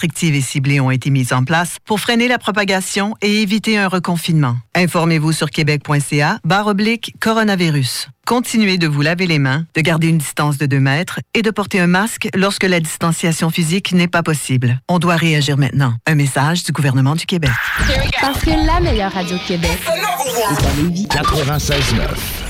restrictives 0.00 0.34
et 0.34 0.40
ciblées 0.40 0.80
ont 0.80 0.90
été 0.90 1.10
mises 1.10 1.34
en 1.34 1.44
place 1.44 1.76
pour 1.84 2.00
freiner 2.00 2.26
la 2.26 2.38
propagation 2.38 3.14
et 3.20 3.42
éviter 3.42 3.76
un 3.76 3.86
reconfinement. 3.86 4.56
Informez-vous 4.74 5.32
sur 5.32 5.50
québec.ca 5.50 6.38
barre 6.42 6.68
oblique 6.68 7.14
coronavirus. 7.20 8.08
Continuez 8.26 8.78
de 8.78 8.86
vous 8.86 9.02
laver 9.02 9.26
les 9.26 9.38
mains, 9.38 9.66
de 9.74 9.80
garder 9.82 10.08
une 10.08 10.16
distance 10.16 10.56
de 10.56 10.64
2 10.64 10.80
mètres 10.80 11.20
et 11.34 11.42
de 11.42 11.50
porter 11.50 11.80
un 11.80 11.86
masque 11.86 12.30
lorsque 12.34 12.64
la 12.64 12.80
distanciation 12.80 13.50
physique 13.50 13.92
n'est 13.92 14.08
pas 14.08 14.22
possible. 14.22 14.80
On 14.88 14.98
doit 14.98 15.16
réagir 15.16 15.58
maintenant. 15.58 15.92
Un 16.06 16.14
message 16.14 16.64
du 16.64 16.72
gouvernement 16.72 17.14
du 17.14 17.26
Québec. 17.26 17.50
Parce 18.22 18.40
que 18.40 18.50
la 18.50 18.80
meilleure 18.80 19.12
radio 19.12 19.36
de 19.36 19.46
Québec 19.46 19.78
est 19.90 21.14
à 21.14 21.20
96.9. 21.20 22.49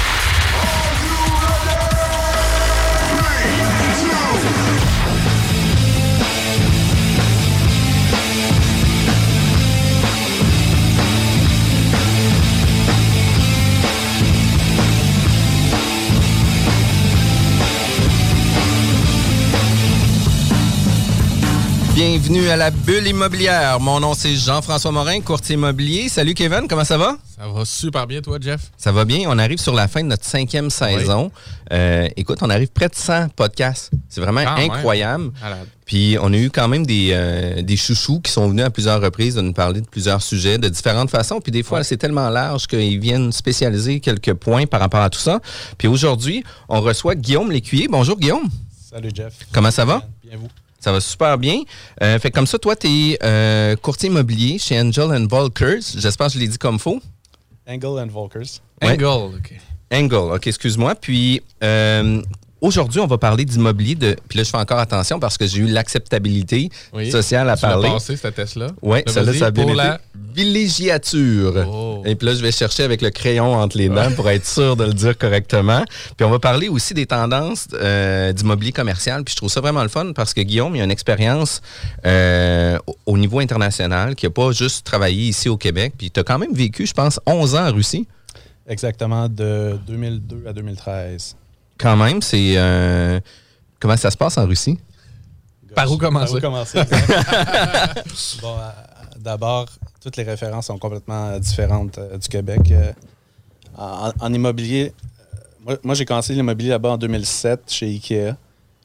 Bienvenue 21.93 22.47
à 22.47 22.55
la 22.55 22.71
bulle 22.71 23.05
immobilière. 23.05 23.81
Mon 23.81 23.99
nom 23.99 24.13
c'est 24.13 24.33
Jean-François 24.33 24.91
Morin, 24.91 25.19
courtier 25.19 25.55
immobilier. 25.55 26.07
Salut 26.07 26.33
Kevin, 26.33 26.67
comment 26.69 26.85
ça 26.85 26.97
va? 26.97 27.17
Ça 27.37 27.47
va 27.49 27.65
super 27.65 28.07
bien, 28.07 28.21
toi, 28.21 28.37
Jeff? 28.39 28.71
Ça 28.77 28.93
va 28.93 29.03
bien. 29.03 29.25
On 29.27 29.37
arrive 29.37 29.57
sur 29.57 29.73
la 29.73 29.89
fin 29.89 30.01
de 30.01 30.07
notre 30.07 30.23
cinquième 30.23 30.69
saison. 30.69 31.31
Euh, 31.73 32.07
écoute, 32.15 32.37
on 32.41 32.49
arrive 32.49 32.69
près 32.69 32.87
de 32.87 32.95
100 32.95 33.29
podcasts. 33.35 33.91
C'est 34.07 34.21
vraiment 34.21 34.39
incroyable. 34.39 35.31
Puis 35.85 36.17
on 36.21 36.31
a 36.31 36.37
eu 36.37 36.49
quand 36.49 36.69
même 36.69 36.85
des, 36.85 37.09
euh, 37.11 37.61
des 37.61 37.75
chouchous 37.75 38.21
qui 38.21 38.31
sont 38.31 38.47
venus 38.47 38.63
à 38.63 38.69
plusieurs 38.69 39.01
reprises 39.01 39.35
de 39.35 39.41
nous 39.41 39.53
parler 39.53 39.81
de 39.81 39.87
plusieurs 39.87 40.21
sujets 40.21 40.57
de 40.57 40.69
différentes 40.69 41.09
façons. 41.09 41.41
Puis 41.41 41.51
des 41.51 41.63
fois, 41.63 41.83
c'est 41.83 41.97
tellement 41.97 42.29
large 42.29 42.67
qu'ils 42.67 42.99
viennent 42.99 43.33
spécialiser 43.33 43.99
quelques 43.99 44.33
points 44.33 44.65
par 44.65 44.79
rapport 44.79 45.01
à 45.01 45.09
tout 45.09 45.19
ça. 45.19 45.41
Puis 45.77 45.89
aujourd'hui, 45.89 46.45
on 46.69 46.79
reçoit 46.79 47.15
Guillaume 47.15 47.51
Lécuyer. 47.51 47.89
Bonjour 47.89 48.17
Guillaume. 48.17 48.47
Salut, 48.89 49.09
Jeff. 49.13 49.33
Comment 49.51 49.71
ça 49.71 49.83
va? 49.83 50.03
Bien, 50.23 50.37
vous? 50.37 50.47
Ça 50.81 50.91
va 50.91 50.99
super 50.99 51.37
bien. 51.37 51.61
Euh, 52.03 52.19
fait 52.19 52.31
comme 52.31 52.47
ça, 52.47 52.57
toi, 52.59 52.75
tu 52.75 52.87
es 52.87 53.75
courtier 53.81 54.09
immobilier 54.09 54.57
chez 54.57 54.77
Angel 54.77 55.05
and 55.05 55.27
Volkers. 55.29 55.81
J'espère 55.95 56.27
que 56.27 56.33
je 56.33 56.39
l'ai 56.39 56.47
dit 56.47 56.57
comme 56.57 56.79
faux. 56.79 56.99
Angle 57.67 57.99
and 57.99 58.07
Volkers. 58.07 58.59
Ouais. 58.81 58.93
Angle, 58.93 59.37
OK. 59.37 59.53
Angle, 59.91 60.35
OK, 60.35 60.47
excuse-moi. 60.47 60.95
Puis 60.95 61.41
euh, 61.63 62.21
aujourd'hui, 62.61 62.99
on 63.01 63.07
va 63.07 63.17
parler 63.17 63.43
d'immobilier. 63.45 63.95
De... 63.95 64.15
Puis 64.29 64.37
là, 64.37 64.43
je 64.43 64.49
fais 64.49 64.57
encore 64.57 64.79
attention 64.79 65.19
parce 65.19 65.37
que 65.37 65.45
j'ai 65.47 65.59
eu 65.59 65.67
l'acceptabilité 65.67 66.69
Oui. 66.93 67.11
sociale 67.11 67.49
à 67.49 67.55
Tu 67.55 67.61
parler. 67.61 67.89
passé, 67.89 68.15
cette 68.15 68.35
test-là? 68.35 68.67
Oui, 68.81 68.99
celle-là, 69.07 69.33
ça 69.33 69.45
a 69.47 69.51
bien 69.51 69.63
pour 69.63 69.71
été. 69.73 69.77
la... 69.81 69.99
Villégiature. 70.33 71.65
Oh. 71.67 72.01
Et 72.05 72.15
puis 72.15 72.25
là, 72.27 72.33
je 72.35 72.41
vais 72.41 72.51
chercher 72.51 72.83
avec 72.83 73.01
le 73.01 73.09
crayon 73.09 73.53
entre 73.55 73.77
les 73.77 73.89
dents 73.89 74.11
pour 74.15 74.29
être 74.29 74.45
sûr 74.45 74.75
de 74.75 74.85
le 74.85 74.93
dire 74.93 75.17
correctement. 75.19 75.83
Puis 76.17 76.25
on 76.25 76.29
va 76.29 76.39
parler 76.39 76.69
aussi 76.69 76.93
des 76.93 77.05
tendances 77.05 77.67
euh, 77.73 78.31
d'immobilier 78.31 78.71
commercial. 78.71 79.23
Puis 79.23 79.33
je 79.33 79.37
trouve 79.37 79.49
ça 79.49 79.59
vraiment 79.61 79.83
le 79.83 79.89
fun 79.89 80.13
parce 80.13 80.33
que 80.33 80.41
Guillaume, 80.41 80.75
il 80.75 80.81
a 80.81 80.83
une 80.85 80.91
expérience 80.91 81.61
euh, 82.05 82.77
au- 82.87 82.95
au 83.07 83.17
niveau 83.17 83.39
international 83.39 84.15
qui 84.15 84.25
n'a 84.25 84.29
pas 84.31 84.51
juste 84.51 84.85
travaillé 84.85 85.29
ici 85.29 85.49
au 85.49 85.57
Québec. 85.57 85.93
Puis 85.97 86.11
tu 86.11 86.19
as 86.19 86.23
quand 86.23 86.39
même 86.39 86.53
vécu, 86.53 86.85
je 86.85 86.93
pense, 86.93 87.19
11 87.25 87.55
ans 87.55 87.67
en 87.67 87.73
Russie. 87.73 88.07
Exactement, 88.67 89.27
de 89.27 89.77
2002 89.87 90.43
à 90.47 90.53
2013. 90.53 91.35
Quand 91.81 91.97
même, 91.97 92.21
c'est... 92.21 92.53
euh, 92.57 93.19
comment 93.79 93.97
ça 93.97 94.11
se 94.11 94.17
passe 94.17 94.37
en 94.37 94.45
Russie? 94.45 94.77
Par 95.75 95.91
où 95.91 95.97
commencer? 95.97 96.25
Par 96.33 96.37
où 96.37 96.41
commencer, 96.41 96.77
exact. 96.79 98.03
bon, 98.41 98.55
euh, 98.57 98.69
d'abord, 99.19 99.67
toutes 100.01 100.17
les 100.17 100.23
références 100.23 100.67
sont 100.67 100.77
complètement 100.77 101.29
euh, 101.29 101.39
différentes 101.39 101.97
euh, 101.97 102.17
du 102.17 102.27
Québec. 102.27 102.71
Euh, 102.71 102.91
en, 103.77 104.11
en 104.19 104.33
immobilier, 104.33 104.93
euh, 104.93 105.37
moi, 105.65 105.77
moi, 105.83 105.95
j'ai 105.95 106.05
commencé 106.05 106.33
l'immobilier 106.33 106.69
là-bas 106.71 106.89
en 106.91 106.97
2007 106.97 107.71
chez 107.71 107.87
IKEA. 107.87 108.35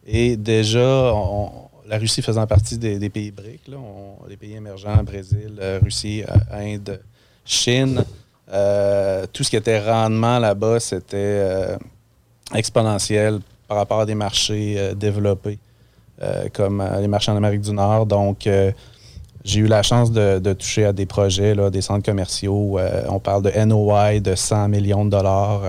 Et 0.07 0.37
déjà, 0.37 1.13
on- 1.13 1.51
la 1.89 1.99
Russie 1.99 2.23
faisant 2.23 2.47
partie 2.47 2.79
des, 2.79 2.99
des 2.99 3.11
pays 3.11 3.31
BRIC, 3.31 3.69
là, 3.69 3.77
on- 3.79 4.25
les 4.29 4.37
pays 4.37 4.55
émergents, 4.55 5.03
Brésil, 5.03 5.57
euh, 5.61 5.81
Russie, 5.83 6.23
euh, 6.23 6.57
Inde, 6.77 7.01
Chine, 7.45 8.05
euh, 8.53 9.27
tout 9.33 9.43
ce 9.45 9.51
qui 9.51 9.57
était 9.57 9.81
rendement 9.81 10.39
là-bas, 10.39 10.79
c'était 10.81 11.17
euh, 11.17 11.77
exponentiel 12.55 13.41
par 13.69 13.79
rapport 13.79 14.01
à 14.01 14.07
des 14.07 14.15
marchés 14.15 14.77
euh, 14.79 14.95
développés 14.95 15.59
euh, 16.23 16.49
comme 16.53 16.81
euh, 16.81 17.01
les 17.01 17.09
marchés 17.09 17.33
en 17.33 17.37
Amérique 17.37 17.63
du 17.63 17.73
Nord. 17.73 18.07
Donc, 18.07 18.49
j'ai 19.45 19.61
eu 19.61 19.67
la 19.67 19.83
chance 19.83 20.11
de, 20.11 20.53
toucher 20.55 20.87
à 20.87 20.93
des 20.93 21.07
projets, 21.07 21.55
là, 21.55 21.71
des 21.71 21.81
centres 21.81 22.05
commerciaux. 22.05 22.79
on 23.09 23.21
parle 23.21 23.43
de 23.43 23.65
NOI 23.65 24.19
de 24.19 24.35
100 24.35 24.69
millions 24.69 25.05
de 25.05 25.11
dollars, 25.11 25.63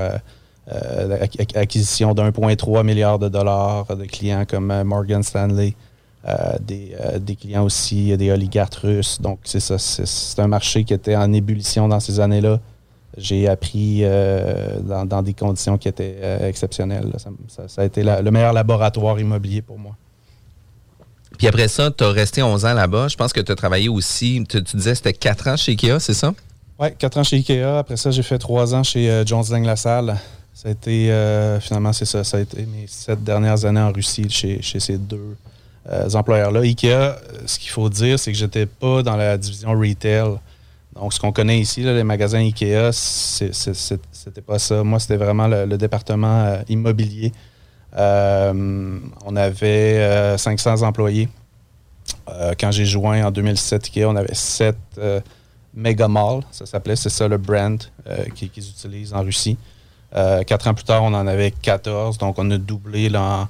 ac- 0.68 1.56
acquisition 1.56 2.16
de 2.16 2.24
1,3 2.24 2.84
milliard 2.84 3.20
de 3.20 3.30
dollars 3.30 3.86
de 3.96 4.06
clients 4.06 4.46
comme 4.50 4.82
Morgan 4.82 5.22
Stanley, 5.22 5.76
des, 6.60 6.96
des 7.20 7.36
clients 7.36 7.66
aussi, 7.66 8.18
des 8.18 8.32
oligarques 8.32 8.74
russes. 8.76 9.22
Donc, 9.22 9.38
c'est 9.44 9.60
ça. 9.60 9.78
C'est 9.78 10.42
un 10.42 10.48
marché 10.48 10.84
qui 10.84 10.96
était 10.96 11.16
en 11.16 11.32
ébullition 11.32 11.88
dans 11.88 12.00
ces 12.00 12.20
années-là. 12.20 12.60
J'ai 13.18 13.48
appris 13.48 14.02
euh, 14.04 14.80
dans, 14.82 15.06
dans 15.06 15.22
des 15.24 15.34
conditions 15.34 15.78
qui 15.78 15.88
étaient 15.88 16.18
euh, 16.22 16.48
exceptionnelles. 16.48 17.12
Ça, 17.18 17.30
ça- 17.48 17.68
ça 17.68 17.82
a 17.82 17.86
été 17.86 18.04
la- 18.04 18.22
le 18.22 18.30
meilleur 18.32 18.54
laboratoire 18.54 19.20
immobilier 19.20 19.62
pour 19.62 19.80
moi. 19.80 19.96
Puis 21.38 21.48
après 21.48 21.68
ça, 21.68 21.92
tu 21.92 22.04
as 22.04 22.12
resté 22.12 22.42
11 22.42 22.66
ans 22.66 22.74
là-bas. 22.74 23.08
Je 23.08 23.16
pense 23.18 23.34
que 23.34 23.42
tu 23.42 23.52
as 23.52 23.56
travaillé 23.56 23.90
aussi, 23.90 24.44
tu, 24.48 24.64
tu 24.64 24.78
disais 24.78 24.92
que 24.92 24.98
c'était 24.98 25.14
4 25.14 25.48
ans 25.50 25.58
chez 25.58 25.74
IKEA, 25.74 26.00
c'est 26.00 26.14
ça? 26.14 26.34
Oui, 26.80 26.90
quatre 26.98 27.18
ans 27.18 27.24
chez 27.24 27.38
Ikea. 27.38 27.64
Après 27.80 27.98
ça, 27.98 28.12
j'ai 28.12 28.22
fait 28.22 28.38
trois 28.38 28.76
ans 28.76 28.84
chez 28.84 29.10
euh, 29.10 29.26
Jones 29.26 29.44
Lang 29.50 29.66
LaSalle. 29.66 30.16
Ça 30.54 30.70
a 30.70 30.72
été, 30.72 31.12
finalement, 31.60 31.92
c'est 31.94 32.06
ça. 32.06 32.24
Ça 32.24 32.38
a 32.38 32.40
été 32.40 32.66
mes 32.68 32.86
sept 32.88 33.24
dernières 33.24 33.66
années 33.66 33.80
en 33.80 33.92
Russie 33.92 34.28
chez, 34.30 34.62
chez 34.62 34.80
ces 34.80 34.98
deux 35.00 35.36
employeurs-là. 36.14 36.60
Ikea, 36.62 37.16
ce 37.46 37.58
qu'il 37.60 37.70
faut 37.72 37.90
dire, 37.90 38.20
c'est 38.20 38.32
que 38.32 38.38
j'étais 38.38 38.66
pas 38.68 39.02
dans 39.04 39.16
la 39.16 39.38
division 39.38 39.72
retail. 39.72 40.38
Donc, 41.00 41.14
ce 41.14 41.20
qu'on 41.20 41.32
connaît 41.32 41.60
ici, 41.60 41.84
les 41.84 42.04
magasins 42.04 42.40
Ikea, 42.40 42.92
c'était 42.92 44.42
pas 44.42 44.58
ça. 44.58 44.84
Moi, 44.84 45.00
c'était 45.00 45.18
vraiment 45.18 45.48
le, 45.48 45.78
département 45.78 46.44
euh, 46.46 46.62
immobilier. 46.70 47.32
Euh, 47.96 49.00
on 49.26 49.36
avait 49.36 50.00
euh, 50.00 50.38
500 50.38 50.82
employés. 50.82 51.30
Euh, 52.30 52.54
quand 52.60 52.72
j'ai 52.72 52.86
joint 52.86 53.26
en 53.26 53.32
2007 53.32 53.86
Ikea, 53.86 54.06
on 54.06 54.16
avait 54.16 54.34
7 54.34 54.76
Mega 55.74 56.08
Mall, 56.08 56.42
ça 56.52 56.66
s'appelait, 56.66 56.96
c'est 56.96 57.10
ça 57.10 57.28
le 57.28 57.38
brand 57.38 57.80
qu'ils 58.34 58.50
utilisent 58.58 59.14
en 59.14 59.22
Russie. 59.22 59.58
Quatre 60.12 60.68
ans 60.68 60.74
plus 60.74 60.86
tard, 60.86 61.04
on 61.04 61.14
en 61.14 61.28
avait 61.28 61.52
14, 61.52 62.18
donc 62.18 62.40
on 62.40 62.50
a 62.50 62.58
doublé 62.58 63.10
là, 63.10 63.48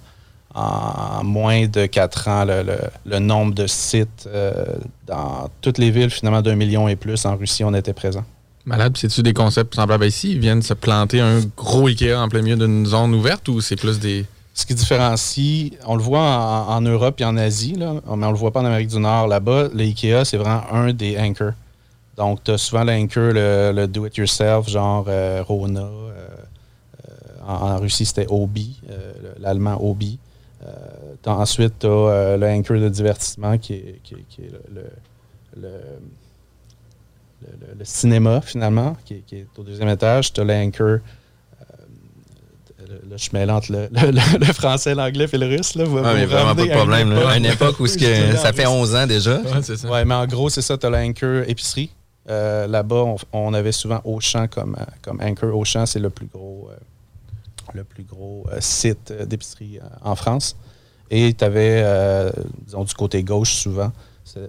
en 0.56 1.24
moins 1.24 1.68
de 1.68 1.86
quatre 1.86 2.28
ans 2.28 2.46
le, 2.46 2.64
le- 2.64 2.80
le 3.06 3.20
nombre 3.20 3.54
de 3.54 3.68
sites 3.68 4.28
euh, 4.28 4.66
dans 5.06 5.50
toutes 5.62 5.78
les 5.78 5.92
villes, 5.92 6.10
finalement 6.10 6.42
d'un 6.42 6.56
million 6.56 6.88
et 6.88 6.96
plus 6.96 7.26
en 7.26 7.36
Russie, 7.36 7.64
on 7.64 7.74
était 7.74 7.94
présent. 7.94 8.24
Malade, 8.66 8.98
c'est-tu 8.98 9.24
des 9.24 9.34
concepts 9.34 9.76
semblables 9.76 10.06
ici? 10.06 10.32
Ils 10.32 10.40
viennent 10.40 10.62
se 10.62 10.74
planter 10.74 11.22
un 11.22 11.40
gros 11.56 11.88
Ikea 11.88 12.16
en 12.16 12.28
plein 12.28 12.42
milieu 12.42 12.58
d'une 12.58 12.86
zone 12.86 13.14
ouverte 13.14 13.48
ou 13.48 13.62
c'est 13.62 13.76
plus 13.76 14.00
des... 14.00 14.26
Ce 14.54 14.66
qui 14.66 14.74
différencie, 14.74 15.72
on 15.86 15.96
le 15.96 16.02
voit 16.02 16.20
en, 16.20 16.76
en 16.76 16.82
Europe 16.82 17.22
et 17.22 17.26
en 17.26 17.38
Asie, 17.38 17.76
là, 17.76 17.94
mais 17.94 18.26
on 18.26 18.32
le 18.32 18.38
voit 18.38 18.52
pas 18.52 18.62
en 18.62 18.66
Amérique 18.66 18.90
du 18.90 19.00
Nord. 19.00 19.28
Là-bas, 19.28 19.68
le 19.74 19.84
Ikea, 19.84 20.26
c'est 20.26 20.38
vraiment 20.38 20.64
un 20.72 20.92
des 20.94 21.18
anchors. 21.20 21.54
Donc, 22.18 22.44
tu 22.44 22.52
as 22.52 22.58
souvent 22.58 22.84
l'anchor, 22.84 23.34
le, 23.34 23.72
le 23.76 23.88
do-it-yourself, 23.88 24.68
genre 24.68 25.06
euh, 25.08 25.44
Rona. 25.48 25.82
euh, 25.82 26.28
en, 27.48 27.54
en 27.54 27.78
Russie, 27.78 28.06
c'était 28.06 28.26
Obi, 28.28 28.82
le- 28.90 29.42
l'allemand 29.42 29.78
Obi. 29.80 30.18
Euh, 30.68 31.16
ensuite, 31.32 31.80
tu 31.80 31.88
as 31.88 32.38
le 32.38 32.46
anchor 32.48 32.78
de 32.80 32.90
divertissement 32.90 33.58
qui 33.58 33.74
est, 33.74 34.00
qui 34.04 34.14
est- 34.16 34.26
qui 34.30 34.42
est 34.42 34.52
le, 34.52 34.62
le- 34.76 35.62
le- 35.62 35.70
le- 37.42 37.48
le- 37.68 37.80
le 37.80 37.86
cinéma, 37.86 38.42
finalement, 38.42 38.96
qui 39.06 39.16
est, 39.16 39.24
qui 39.26 39.36
est 39.38 39.48
au 39.58 39.64
deuxième 39.64 39.90
étage. 39.90 40.34
Tu 40.34 40.42
as 40.42 40.44
l'anchor 40.44 40.88
euh, 40.90 41.00
là, 43.10 43.18
je 43.18 43.30
mêle 43.34 43.52
entre 43.52 43.72
le, 43.72 43.88
le- 43.92 44.12
le- 44.12 44.40
le 44.46 44.54
français, 44.54 44.96
l'anglais 44.96 45.28
et 45.32 45.38
le 45.38 45.46
russe. 45.48 45.76
Là. 45.76 45.84
Vous- 45.84 45.98
Ah, 46.00 46.14
mais 46.14 46.26
vraiment 46.26 46.56
pas 46.56 46.62
de 46.64 46.70
à 46.70 46.74
une 46.74 46.78
problème. 46.78 47.14
là. 47.14 47.30
À 47.30 47.38
une 47.38 47.46
époque 47.46 47.80
où 47.80 47.84
que, 47.86 48.36
ça 48.36 48.54
fait 48.54 48.66
Russie. 48.66 48.78
11 48.78 48.96
ans 48.96 49.08
déjà. 49.08 49.42
C'est 49.62 49.78
ça. 49.78 49.90
Ouais, 49.90 50.06
mais 50.06 50.16
en 50.16 50.26
gros, 50.26 50.50
c'est 50.50 50.62
ça, 50.62 50.78
tu 50.78 50.86
as 50.86 50.90
l'Anchor 50.90 51.44
épicerie. 51.48 51.90
Euh, 52.30 52.68
Là-bas, 52.68 53.04
on, 53.04 53.16
on 53.34 53.54
avait 53.54 53.72
souvent 53.72 54.02
Auchan 54.04 54.48
comme, 54.48 54.76
euh, 54.80 54.84
comme 55.02 55.22
Anchor. 55.22 55.56
Auchan, 55.56 55.86
c'est 55.86 56.00
le 56.00 56.10
plus 56.10 56.28
gros, 56.28 56.70
euh, 56.72 56.76
le 57.74 57.84
plus 57.84 58.04
gros 58.04 58.46
euh, 58.52 58.58
site 58.60 59.12
euh, 59.12 59.26
d'épicerie 59.26 59.80
euh, 59.82 59.88
en 60.04 60.16
France. 60.16 60.56
Et 61.10 61.34
tu 61.34 61.44
avais, 61.46 61.86
disons, 62.66 62.84
du 62.84 62.94
côté 62.94 63.24
gauche 63.24 63.54
souvent, 63.54 63.94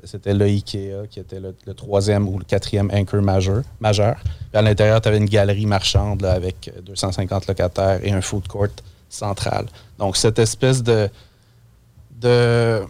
c'était 0.03 0.35
le 0.35 0.45
IKEA 0.47 1.07
qui 1.09 1.21
était 1.21 1.39
le, 1.39 1.55
le 1.65 1.73
troisième 1.75 2.29
ou 2.29 2.37
le 2.37 2.45
quatrième 2.45 2.91
Anchor 2.93 3.23
majeur. 3.23 3.63
majeur. 3.79 4.17
Puis 4.25 4.59
à 4.59 4.63
l'intérieur, 4.63 5.01
tu 5.01 5.07
avais 5.07 5.19
une 5.19 5.27
galerie 5.29 5.67
marchande 5.67 6.21
là, 6.23 6.33
avec 6.33 6.73
250 6.85 7.47
locataires 7.47 8.01
et 8.03 8.11
un 8.11 8.21
food 8.21 8.49
court 8.49 8.67
central. 9.09 9.67
Donc, 10.01 10.17
cette 10.17 10.41
espèce 10.41 10.83
de, 10.83 11.09
de 12.21 12.83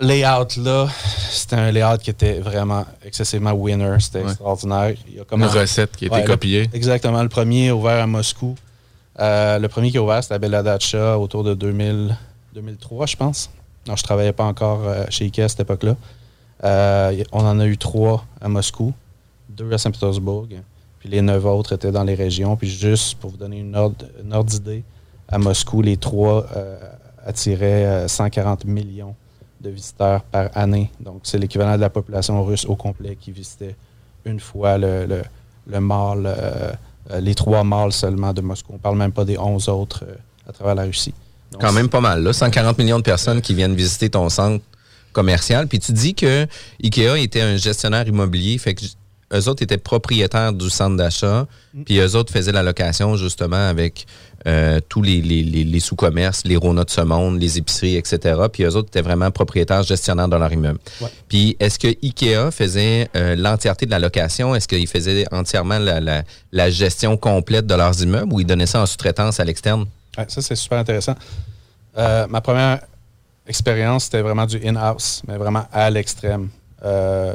layout-là, 0.00 0.88
c'était 1.30 1.56
un 1.56 1.70
layout 1.70 1.98
qui 1.98 2.10
était 2.10 2.40
vraiment 2.40 2.84
excessivement 3.04 3.52
winner. 3.52 3.96
C'était 4.00 4.22
Ouais. 4.22 4.30
extraordinaire. 4.30 4.94
Il 5.08 5.14
y 5.16 5.20
a 5.20 5.24
comme 5.24 5.42
Une 5.42 5.48
un- 5.48 5.52
recette 5.60 5.92
qui 5.96 6.04
a 6.04 6.08
été 6.08 6.16
Ouais, 6.16 6.22
le- 6.22 6.26
copiée. 6.26 6.70
Exactement. 6.72 7.22
Le 7.22 7.28
premier 7.28 7.66
est 7.66 7.70
ouvert 7.70 8.02
à 8.02 8.06
Moscou. 8.06 8.56
Euh, 9.20 9.58
le 9.58 9.68
premier 9.68 9.90
qui 9.90 9.96
est 9.96 10.00
ouvert, 10.00 10.22
c'était 10.22 10.34
à 10.34 10.38
Beladacha 10.38 11.18
autour 11.18 11.44
de 11.44 11.54
2000, 11.54 12.16
2003, 12.54 13.06
je 13.06 13.16
pense. 13.16 13.50
Non, 13.86 13.96
je 13.96 14.02
travaillais 14.02 14.32
pas 14.32 14.44
encore 14.44 14.86
euh, 14.86 15.04
chez 15.10 15.24
Ikea 15.24 15.42
à 15.42 15.48
cette 15.48 15.60
époque-là. 15.60 15.96
Euh, 16.64 17.24
on 17.32 17.44
en 17.44 17.58
a 17.60 17.66
eu 17.66 17.76
trois 17.76 18.24
à 18.40 18.48
Moscou, 18.48 18.92
deux 19.48 19.72
à 19.72 19.78
Saint-Pétersbourg, 19.78 20.46
puis 20.98 21.08
les 21.08 21.22
neuf 21.22 21.44
autres 21.44 21.74
étaient 21.74 21.92
dans 21.92 22.04
les 22.04 22.14
régions. 22.14 22.56
Puis 22.56 22.68
juste 22.68 23.18
pour 23.18 23.30
vous 23.30 23.36
donner 23.36 23.58
une 23.58 23.74
ordre, 23.76 24.04
d'idée, 24.44 24.84
à 25.28 25.38
Moscou, 25.38 25.82
les 25.82 25.96
trois 25.96 26.46
attiraient 27.24 27.86
euh, 27.86 28.08
140 28.08 28.64
millions 28.64 29.14
de 29.60 29.70
visiteurs 29.70 30.22
par 30.22 30.48
année. 30.54 30.90
Donc, 31.00 31.20
c'est 31.24 31.38
l'équivalent 31.38 31.76
de 31.76 31.80
la 31.80 31.90
population 31.90 32.42
russe 32.44 32.64
au 32.64 32.76
complet 32.76 33.16
qui 33.20 33.30
visitait 33.30 33.76
une 34.24 34.40
fois 34.40 34.78
le, 34.78 35.06
le, 35.06 35.22
le 35.66 35.80
mall, 35.80 36.28
les 37.20 37.34
trois 37.34 37.64
malls 37.64 37.92
seulement 37.92 38.32
de 38.32 38.40
Moscou. 38.40 38.72
On 38.74 38.78
parle 38.78 38.96
même 38.96 39.12
pas 39.12 39.24
des 39.24 39.38
11 39.38 39.68
autres 39.68 40.04
euh, 40.06 40.14
à 40.48 40.52
travers 40.52 40.74
la 40.74 40.84
Russie. 40.84 41.14
Donc, 41.52 41.60
Quand 41.60 41.72
même 41.72 41.88
pas 41.88 42.00
mal. 42.00 42.22
Là. 42.22 42.32
140 42.32 42.78
millions 42.78 42.98
de 42.98 43.02
personnes 43.02 43.40
qui 43.40 43.54
viennent 43.54 43.74
visiter 43.74 44.10
ton 44.10 44.28
centre 44.28 44.64
commercial. 45.12 45.66
Puis 45.66 45.80
tu 45.80 45.92
dis 45.92 46.14
que 46.14 46.46
Ikea 46.82 47.16
était 47.16 47.40
un 47.40 47.56
gestionnaire 47.56 48.06
immobilier, 48.06 48.58
fait 48.58 48.74
que 48.74 48.84
eux 49.32 49.48
autres 49.48 49.62
étaient 49.62 49.78
propriétaires 49.78 50.52
du 50.52 50.70
centre 50.70 50.96
d'achat, 50.96 51.46
puis 51.84 51.98
eux 51.98 52.16
autres 52.16 52.32
faisaient 52.32 52.52
la 52.52 52.62
location 52.62 53.16
justement 53.16 53.68
avec 53.68 54.06
euh, 54.46 54.80
tous 54.88 55.02
les, 55.02 55.20
les- 55.20 55.42
les- 55.42 55.64
les 55.64 55.80
sous-commerces, 55.80 56.42
les 56.44 56.56
Rona 56.56 56.84
de 56.84 56.90
ce 56.90 57.00
monde, 57.02 57.40
les 57.40 57.58
épiceries, 57.58 57.96
etc. 57.96 58.40
Puis 58.52 58.62
eux 58.64 58.74
autres 58.76 58.88
étaient 58.88 59.02
vraiment 59.02 59.30
propriétaires, 59.30 59.82
gestionnaires 59.82 60.28
de 60.28 60.36
leur 60.36 60.52
immeuble. 60.52 60.78
Ouais. 61.00 61.08
Puis 61.28 61.56
est-ce 61.60 61.78
que 61.78 61.88
Ikea 61.88 62.50
faisait 62.50 63.08
euh, 63.16 63.36
l'entièreté 63.36 63.86
de 63.86 63.90
la 63.90 63.98
location? 63.98 64.54
Est-ce 64.54 64.66
qu'ils 64.68 64.86
faisaient 64.86 65.26
entièrement 65.32 65.78
la, 65.78 66.00
la- 66.00 66.22
la 66.52 66.70
gestion 66.70 67.16
complète 67.16 67.66
de 67.66 67.74
leurs 67.74 68.02
immeubles 68.02 68.32
ou 68.32 68.40
ils 68.40 68.46
donnaient 68.46 68.66
ça 68.66 68.80
en 68.80 68.86
sous-traitance 68.86 69.40
à 69.40 69.44
l'externe? 69.44 69.84
Ouais, 70.16 70.24
ça, 70.28 70.40
c'est 70.42 70.56
super 70.56 70.78
intéressant. 70.78 71.14
Euh, 71.98 72.26
ma 72.28 72.40
première 72.40 72.80
expérience, 73.46 74.04
c'était 74.04 74.22
vraiment 74.22 74.46
du 74.46 74.56
in-house, 74.66 75.22
mais 75.26 75.36
vraiment 75.36 75.66
à 75.72 75.90
l'extrême. 75.90 76.48
Euh, 76.84 77.34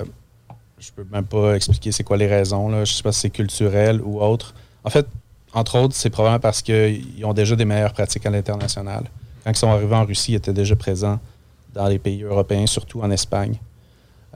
je 0.80 0.90
peux 0.96 1.06
même 1.12 1.26
pas 1.26 1.56
expliquer 1.56 1.92
c'est 1.92 2.04
quoi 2.04 2.18
les 2.18 2.28
raisons. 2.28 2.70
Là. 2.70 2.84
Je 2.86 2.94
sais 2.94 3.04
pas 3.04 3.12
si 3.12 3.22
c'est 3.22 3.30
culturel 3.30 4.02
ou 4.04 4.22
autre. 4.22 4.54
En 4.84 4.90
fait, 4.90 5.06
entre 5.56 5.80
autres, 5.80 5.96
c'est 5.96 6.10
probablement 6.10 6.42
parce 6.42 6.62
qu'ils 6.62 7.24
ont 7.24 7.34
déjà 7.34 7.56
des 7.56 7.64
meilleures 7.64 7.94
pratiques 7.94 8.26
à 8.26 8.30
l'international. 8.30 9.06
Quand 9.44 9.52
ils 9.52 9.58
sont 9.58 9.70
arrivés 9.70 9.96
en 9.96 10.04
Russie, 10.04 10.34
ils 10.34 10.36
étaient 10.36 10.54
déjà 10.54 10.76
présents 10.76 11.18
dans 11.74 11.88
les 11.88 11.98
pays 11.98 12.24
européens, 12.24 12.68
surtout 12.68 13.02
en 13.02 13.10
Espagne. 13.10 13.58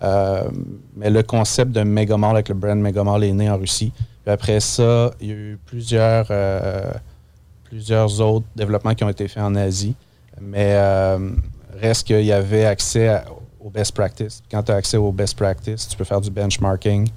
Euh, 0.01 0.49
mais 0.95 1.09
le 1.09 1.21
concept 1.21 1.73
de 1.73 1.83
Megamall 1.83 2.35
avec 2.35 2.47
le 2.47 2.55
brand 2.55 2.79
Megamall 2.79 3.25
est 3.25 3.33
né 3.33 3.49
en 3.49 3.57
Russie. 3.57 3.91
Après 4.25 4.61
ça, 4.61 5.11
il 5.19 5.27
y 5.27 5.31
a 5.31 5.35
eu 5.35 5.59
plusieurs, 5.65 6.27
euh, 6.29 6.89
plusieurs 7.65 8.21
autres 8.21 8.45
développements 8.55 8.95
qui 8.95 9.03
ont 9.03 9.09
été 9.09 9.27
faits 9.27 9.43
en 9.43 9.55
Asie. 9.55 9.95
Mais 10.39 10.75
euh, 10.75 11.31
reste 11.81 12.07
qu'il 12.07 12.23
y 12.23 12.31
avait 12.31 12.63
accès 12.63 13.23
aux 13.59 13.69
best 13.69 13.93
practices. 13.93 14.41
Quand 14.49 14.63
tu 14.63 14.71
as 14.71 14.75
accès 14.75 14.95
aux 14.95 15.11
best 15.11 15.35
practices, 15.35 15.85
tu 15.85 15.97
peux 15.97 16.05
faire 16.05 16.21
du 16.21 16.31
benchmarking. 16.31 17.09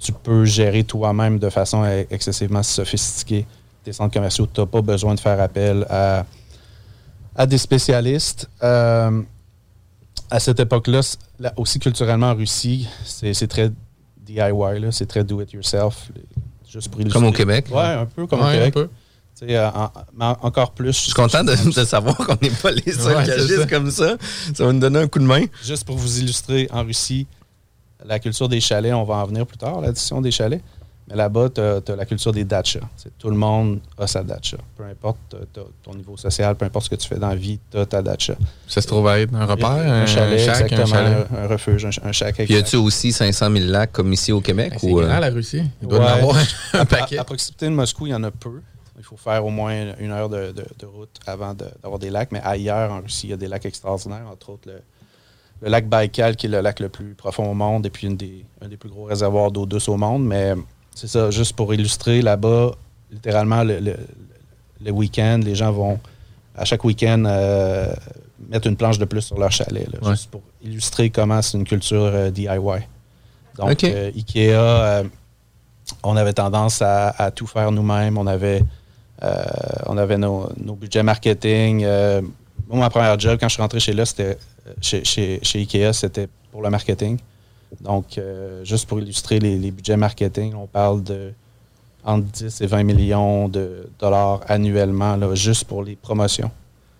Tu 0.00 0.12
peux 0.12 0.44
gérer 0.44 0.84
toi-même 0.84 1.38
de 1.38 1.50
façon 1.50 1.82
e- 1.84 2.06
excessivement 2.10 2.62
sophistiquée 2.62 3.46
tes 3.84 3.92
centres 3.92 4.12
commerciaux. 4.14 4.46
Tu 4.52 4.60
n'as 4.60 4.66
pas 4.66 4.80
besoin 4.82 5.14
de 5.14 5.20
faire 5.20 5.40
appel 5.40 5.86
à, 5.90 6.24
à 7.34 7.46
des 7.46 7.58
spécialistes. 7.58 8.48
Euh, 8.62 9.22
à 10.30 10.40
cette 10.40 10.60
époque-là, 10.60 11.00
là, 11.40 11.52
aussi 11.56 11.78
culturellement 11.78 12.30
en 12.30 12.34
Russie, 12.34 12.86
c'est 13.04 13.46
très 13.48 13.70
DIY, 14.18 14.42
c'est 14.92 15.06
très 15.06 15.24
do-it-yourself. 15.24 16.10
Juste 16.70 16.88
pour 16.90 17.00
Comme 17.10 17.24
au. 17.24 17.32
Québec? 17.32 17.66
Ouais, 17.72 17.80
un 17.80 18.04
peu 18.06 18.26
comme 18.26 18.40
au 18.40 18.44
un 18.44 18.52
Québec. 18.52 18.74
peu. 18.74 18.88
Euh, 19.44 19.70
en- 19.72 19.90
en- 20.20 20.36
encore 20.42 20.72
plus. 20.72 20.92
Je 20.92 21.00
suis 21.04 21.12
content 21.12 21.44
de, 21.44 21.54
de 21.72 21.84
savoir 21.84 22.16
qu'on 22.16 22.36
n'est 22.42 22.50
pas 22.50 22.72
les 22.72 22.92
seuls 22.92 23.16
Ouais, 23.16 23.22
qui 23.24 23.30
c'est 23.30 23.40
agissent 23.40 23.56
ça. 23.60 23.66
comme 23.66 23.90
ça. 23.90 24.16
Ça 24.54 24.66
va 24.66 24.72
nous 24.72 24.80
donner 24.80 24.98
un 24.98 25.08
coup 25.08 25.20
de 25.20 25.24
main. 25.24 25.44
Juste 25.64 25.84
pour 25.84 25.96
vous 25.96 26.18
illustrer, 26.18 26.68
en 26.72 26.82
Russie, 26.84 27.26
la 28.04 28.18
culture 28.18 28.48
des 28.48 28.60
chalets, 28.60 28.94
on 28.94 29.04
va 29.04 29.16
en 29.16 29.26
venir 29.26 29.46
plus 29.46 29.58
tard, 29.58 29.80
l'addition 29.80 30.20
des 30.20 30.30
chalets. 30.30 30.62
Mais 31.10 31.16
là-bas, 31.16 31.48
tu 31.48 31.60
as, 31.62 31.96
la 31.96 32.04
culture 32.04 32.32
des 32.32 32.44
dachas. 32.44 32.80
C'est- 32.98 33.16
Tout 33.18 33.30
le 33.30 33.36
monde 33.36 33.80
a 33.96 34.06
sa 34.06 34.22
dacha. 34.22 34.58
Peu 34.76 34.84
importe 34.84 35.36
ton 35.82 35.94
niveau 35.94 36.18
social, 36.18 36.54
peu 36.54 36.66
importe 36.66 36.84
ce 36.84 36.90
que 36.90 36.96
tu 36.96 37.08
fais 37.08 37.16
dans 37.16 37.30
la 37.30 37.34
vie, 37.34 37.58
tu 37.70 37.78
as 37.78 37.86
ta 37.86 38.02
dacha. 38.02 38.34
Ça 38.66 38.82
se 38.82 38.86
trouve 38.86 39.08
à 39.08 39.18
être 39.18 39.34
un 39.34 39.46
repère, 39.46 39.68
un, 39.70 40.02
un 40.02 40.06
chalet, 40.06 40.38
shack, 40.38 40.56
un 40.60 40.64
exactement, 40.66 40.86
chalet. 40.86 41.26
un, 41.34 41.46
refuge, 41.46 41.86
un, 41.86 41.90
un 42.08 42.12
shack. 42.12 42.34
Puis 42.36 42.52
y 42.52 42.56
a-tu 42.58 42.76
aussi 42.76 43.10
500 43.12 43.50
000 43.50 43.70
lacs 43.70 43.90
comme 43.92 44.12
ici 44.12 44.32
au 44.32 44.42
Québec? 44.42 44.72
Ben, 44.72 44.78
C'est 44.80 44.92
ou, 44.92 45.00
euh, 45.00 45.06
grand, 45.06 45.18
la 45.18 45.30
Russie. 45.30 45.62
Il 45.80 45.88
doit 45.88 45.98
Ouais. 46.00 46.04
en 46.04 46.08
avoir 46.08 46.36
un 46.36 46.44
À, 46.80 46.84
paquet. 46.84 47.16
à 47.16 47.24
proximité 47.24 47.64
de 47.64 47.70
Moscou, 47.72 48.06
il 48.06 48.10
y 48.10 48.14
en 48.14 48.22
a 48.24 48.30
peu. 48.30 48.60
Il 48.98 49.04
faut 49.04 49.16
faire 49.16 49.46
au 49.46 49.50
moins 49.50 49.94
une 49.98 50.10
heure 50.10 50.28
de, 50.28 50.52
de- 50.52 50.66
de 50.78 50.84
route 50.86 51.08
avant 51.26 51.54
de- 51.54 51.64
d'avoir 51.82 51.98
des 51.98 52.10
lacs. 52.10 52.32
Mais 52.32 52.40
ailleurs, 52.44 52.92
en 52.92 53.00
Russie, 53.00 53.28
il 53.28 53.30
y 53.30 53.32
a 53.32 53.36
des 53.38 53.48
lacs 53.48 53.64
extraordinaires, 53.64 54.26
entre 54.30 54.50
autres 54.50 54.68
le, 54.68 54.82
le 55.60 55.68
lac 55.70 55.88
Baïkal, 55.88 56.36
qui 56.36 56.46
est 56.46 56.50
le 56.50 56.60
lac 56.60 56.80
le 56.80 56.88
plus 56.88 57.14
profond 57.14 57.50
au 57.50 57.54
monde 57.54 57.84
et 57.86 57.90
puis 57.90 58.06
une 58.06 58.16
des, 58.16 58.44
un 58.60 58.68
des 58.68 58.76
plus 58.76 58.88
gros 58.90 59.04
réservoirs 59.04 59.50
d'eau 59.50 59.66
douce 59.66 59.88
au 59.88 59.96
monde. 59.96 60.24
Mais 60.24 60.54
c'est 60.94 61.08
ça, 61.08 61.30
juste 61.30 61.54
pour 61.54 61.72
illustrer, 61.74 62.22
là-bas, 62.22 62.72
littéralement, 63.10 63.64
le, 63.64 63.78
le- 63.80 63.96
le 64.80 64.90
week-end, 64.92 65.40
les 65.44 65.56
gens 65.56 65.72
vont, 65.72 65.98
à 66.56 66.64
chaque 66.64 66.84
week-end, 66.84 67.24
euh, 67.26 67.92
mettre 68.48 68.68
une 68.68 68.76
planche 68.76 68.98
de 68.98 69.04
plus 69.04 69.22
sur 69.22 69.36
leur 69.38 69.50
chalet, 69.50 69.88
là, 69.92 69.98
Ouais. 70.02 70.10
juste 70.12 70.30
pour 70.30 70.42
illustrer 70.62 71.10
comment 71.10 71.42
c'est 71.42 71.58
une 71.58 71.64
culture 71.64 72.04
euh, 72.04 72.30
DIY. 72.30 72.48
Donc, 73.56 73.82
euh, 73.82 74.12
IKEA, 74.14 75.02
on 76.04 76.16
avait 76.16 76.32
tendance 76.34 76.80
à, 76.80 77.08
à 77.08 77.32
tout 77.32 77.48
faire 77.48 77.72
nous-mêmes. 77.72 78.16
On 78.18 78.26
avait, 78.28 78.62
on 79.86 79.96
avait 79.98 80.16
nos, 80.18 80.48
nos 80.62 80.74
budgets 80.76 81.02
marketing. 81.02 81.80
Moi, 82.68 82.78
ma 82.78 82.88
première 82.90 83.18
job, 83.18 83.36
quand 83.40 83.48
je 83.48 83.54
suis 83.54 83.62
rentré 83.62 83.80
chez 83.80 83.94
là, 83.94 84.04
c'était 84.06 84.38
chez, 84.80 85.04
chez, 85.04 85.38
chez 85.42 85.60
IKEA, 85.60 85.92
c'était 85.92 86.28
pour 86.50 86.62
le 86.62 86.70
marketing. 86.70 87.18
Donc, 87.80 88.16
euh, 88.18 88.64
juste 88.64 88.88
pour 88.88 88.98
illustrer 89.00 89.38
les, 89.38 89.58
les 89.58 89.70
budgets 89.70 89.96
marketing, 89.96 90.54
on 90.54 90.66
parle 90.66 91.02
de 91.02 91.32
entre 92.04 92.26
10 92.26 92.60
et 92.62 92.66
20 92.66 92.82
millions 92.84 93.48
de 93.48 93.88
dollars 93.98 94.40
annuellement, 94.48 95.16
là, 95.16 95.34
juste 95.34 95.64
pour 95.64 95.82
les 95.82 95.96
promotions. 95.96 96.50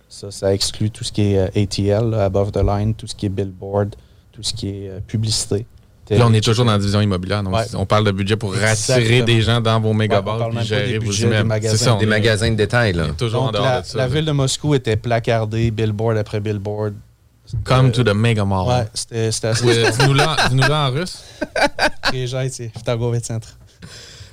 Ça, 0.09 0.31
ça 0.31 0.53
exclut 0.53 0.91
tout 0.91 1.05
ce 1.05 1.13
qui 1.13 1.33
est 1.35 1.39
euh, 1.39 1.63
ATL, 1.63 2.11
là, 2.11 2.25
above 2.25 2.51
the 2.53 2.63
line, 2.63 2.95
tout 2.95 3.07
ce 3.07 3.15
qui 3.15 3.27
est 3.27 3.31
billboard, 3.31 3.95
tout 4.33 4.43
ce 4.43 4.53
qui 4.53 4.69
est 4.69 4.89
euh, 4.91 5.01
publicité. 5.07 5.65
Là, 6.11 6.27
on 6.27 6.33
est 6.33 6.41
toujours 6.43 6.65
dans 6.65 6.73
la 6.73 6.79
division 6.79 7.03
immobilière. 7.03 7.43
Donc 7.43 7.55
Ouais. 7.55 7.65
On 7.75 7.85
parle 7.85 8.05
de 8.05 8.13
budget 8.13 8.37
pour 8.37 8.53
attirer 8.55 8.71
Exactement. 8.71 9.25
des 9.27 9.43
gens 9.43 9.61
dans 9.61 9.79
vos 9.79 9.91
Ouais, 9.91 10.09
même 10.09 10.09
pas 10.55 10.63
gérer 10.63 10.93
des 10.93 10.99
vos 10.99 11.05
budgets 11.05 11.25
des 11.25 11.29
immeubles. 11.33 11.49
magasins. 11.49 11.77
C'est 11.77 11.85
ça, 11.85 11.95
on 11.95 11.99
des 11.99 12.05
est- 12.05 12.09
magasins 12.09 12.51
de 12.51 12.57
détail, 12.57 12.95
là. 12.95 13.09
en 13.09 13.13
dehors 13.13 13.53
la, 13.53 13.81
de 13.83 13.87
ça. 13.87 13.99
la 13.99 14.07
là. 14.09 14.15
ville 14.15 14.25
de 14.25 14.33
Moscou 14.33 14.75
était 14.75 14.97
placardée, 14.97 15.71
billboard 15.71 16.17
après 16.17 16.41
billboard. 16.41 16.95
Come 17.66 17.88
Euh, 17.88 17.92
to 17.92 18.04
the 18.04 18.14
mega 18.16 18.46
mall. 18.46 18.68
Ouais, 18.68 18.88
c'était 18.94 19.32
c'était 19.32 19.48
assez 19.50 19.66
Ouais, 19.66 19.92
Dis-nous-là 19.92 20.36
dis-nous-là 20.50 20.88
en 20.88 20.92
russe. 20.92 21.24
Приезжайте 22.04 22.54
c'est 22.54 22.72
Vitago 22.76 23.14
Centre. 23.22 23.58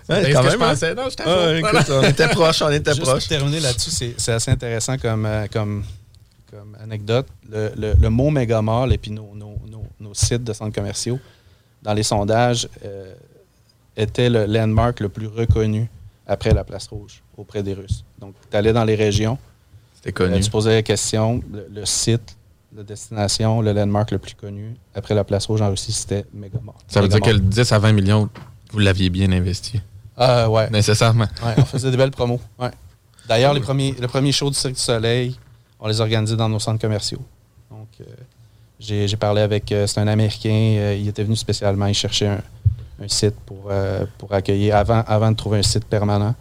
Ouais, 0.09 0.25
C'est 0.25 0.32
quand 0.32 0.42
ce 0.42 0.47
que 0.47 0.50
même, 0.52 0.59
je 0.59 0.64
hein? 0.64 0.68
pensais. 0.70 0.94
Non, 0.94 1.02
je 1.09 1.16
Ah, 1.18 1.25
t'avoue. 1.25 1.56
écoute, 1.76 1.90
on 1.90 2.02
était 2.09 2.28
proche, 2.28 2.62
on 2.62 2.70
était 2.70 2.90
Juste 2.92 3.02
proche. 3.02 3.20
pour 3.25 3.28
terminer 3.28 3.61
là-dessus, 3.61 3.90
c'est 3.90 4.14
c'est 4.16 4.32
assez 4.32 4.50
intéressant 4.50 4.97
comme, 4.99 5.26
euh, 5.26 5.47
comme, 5.52 5.85
comme 6.50 6.76
anecdote. 6.82 7.26
Le, 7.49 7.73
le- 7.76 7.94
le 8.00 8.11
mot 8.11 8.30
Megamall 8.30 8.92
et 8.92 8.99
puis 8.99 9.11
nos, 9.11 9.35
nos- 9.35 9.59
nos- 9.70 9.87
nos 10.00 10.14
sites 10.14 10.42
de 10.44 10.52
centres 10.52 10.75
commerciaux, 10.75 11.18
dans 11.82 11.92
les 11.94 12.02
sondages, 12.02 12.68
euh, 12.85 13.14
était 13.97 14.30
le 14.30 14.47
landmark 14.47 15.00
le 15.00 15.09
plus 15.09 15.26
reconnu 15.26 15.88
après 16.26 16.54
la 16.54 16.64
place 16.64 16.87
rouge 16.88 17.23
auprès 17.37 17.62
des 17.62 17.75
Russes. 17.75 18.04
Donc, 18.18 18.35
tu 18.50 18.56
allais 18.56 18.73
dans 18.73 18.85
les 18.85 18.94
régions, 18.97 19.37
C'était 19.97 20.11
euh, 20.23 20.28
connu. 20.28 20.40
tu 20.40 20.50
posais 20.50 20.75
la 20.75 20.82
question, 20.82 21.40
le, 21.52 21.68
le 21.73 21.85
site, 21.87 22.37
la 22.75 22.84
destination, 22.84 23.62
le 23.62 23.72
landmark 23.74 24.12
le 24.12 24.17
plus 24.17 24.36
connu 24.36 24.75
après 24.94 25.15
la 25.15 25.24
place 25.24 25.46
rouge 25.46 25.62
en 25.62 25.70
Russie, 25.70 25.91
c'était 25.94 26.25
Megamall. 26.34 26.75
Ça 26.88 27.01
veut 27.01 27.08
dire 27.08 27.22
que 27.22 27.29
le 27.29 27.39
10 27.39 27.72
à 27.72 27.79
20 27.79 27.94
millions, 27.94 28.29
vous 28.72 28.79
l'aviez 28.79 29.10
bien 29.10 29.32
investi. 29.32 29.82
Euh, 30.20 30.48
ouais. 30.48 30.70
nécessairement. 30.70 31.27
Ouais, 31.44 31.53
on 31.58 31.65
faisait 31.65 31.91
des 31.91 31.98
belles 31.98 32.12
promos. 32.12 32.39
Ouais. 32.60 32.72
D'ailleurs, 33.27 33.53
les 33.53 33.60
premiers, 33.62 33.94
le 34.00 34.08
premier 34.08 34.32
show 34.32 34.50
du 34.50 34.55
Cirque 34.55 34.74
du 34.75 34.79
Soleil, 34.79 35.36
on 35.79 35.88
les 35.88 36.00
organisait 36.01 36.36
dans 36.36 36.50
nos 36.50 36.60
centres 36.60 36.79
commerciaux. 36.82 37.22
Donc, 37.72 37.88
euh, 38.01 38.03
j'ai 38.79 39.08
j'ai 39.08 39.17
parlé 39.17 39.41
avec. 39.41 39.72
euh, 39.72 39.88
c'est 39.88 40.00
un 40.00 40.08
Américain. 40.08 40.50
euh, 40.79 40.96
il 41.00 41.08
était 41.08 41.24
venu 41.24 41.36
spécialement. 41.36 41.88
Il 41.88 41.94
cherchait 41.94 42.27
un, 42.27 42.41
un 43.01 43.08
site 43.08 43.36
pour, 43.46 43.72
pour 44.17 44.34
accueillir. 44.34 44.75
Avant, 44.77 45.03
avant 45.08 45.32
de 45.32 45.36
trouver 45.36 45.60
un 45.60 45.63
site 45.63 45.86
permanent, 45.86 46.36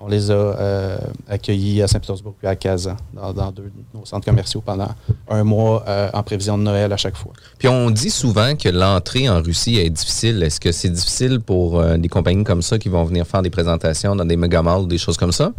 on 0.00 0.08
les 0.08 0.30
a 0.30 0.34
euh, 0.34 0.98
accueillis 1.28 1.82
à 1.82 1.88
Saint-Pétersbourg 1.88 2.34
puis 2.38 2.48
à 2.48 2.56
Kazan, 2.56 2.96
dans, 3.12 3.32
dans 3.32 3.52
deux 3.52 3.64
de 3.64 3.98
nos 3.98 4.04
centres 4.04 4.24
commerciaux 4.24 4.60
pendant 4.60 4.88
un 5.28 5.44
mois 5.44 5.84
euh, 5.86 6.10
en 6.12 6.22
prévision 6.22 6.58
de 6.58 6.62
Noël 6.64 6.92
à 6.92 6.96
chaque 6.96 7.16
fois. 7.16 7.32
Puis 7.58 7.68
on 7.68 7.90
dit 7.90 8.10
souvent 8.10 8.56
que 8.56 8.68
l'entrée 8.68 9.28
en 9.28 9.40
Russie 9.40 9.76
est 9.76 9.90
difficile. 9.90 10.42
Est-ce 10.42 10.60
que 10.60 10.72
c'est 10.72 10.90
difficile 10.90 11.40
pour 11.40 11.78
euh, 11.80 11.96
des 11.96 12.08
compagnies 12.08 12.44
comme 12.44 12.62
ça 12.62 12.78
qui 12.78 12.88
vont 12.88 13.04
venir 13.04 13.26
faire 13.26 13.42
des 13.42 13.50
présentations 13.50 14.16
dans 14.16 14.24
des 14.24 14.36
megamalls 14.36 14.82
ou 14.82 14.86
des 14.86 14.98
choses 14.98 15.16
comme 15.16 15.32
ça? 15.32 15.52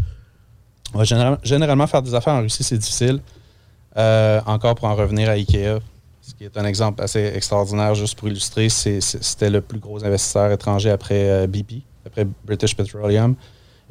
Ouais, 0.94 1.06
généralement, 1.06 1.38
généralement, 1.44 1.88
faire 1.88 2.02
des 2.02 2.14
affaires 2.14 2.34
en 2.34 2.42
Russie, 2.42 2.64
c'est 2.64 2.78
difficile. 2.78 3.20
Encore 3.98 4.76
pour 4.76 4.90
en 4.90 4.96
revenir 4.96 5.30
à 5.30 5.34
IKEA, 5.34 5.80
ce 6.22 6.34
qui 6.34 6.44
est 6.44 6.58
un 6.58 6.66
exemple 6.66 7.02
assez 7.02 7.32
extraordinaire, 7.34 7.96
juste 7.96 8.18
pour 8.18 8.28
illustrer, 8.28 8.68
c'était 8.70 9.50
le 9.50 9.62
plus 9.62 9.80
gros 9.80 10.04
investisseur 10.04 10.52
étranger 10.52 10.90
après 10.90 11.48
BP, 11.48 11.82
après 12.06 12.28
British 12.46 12.76
Petroleum. 12.76 13.36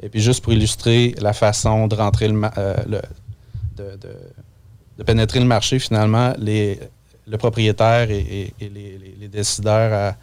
Et 0.01 0.09
puis 0.09 0.21
juste 0.21 0.43
pour 0.43 0.53
illustrer 0.53 1.15
la 1.19 1.33
façon 1.33 1.87
de 1.87 1.95
rentrer 1.95 2.29
euh, 2.29 3.01
de, 3.77 5.03
pénétrer 5.03 5.39
le 5.39 5.45
marché, 5.45 5.79
finalement, 5.79 6.33
les, 6.37 6.79
le 7.27 7.37
propriétaire 7.37 8.09
et, 8.11 8.53
les, 8.59 9.27
décideurs 9.27 10.13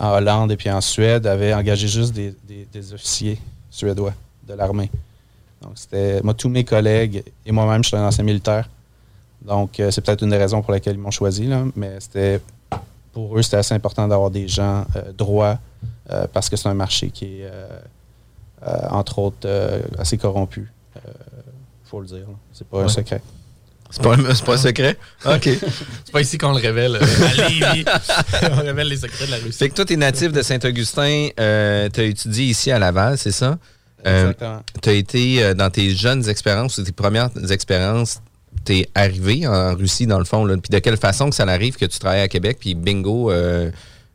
en 0.00 0.10
Hollande 0.12 0.52
et 0.52 0.56
puis 0.56 0.70
en 0.70 0.80
Suède 0.80 1.26
avaient 1.26 1.52
engagé 1.52 1.88
juste 1.88 2.14
des, 2.14 2.94
officiers 2.94 3.38
suédois 3.70 4.14
de 4.46 4.54
l'armée. 4.54 4.90
Donc, 5.60 5.72
c'était 5.74 6.22
moi, 6.22 6.34
tous 6.34 6.48
mes 6.48 6.64
collègues 6.64 7.24
et 7.44 7.52
moi-même, 7.52 7.82
je 7.82 7.88
suis 7.88 7.96
un 7.96 8.06
ancien 8.06 8.22
militaire. 8.22 8.68
Donc, 9.42 9.80
euh, 9.80 9.90
c'est 9.90 10.00
peut-être 10.00 10.22
une 10.22 10.30
des 10.30 10.36
raisons 10.36 10.62
pour 10.62 10.72
lesquelles 10.72 10.94
ils 10.94 11.00
m'ont 11.00 11.10
choisi, 11.10 11.46
là, 11.46 11.64
mais 11.74 11.98
c'était 11.98 12.40
pour 13.12 13.36
eux, 13.36 13.42
c'était 13.42 13.56
assez 13.56 13.74
important 13.74 14.06
d'avoir 14.06 14.30
des 14.30 14.46
gens 14.46 14.84
euh, 14.94 15.12
droits 15.12 15.58
parce 16.32 16.48
que 16.48 16.56
c'est 16.56 16.68
un 16.70 16.74
marché 16.74 17.10
qui 17.10 17.42
est, 17.42 17.50
entre 18.90 19.18
autres, 19.18 19.36
euh, 19.46 19.80
assez 19.98 20.18
corrompu. 20.18 20.70
Il 20.96 21.90
faut 21.90 22.00
le 22.00 22.06
dire. 22.06 22.26
C'est 22.52 22.66
pas 22.66 22.82
un 22.82 22.88
secret. 22.88 23.22
C'est 23.90 24.02
pas, 24.02 24.14
un- 24.14 24.34
c'est 24.34 24.44
pas 24.44 24.52
un 24.54 24.58
secret? 24.58 24.98
OK. 25.24 25.44
C'est 26.04 26.12
pas 26.12 26.20
ici 26.20 26.36
qu'on 26.36 26.52
le 26.52 26.58
révèle. 26.60 26.96
euh, 26.96 27.00
on 28.52 28.56
révèle 28.62 28.88
les 28.88 28.98
secrets 28.98 29.24
de 29.26 29.30
la 29.30 29.38
Russie. 29.38 29.56
Fait 29.58 29.70
que 29.70 29.74
toi, 29.74 29.84
tu 29.86 29.94
es 29.94 29.96
natif 29.96 30.30
de 30.32 30.42
Saint-Augustin. 30.42 31.28
euh, 31.40 31.88
tu 31.90 32.00
as 32.00 32.04
étudié 32.04 32.44
ici 32.46 32.70
à 32.70 32.78
Laval, 32.78 33.16
c'est 33.16 33.30
ça? 33.32 33.56
Euh, 34.06 34.20
Exactement. 34.30 34.62
tu 34.82 34.88
as 34.90 34.92
été 34.92 35.42
euh, 35.42 35.54
dans 35.54 35.70
tes 35.70 35.94
jeunes 35.94 36.28
expériences, 36.28 36.76
ou 36.76 36.82
tes 36.82 36.92
premières 36.92 37.30
expériences, 37.50 38.20
tu 38.66 38.80
es 38.80 38.88
arrivé 38.94 39.46
en 39.46 39.74
Russie, 39.74 40.06
dans 40.06 40.18
le 40.18 40.26
fond. 40.26 40.44
là. 40.44 40.56
Puis 40.58 40.68
de 40.70 40.78
quelle 40.80 40.98
façon 40.98 41.30
que 41.30 41.34
ça 41.36 41.44
arrive 41.44 41.76
que 41.76 41.86
tu 41.86 41.98
travailles 41.98 42.20
à 42.20 42.28
Québec, 42.28 42.58
puis 42.60 42.74
bingo, 42.74 43.32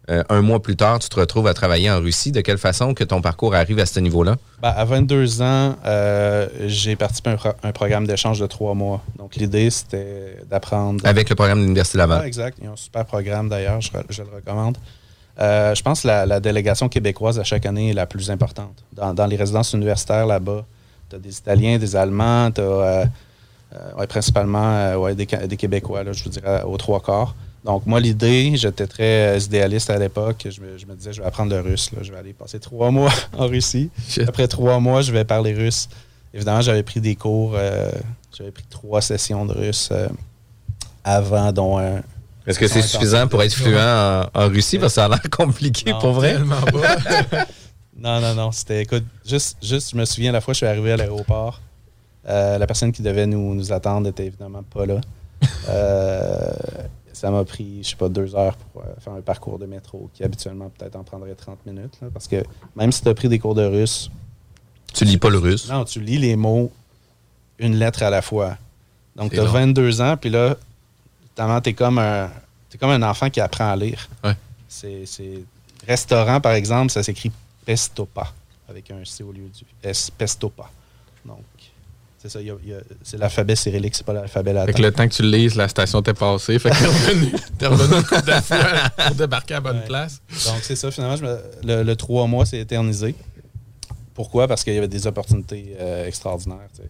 euh, 0.10 0.24
un 0.30 0.42
mois 0.42 0.62
plus 0.62 0.76
tard, 0.76 1.00
tu 1.00 1.08
te 1.10 1.18
retrouves 1.20 1.48
à 1.48 1.54
travailler 1.54 1.90
en 1.90 2.00
Russie. 2.00 2.32
De 2.32 2.42
quelle 2.42 2.58
façon 2.58 2.94
que 2.94 3.04
ton 3.06 3.22
parcours 3.22 3.56
arrive 3.56 3.80
à 3.80 3.86
ce 3.86 4.00
niveau-là? 4.02 4.36
Ben, 4.62 4.74
à 4.76 4.84
22 4.86 5.42
ans, 5.42 5.76
euh, 5.86 6.48
j'ai 6.66 6.96
participé 6.96 7.30
à 7.30 7.34
un, 7.34 7.36
pro- 7.38 7.54
un 7.64 7.72
programme 7.72 8.06
d'échange 8.06 8.40
de 8.40 8.46
trois 8.48 8.74
mois. 8.74 9.02
Donc, 9.18 9.36
l'idée, 9.38 9.70
c'était 9.70 10.38
d'apprendre. 10.50 11.00
Avec 11.06 11.30
le 11.30 11.36
programme 11.36 11.60
de 11.60 11.64
l'Université 11.64 11.98
Ah, 12.00 12.08
Laval. 12.08 12.28
exact. 12.28 12.58
Ils 12.62 12.68
ont 12.70 12.74
un 12.74 12.76
super 12.76 13.06
programme 13.06 13.48
d'ailleurs, 13.50 13.80
je, 13.82 13.92
le 13.94 14.36
recommande. 14.36 14.78
Euh, 15.40 15.74
je 15.74 15.82
pense 15.82 16.02
que 16.02 16.08
la, 16.08 16.26
la 16.26 16.40
délégation 16.40 16.90
québécoise 16.90 17.40
à 17.40 17.44
chaque 17.44 17.66
année 17.66 17.90
est 17.92 17.94
la 17.94 18.06
plus 18.06 18.30
importante. 18.30 18.84
Dans, 18.94 19.14
dans 19.14 19.26
les 19.26 19.36
résidences 19.38 19.72
universitaires 19.74 20.26
là-bas, 20.28 20.66
tu 21.10 21.16
as 21.16 21.20
des 21.20 21.38
Italiens, 21.38 21.78
des 21.78 21.96
Allemands, 21.96 22.52
tu 22.52 22.62
as 22.62 23.08
principalement 24.08 24.96
ouais, 24.96 25.16
des, 25.16 25.26
Québécois, 25.26 26.04
là, 26.04 26.12
je 26.14 26.24
vous 26.24 26.30
dirais 26.30 26.62
aux 26.64 26.78
trois 26.78 27.00
quarts. 27.02 27.36
Donc, 27.66 27.86
moi, 27.86 28.00
l'idée, 28.00 28.52
j'étais 28.56 28.88
très 28.88 29.40
idéaliste 29.40 29.90
à 29.90 29.98
l'époque. 29.98 30.48
Je 30.50 30.60
me, 30.62 30.78
je 30.78 30.86
me 30.86 30.96
disais, 30.96 31.14
je 31.14 31.22
vais 31.22 31.28
apprendre 31.28 31.54
le 31.56 31.62
russe. 31.62 31.92
là. 31.94 32.00
Je 32.02 32.12
vais 32.12 32.18
aller 32.18 32.34
passer 32.34 32.60
trois 32.60 32.92
mois 32.92 33.12
en 33.38 33.48
Russie. 33.48 33.90
Après 34.28 34.48
trois 34.48 34.80
mois, 34.80 35.02
je 35.02 35.12
vais 35.14 35.24
parler 35.24 35.54
russe. 35.54 35.88
Évidemment, 36.34 36.62
j'avais 36.62 36.84
pris 36.84 37.00
des 37.00 37.16
cours. 37.16 37.54
euh, 37.56 37.90
j'avais 38.38 38.52
pris 38.52 38.66
trois 38.70 39.02
sessions 39.02 39.46
de 39.46 39.54
russe 39.54 39.90
euh, 39.92 40.08
avant, 41.04 41.52
dont 41.54 41.78
un, 41.78 42.02
Est-ce 42.48 42.60
que 42.60 42.68
c'est 42.68 42.82
suffisant 42.82 43.28
pour 43.28 43.42
être 43.44 43.54
fluent 43.54 43.78
en, 43.78 44.26
en 44.34 44.48
Russie? 44.50 44.78
Parce 44.80 44.94
que 44.94 44.96
ça 44.96 45.06
a 45.06 45.10
l'air 45.10 45.22
compliqué 45.32 45.92
Non, 45.92 46.00
pour 46.00 46.12
vrai. 46.14 46.38
Non, 47.96 48.20
non, 48.20 48.34
non. 48.34 48.52
C'était, 48.52 48.82
écoute, 48.82 49.06
juste, 49.26 49.56
juste, 49.64 49.92
je 49.92 49.96
me 49.98 50.04
souviens, 50.04 50.32
la 50.34 50.42
fois 50.42 50.52
que 50.54 50.56
je 50.56 50.66
suis 50.66 50.66
arrivé 50.66 50.92
à 50.92 50.98
l'aéroport, 50.98 51.62
euh, 52.28 52.58
la 52.58 52.68
personne 52.68 52.92
qui 52.92 53.02
devait 53.02 53.28
nous, 53.28 53.54
nous 53.54 53.72
attendre 53.72 54.10
était 54.10 54.26
évidemment 54.26 54.64
pas 54.64 54.86
là. 54.86 55.00
Euh, 55.70 56.52
ça 57.24 57.32
m'a 57.32 57.46
pris, 57.46 57.80
je 57.84 57.88
sais 57.92 57.96
pas, 57.96 58.10
deux 58.10 58.36
heures 58.36 58.58
pour 58.58 58.82
euh, 58.82 58.86
faire 59.00 59.14
un 59.14 59.22
parcours 59.22 59.58
de 59.58 59.66
métro 59.66 60.10
qui 60.14 60.26
habituellement 60.26 60.70
peut-être 60.78 60.98
en 60.98 61.04
prendrait 61.06 61.34
30 61.36 61.66
minutes. 61.66 61.98
là, 62.02 62.10
parce 62.14 62.28
que 62.28 62.44
même 62.76 62.92
si 62.92 63.02
tu 63.02 63.08
as 63.08 63.14
pris 63.14 63.30
des 63.30 63.40
cours 63.40 63.56
de 63.56 63.64
russe, 63.66 64.12
Tu 64.94 65.06
lis 65.06 65.18
pas 65.18 65.30
le 65.30 65.38
russe? 65.38 65.70
non, 65.70 65.86
tu 65.86 66.02
lis 66.02 66.18
les 66.18 66.36
mots 66.36 66.70
une 67.60 67.78
lettre 67.78 68.04
à 68.04 68.10
la 68.10 68.22
fois. 68.22 68.58
Donc, 69.16 69.32
tu 69.32 69.40
as 69.40 69.46
long. 69.46 69.52
22 69.52 70.02
ans, 70.02 70.18
puis 70.18 70.30
là, 70.32 70.58
tu 71.38 71.70
es 71.70 71.74
comme 71.74 71.98
un 71.98 72.30
t'es 72.70 72.78
comme 72.78 72.90
un 72.90 73.04
enfant 73.10 73.30
qui 73.30 73.40
apprend 73.40 73.72
à 73.72 73.76
lire. 73.78 74.10
Ouais. 74.24 74.36
C'est, 74.68 75.06
c'est- 75.06 75.46
Restaurant, 75.88 76.42
par 76.42 76.54
exemple, 76.54 76.92
ça 76.92 77.04
s'écrit 77.04 77.32
Pestopa, 77.66 78.34
avec 78.68 78.92
un 78.92 79.06
C 79.06 79.24
au 79.24 79.32
lieu 79.32 79.48
du 79.48 79.64
S, 79.82 80.10
Pestopa. 80.12 80.70
Donc, 81.26 81.40
c'est 82.24 82.30
ça, 82.30 82.40
c'est 83.04 83.18
l'alphabet 83.18 83.56
cyrillique, 83.56 83.96
c'est 83.96 84.06
pas 84.06 84.14
l'alphabet 84.14 84.54
latin. 84.54 84.68
Fait 84.68 84.74
que 84.74 84.82
le 84.82 84.92
temps 84.92 85.08
que 85.08 85.14
tu 85.14 85.22
le 85.24 85.30
lises, 85.30 85.56
la 85.56 85.68
station 85.68 86.02
t'est 86.02 86.14
passée. 86.14 86.58
Fait 86.58 86.70
que 86.70 86.76
t'es 86.76 86.86
revenu, 86.86 87.32
t'es 87.60 87.68
revenu 87.68 87.98
une 87.98 88.04
couple 88.04 88.26
de 88.26 88.32
fois 88.42 88.58
pour 89.08 89.16
débarquer 89.16 89.54
à 89.56 89.58
la 89.58 89.62
bonne 89.62 89.78
Ouais. 89.80 89.86
place. 89.86 90.22
Donc, 90.46 90.56
c'est 90.62 90.76
ça, 90.76 90.90
finalement, 90.90 91.18
je 91.18 91.24
me- 91.24 91.42
le, 91.64 91.84
le 91.84 91.96
trois 91.96 92.26
mois 92.28 92.46
s'est 92.46 92.60
éternisé. 92.60 93.14
Pourquoi? 94.14 94.48
Parce 94.48 94.64
qu'il 94.64 94.74
y 94.74 94.78
avait 94.78 94.88
des 94.88 95.06
opportunités 95.08 95.76
euh, 95.80 96.08
extraordinaires. 96.08 96.58
tu 96.76 96.82
sais. 96.84 96.90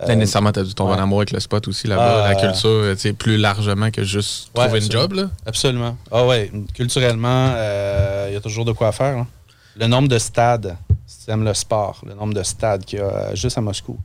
Euh, 0.00 0.04
T'as 0.06 0.14
nécessairement, 0.14 0.52
t'as 0.52 0.62
dû 0.62 0.74
tomber 0.74 0.92
ouais. 0.92 0.98
en 0.98 1.02
amour 1.04 1.20
avec 1.20 1.30
le 1.32 1.40
spot 1.40 1.68
aussi 1.68 1.86
là-bas, 1.86 2.24
Ah, 2.26 2.28
la 2.28 2.34
culture, 2.34 2.82
tu 2.92 2.98
sais, 2.98 3.12
plus 3.14 3.38
largement 3.38 3.90
que 3.90 4.04
juste 4.04 4.50
Ouais, 4.56 4.64
trouver 4.66 4.84
une 4.84 4.90
job. 4.92 5.12
Là. 5.14 5.30
Absolument. 5.46 5.96
Ah 6.10 6.26
ouais, 6.26 6.50
culturellement, 6.74 7.52
euh, 7.54 8.26
il 8.30 8.34
y 8.34 8.36
a 8.36 8.40
toujours 8.40 8.64
de 8.66 8.72
quoi 8.72 8.92
faire. 8.92 9.24
Le 9.76 9.86
nombre 9.86 10.08
de 10.08 10.18
stades, 10.18 10.76
si 11.06 11.24
tu 11.24 11.30
aimes 11.30 11.44
le 11.44 11.54
sport, 11.54 12.02
le 12.06 12.14
nombre 12.14 12.34
de 12.34 12.42
stades 12.42 12.84
qu'il 12.84 12.98
y 12.98 13.02
a 13.02 13.34
juste 13.34 13.56
à 13.56 13.60
Moscou. 13.60 13.98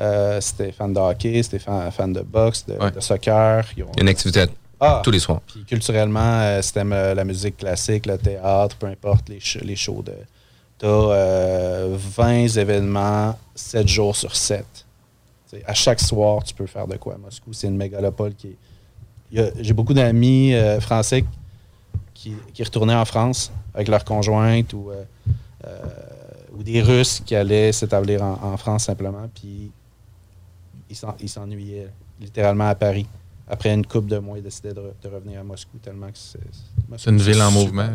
Euh, 0.00 0.40
c'était 0.40 0.72
fan 0.72 0.92
de 0.92 0.98
hockey, 0.98 1.42
c'était 1.42 1.58
fan, 1.60 1.90
fan 1.92 2.12
de 2.12 2.20
boxe, 2.22 2.66
de, 2.66 2.72
Ouais. 2.74 2.90
de 2.90 3.00
soccer. 3.00 3.64
Ils 3.76 3.84
ont- 3.84 3.90
Il 3.94 3.98
y 3.98 4.00
a 4.00 4.02
une 4.02 4.08
activité 4.08 4.44
Ah, 4.80 5.00
tous 5.04 5.10
les 5.12 5.20
soirs. 5.20 5.40
puis 5.46 5.64
culturellement, 5.64 6.40
euh, 6.40 6.60
si 6.62 6.72
t'aimes 6.72 6.92
euh, 6.92 7.14
la 7.14 7.24
musique 7.24 7.56
classique, 7.58 8.06
le 8.06 8.18
théâtre, 8.18 8.76
peu 8.76 8.86
importe, 8.86 9.28
les, 9.28 9.38
sh- 9.38 9.62
les 9.62 9.76
shows 9.76 10.02
de. 10.02 10.12
T'as 10.78 10.88
euh, 10.88 11.96
20 11.96 12.56
événements, 12.58 13.38
7 13.54 13.86
jours 13.86 14.16
sur 14.16 14.34
7. 14.34 14.66
T'sais, 15.46 15.62
à 15.64 15.74
chaque 15.74 16.00
soir, 16.00 16.42
tu 16.42 16.54
peux 16.54 16.66
faire 16.66 16.88
de 16.88 16.96
quoi 16.96 17.14
à 17.14 17.18
Moscou. 17.18 17.52
C'est 17.52 17.68
une 17.68 17.76
mégalopole 17.76 18.34
qui 18.34 18.48
est. 18.48 19.52
J'ai 19.60 19.72
beaucoup 19.72 19.94
d'amis 19.94 20.54
euh, 20.54 20.80
français 20.80 21.24
qui, 22.12 22.34
qui 22.52 22.62
retournaient 22.64 22.94
en 22.94 23.04
France 23.04 23.52
avec 23.74 23.88
leurs 23.88 24.04
conjointes 24.04 24.72
ou, 24.72 24.90
euh, 24.90 25.02
euh, 25.66 25.78
ou 26.56 26.62
des 26.62 26.80
Russes 26.82 27.20
qui 27.24 27.34
allaient 27.34 27.72
s'établir 27.72 28.22
en, 28.22 28.38
en 28.42 28.56
France 28.56 28.84
simplement. 28.84 29.28
Puis 29.34 29.70
ils 30.94 30.96
s'en- 30.96 31.16
ils 31.20 31.28
s'ennuyaient 31.28 31.88
littéralement 32.20 32.68
à 32.68 32.74
Paris. 32.74 33.06
Après 33.48 33.74
une 33.74 33.84
coupe 33.84 34.06
de 34.06 34.18
mois, 34.18 34.38
ils 34.38 34.42
décidaient 34.44 34.72
de, 34.72 34.80
re- 34.80 34.92
de 35.02 35.08
revenir 35.08 35.40
à 35.40 35.42
Moscou 35.44 35.76
tellement 35.82 36.06
que 36.06 36.12
c'est. 36.14 36.38
C'est 36.96 37.10
une 37.10 37.20
ville 37.20 37.42
en 37.42 37.50
mouvement. 37.50 37.88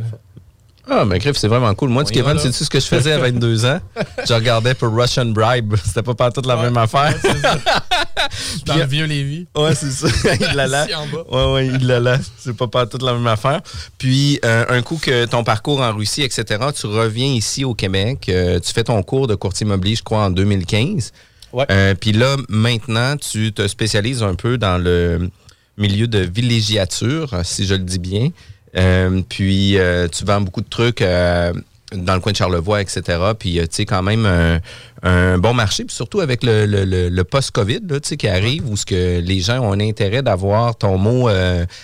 Ah, 0.91 1.05
mais 1.05 1.19
Griff, 1.19 1.37
c'est 1.37 1.47
vraiment 1.47 1.73
cool. 1.75 1.89
Moi, 1.89 2.03
du 2.03 2.11
Kevin, 2.11 2.39
sais-tu 2.39 2.63
ce 2.63 2.69
que 2.69 2.79
je 2.79 2.85
faisais 2.87 3.11
à 3.11 3.19
22 3.19 3.65
ans? 3.65 3.79
Je 4.27 4.33
regardais 4.33 4.73
pour 4.73 4.91
Russian 4.95 5.25
Bribe. 5.25 5.75
C'était 5.85 6.01
pas 6.01 6.15
partout 6.15 6.41
la 6.45 6.55
même 6.55 6.77
affaire. 6.77 7.13
Dans 8.65 8.75
le 8.75 8.85
vieux 8.85 9.05
Lévis. 9.05 9.47
Ouais, 9.55 9.75
c'est 9.75 9.91
ça. 9.91 10.07
il 10.39 10.55
l'a 10.55 10.67
là. 10.67 10.87
Ouais, 11.31 11.53
ouais, 11.53 11.67
il 11.67 11.85
l'a 11.85 11.99
là. 11.99 12.17
C'est 12.37 12.55
pas 12.55 12.67
partout 12.67 12.97
la 13.03 13.13
même 13.13 13.27
affaire. 13.27 13.61
Puis, 13.97 14.39
euh, 14.45 14.65
un 14.69 14.81
coup 14.81 14.97
que 15.01 15.25
ton 15.25 15.43
parcours 15.43 15.81
en 15.81 15.93
Russie, 15.93 16.23
etc., 16.23 16.43
tu 16.75 16.87
reviens 16.87 17.27
ici 17.33 17.63
au 17.65 17.73
Québec. 17.75 18.27
euh, 18.29 18.59
tu 18.59 18.71
fais 18.73 18.83
ton 18.83 19.01
cours 19.03 19.27
de 19.27 19.35
courtier 19.35 19.65
immobilier, 19.65 19.95
je 19.95 20.03
crois, 20.03 20.23
en 20.25 20.29
2015. 20.29 21.11
Ouais. 21.53 21.65
Euh, 21.71 21.95
Puis 21.99 22.11
là, 22.11 22.35
maintenant, 22.49 23.15
tu 23.17 23.51
te 23.53 23.67
spécialises 23.67 24.21
un 24.23 24.35
peu 24.35 24.57
dans 24.57 24.77
le 24.77 25.29
milieu 25.77 26.07
de 26.07 26.19
villégiature, 26.19 27.33
si 27.43 27.65
je 27.65 27.73
le 27.73 27.83
dis 27.83 27.99
bien. 27.99 28.29
Euh, 28.77 29.21
puis, 29.27 29.77
euh, 29.77 30.07
tu 30.07 30.25
vends 30.25 30.41
beaucoup 30.41 30.61
de 30.61 30.69
trucs 30.69 31.01
euh, 31.01 31.51
dans 31.95 32.13
le 32.13 32.19
coin 32.19 32.31
de 32.33 32.37
Charlevoix, 32.37 32.81
etc. 32.81 33.01
Puis, 33.39 33.53
tu 33.53 33.67
sais, 33.71 33.85
quand 33.85 34.03
même 34.03 34.25
un, 34.27 34.59
un 35.01 35.39
bon 35.39 35.55
marché. 35.55 35.85
Puis 35.85 35.95
surtout 35.95 36.19
avec 36.19 36.43
le, 36.43 36.67
le- 36.67 36.85
le- 36.85 37.09
le 37.09 37.23
post-COVID, 37.23 37.79
là, 37.89 37.99
tu 37.99 38.09
sais, 38.09 38.17
qui 38.17 38.27
arrive, 38.27 38.69
où 38.69 38.77
ce 38.77 38.85
que 38.85 39.19
les 39.19 39.39
gens 39.39 39.59
ont 39.61 39.71
un 39.73 39.79
intérêt 39.79 40.21
d'avoir 40.21 40.75
ton 40.75 40.99
mot 40.99 41.29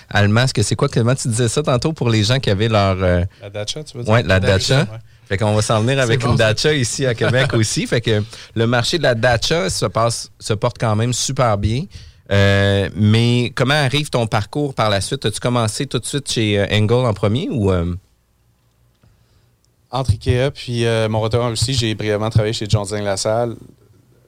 allemand. 0.09 0.41
Est-ce 0.43 0.53
que 0.53 0.61
c'est 0.61 0.75
quoi? 0.75 0.89
Comment 0.89 1.15
tu 1.15 1.27
disais 1.29 1.47
ça 1.47 1.63
tantôt 1.63 1.91
pour 1.91 2.09
les 2.11 2.23
gens 2.23 2.39
qui 2.39 2.51
avaient 2.51 2.69
leur... 2.69 2.97
La 2.97 3.49
dacha, 3.51 3.83
tu 3.83 3.97
veux 3.97 4.03
dire? 4.03 4.13
Ouais, 4.13 4.21
la 4.21 4.39
dacha. 4.39 4.81
Ouais. 4.81 4.85
Fait 5.27 5.37
qu'on 5.37 5.53
va 5.55 5.61
s'en 5.61 5.81
venir 5.81 5.99
avec 5.99 6.21
bon, 6.21 6.31
une 6.31 6.37
ça. 6.37 6.53
dacha 6.53 6.73
ici 6.73 7.05
à 7.05 7.13
Québec 7.15 7.53
aussi. 7.55 7.87
Fait 7.87 8.01
que 8.01 8.23
le 8.55 8.67
marché 8.67 8.97
de 8.97 9.03
la 9.03 9.15
dacha 9.15 9.69
se, 9.69 9.85
passe, 9.85 10.31
se 10.39 10.53
porte 10.53 10.77
quand 10.79 10.95
même 10.95 11.13
super 11.13 11.57
bien. 11.57 11.83
Euh, 12.31 12.89
mais 12.95 13.51
comment 13.55 13.73
arrive 13.75 14.09
ton 14.09 14.25
parcours 14.27 14.73
par 14.73 14.89
la 14.89 15.01
suite? 15.01 15.25
As-tu 15.25 15.39
commencé 15.39 15.85
tout 15.85 15.99
de 15.99 16.05
suite 16.05 16.31
chez 16.31 16.59
euh, 16.59 16.65
Engel 16.71 17.05
en 17.05 17.13
premier 17.13 17.47
ou... 17.51 17.71
euh, 17.71 17.93
Entre 19.91 20.11
Ikea 20.11 20.51
puis 20.53 20.85
euh, 20.85 21.07
mon 21.07 21.21
retour 21.21 21.43
en 21.43 21.49
Russie, 21.49 21.73
j'ai 21.73 21.93
brièvement 21.95 22.29
travaillé 22.29 22.53
chez 22.53 22.65
John 22.67 22.83
Zing 22.85 23.03
Lassalle. 23.03 23.55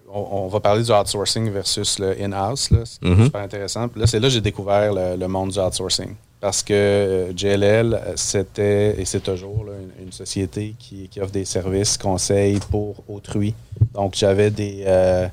On, 0.10 0.46
on 0.46 0.48
va 0.48 0.60
parler 0.60 0.84
du 0.84 0.92
outsourcing 0.92 1.50
versus 1.51 2.00
le 2.00 2.16
in-house. 2.22 2.70
C'est 2.72 3.08
Mhm. 3.08 3.25
super 3.25 3.42
intéressant. 3.42 3.88
Puis 3.89 4.00
là, 4.00 4.08
c'est 4.08 4.20
là 4.20 4.27
que 4.27 4.34
j'ai 4.34 4.42
découvert 4.42 4.94
le, 4.94 5.16
le 5.18 5.27
monde 5.27 5.51
du 5.51 5.60
outsourcing. 5.60 6.16
Parce 6.39 6.62
que 6.62 6.74
euh, 6.74 7.34
JLL, 7.36 7.94
euh, 7.94 8.13
c'était 8.15 9.00
et 9.00 9.06
c'est 9.06 9.22
toujours 9.22 9.65
une, 10.00 10.12
société 10.12 10.75
qui, 10.77 11.10
offre 11.20 11.32
des 11.32 11.46
services, 11.46 11.98
conseils 11.98 12.60
pour 12.70 13.03
autrui. 13.08 13.56
Donc, 13.94 14.13
j'avais 14.15 14.51
des, 14.51 14.84
euh, 14.86 15.27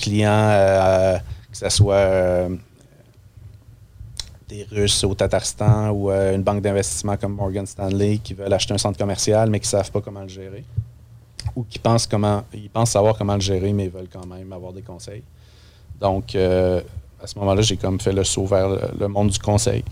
clients, 0.00 1.18
que 1.50 1.56
ce 1.56 1.68
soit 1.68 2.48
des 4.48 4.66
Russes 4.70 5.02
au 5.04 5.14
Tatarstan 5.14 5.90
ou 5.90 6.10
une 6.10 6.42
banque 6.42 6.62
d'investissement 6.62 7.16
comme 7.16 7.34
Morgan 7.34 7.66
Stanley 7.66 8.18
qui 8.18 8.34
veulent 8.34 8.52
acheter 8.52 8.74
un 8.74 8.78
centre 8.78 8.98
commercial 8.98 9.50
mais 9.50 9.60
qui 9.60 9.66
ne 9.66 9.70
savent 9.70 9.90
pas 9.90 10.00
comment 10.00 10.22
le 10.22 10.28
gérer. 10.28 10.64
Ou 11.56 11.64
qui 11.64 11.78
pensent 11.78 12.06
comment 12.06 12.44
ils 12.54 12.70
pensent 12.70 12.92
savoir 12.92 13.16
comment 13.18 13.34
le 13.34 13.40
gérer, 13.40 13.72
mais 13.72 13.84
ils 13.84 13.90
veulent 13.90 14.08
quand 14.10 14.26
même 14.26 14.52
avoir 14.52 14.72
des 14.72 14.82
conseils. 14.82 15.22
Donc 16.00 16.34
à 16.34 17.26
ce 17.26 17.38
moment-là, 17.40 17.62
j'ai 17.62 17.76
comme 17.76 18.00
fait 18.00 18.12
le 18.12 18.24
saut 18.24 18.46
vers 18.46 18.68
le 18.98 19.08
monde 19.08 19.30
du 19.30 19.38
conseil. 19.38 19.84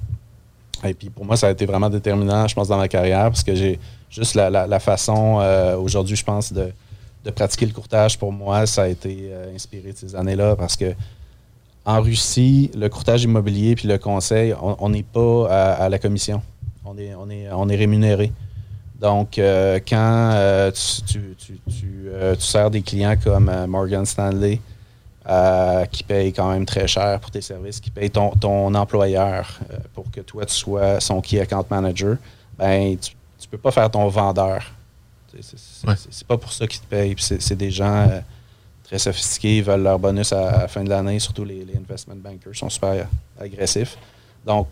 Et 0.85 0.95
puis 0.95 1.11
pour 1.11 1.25
moi, 1.25 1.37
ça 1.37 1.49
a 1.49 1.51
été 1.51 1.65
vraiment 1.67 1.89
déterminant, 1.89 2.49
je 2.49 2.55
pense, 2.55 2.69
dans 2.69 2.77
ma 2.77 2.89
carrière, 2.89 3.25
parce 3.25 3.45
que 3.45 3.55
j'ai 3.55 3.79
juste 4.11 4.35
la, 4.35 4.81
façon 4.81 5.39
euh, 5.41 5.77
aujourd'hui, 5.77 6.17
je 6.17 6.25
pense, 6.25 6.53
de, 6.53 6.73
de 7.25 7.31
pratiquer 7.31 7.67
le 7.67 7.73
courtage 7.73 8.19
pour 8.19 8.33
moi, 8.33 8.67
ça 8.67 8.83
a 8.83 8.89
été 8.89 9.29
euh, 9.31 9.55
inspiré 9.55 9.93
de 9.93 9.97
ces 9.97 10.17
années-là 10.17 10.57
parce 10.57 10.77
que 10.77 10.93
en 11.85 12.01
Russie, 12.01 12.71
le 12.77 12.89
courtage 12.89 13.25
immobilier 13.25 13.75
puis 13.75 13.89
le 13.89 13.99
conseil, 13.99 14.55
on 14.61 14.89
n'est 14.89 15.03
pas 15.03 15.75
à, 15.75 15.89
la 15.89 15.99
commission. 15.99 16.41
On 16.85 16.97
est, 16.97 17.13
on 17.17 17.29
est, 17.29 17.49
on 17.51 17.69
est 17.69 17.75
rémunéré. 17.75 18.31
Donc, 19.01 19.37
euh, 19.37 19.81
quand 19.87 20.71
tu, 21.05 21.35
tu- 21.37 22.39
sers 22.39 22.71
des 22.71 22.83
clients 22.83 23.17
comme 23.23 23.51
Morgan 23.67 24.07
Stanley, 24.07 24.61
euh, 25.29 25.85
qui 25.87 26.03
paye 26.03 26.33
quand 26.33 26.51
même 26.51 26.67
très 26.67 26.87
cher 26.89 27.21
pour 27.21 27.31
tes 27.31 27.41
services, 27.41 27.81
qui 27.81 27.91
paye 27.91 28.11
ton, 28.11 28.31
ton 28.31 28.75
employeur 28.75 29.59
euh, 29.71 29.77
pour 29.95 30.11
que 30.11 30.21
toi, 30.21 30.45
tu 30.47 30.55
sois 30.55 30.99
son 31.01 31.21
key 31.21 31.41
account 31.41 31.65
manager, 31.71 32.17
ben, 32.59 32.97
tu 32.99 33.13
ne 33.43 33.47
peux 33.51 33.59
pas 33.59 33.71
faire 33.71 33.91
ton 33.91 34.07
vendeur. 34.09 34.73
C'est- 35.41 35.87
Ouais. 35.87 35.95
pas 36.29 36.37
pour 36.37 36.53
ça 36.53 36.67
qu'ils 36.67 36.81
te 36.81 36.87
payent. 36.87 37.15
C'est 37.19 37.57
des 37.57 37.71
gens 37.71 38.07
euh, 38.09 38.21
très 38.85 38.99
sophistiqués, 38.99 39.59
ils 39.59 39.65
veulent 39.65 39.83
leur 39.83 39.99
bonus 39.99 40.33
à, 40.33 40.49
à 40.51 40.59
la 40.63 40.69
fin 40.69 40.85
de 40.85 40.89
l'année, 40.91 41.19
surtout 41.19 41.45
les, 41.45 41.65
les 41.65 41.77
investment 41.77 42.17
bankers 42.17 42.55
sont 42.55 42.69
super 42.69 43.07
agressifs. 43.41 43.97
Donc, 44.47 44.67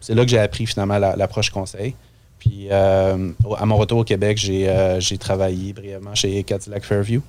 c'est 0.00 0.14
là 0.14 0.22
que 0.24 0.30
j'ai 0.30 0.38
appris 0.40 0.66
finalement 0.66 0.98
la- 0.98 1.16
l'approche 1.16 1.48
conseil. 1.50 1.94
Puis, 2.40 2.70
à 2.72 3.16
mon 3.16 3.76
retour 3.76 3.98
au 4.00 4.04
Québec, 4.04 4.36
j'ai 4.36 5.18
travaillé 5.18 5.72
brièvement 5.72 6.14
chez 6.16 6.42
Cadillac 6.42 6.84
Fairview. 6.84 7.22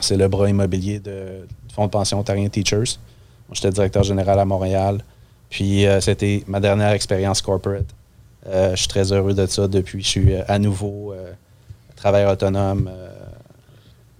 C'est 0.00 0.16
le 0.16 0.26
bras 0.28 0.48
immobilier 0.48 0.98
de, 0.98 1.46
Fonds 1.74 1.86
de 1.86 1.90
pension 1.90 2.18
ontarien 2.18 2.48
Teachers. 2.48 2.98
J'étais 3.52 3.70
directeur 3.70 4.02
général 4.02 4.38
à 4.38 4.44
Montréal. 4.44 5.02
Puis, 5.48 5.86
euh, 5.86 6.00
c'était 6.00 6.44
ma 6.46 6.60
dernière 6.60 6.90
expérience 6.92 7.42
corporate. 7.42 7.86
Euh, 8.46 8.70
je 8.72 8.76
suis 8.76 8.88
très 8.88 9.12
heureux 9.12 9.34
de 9.34 9.46
ça. 9.46 9.66
Depuis, 9.68 10.02
je 10.02 10.08
suis 10.08 10.34
euh, 10.34 10.42
à 10.48 10.58
nouveau 10.58 11.14
travailleur 11.96 12.32
autonome. 12.32 12.90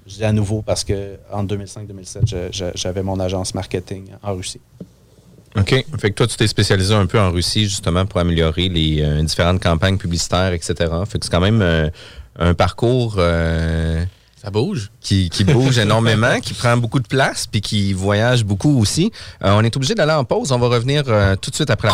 je 0.07 0.17
dis 0.17 0.25
à 0.25 0.33
nouveau 0.33 0.61
parce 0.61 0.83
que 0.83 1.17
en 1.33 1.45
2005-2007, 1.45 2.27
je- 2.27 2.37
je- 2.51 2.65
j'avais 2.75 3.03
mon 3.03 3.21
agence 3.21 3.55
marketing 3.55 4.07
en 4.25 4.35
Russie. 4.35 4.61
OK. 5.57 5.85
Fait 5.99 6.11
que 6.11 6.15
toi, 6.15 6.27
tu 6.27 6.37
t'es 6.37 6.49
spécialisé 6.49 6.93
un 6.95 7.07
peu 7.07 7.19
en 7.21 7.31
Russie, 7.31 7.65
justement, 7.65 8.05
pour 8.07 8.19
améliorer 8.21 8.69
les 8.69 9.23
différentes 9.23 9.63
campagnes 9.63 9.99
publicitaires, 9.99 10.53
etc. 10.53 10.75
Fait 11.07 11.19
que 11.21 11.25
c'est 11.27 11.31
quand 11.31 11.41
même 11.41 11.91
un 12.39 12.55
parcours 12.55 13.21
Ça 14.43 14.51
bouge. 14.51 14.91
qui, 15.03 15.29
qui 15.29 15.45
bouge 15.45 15.79
énormément, 15.87 16.41
qui 16.41 16.55
prend 16.55 16.75
beaucoup 16.79 16.99
de 16.99 17.07
place, 17.07 17.47
puis 17.47 17.61
qui 17.61 17.93
voyage 17.93 18.43
beaucoup 18.43 18.81
aussi. 18.81 19.13
Euh, 19.45 19.51
on 19.53 19.63
est 19.63 19.77
obligé 19.77 19.95
d'aller 19.95 20.13
en 20.13 20.25
pause. 20.25 20.51
On 20.51 20.59
va 20.59 20.69
revenir 20.69 21.03
euh, 21.09 21.37
tout 21.37 21.51
de 21.51 21.55
suite 21.55 21.69
après. 21.69 21.91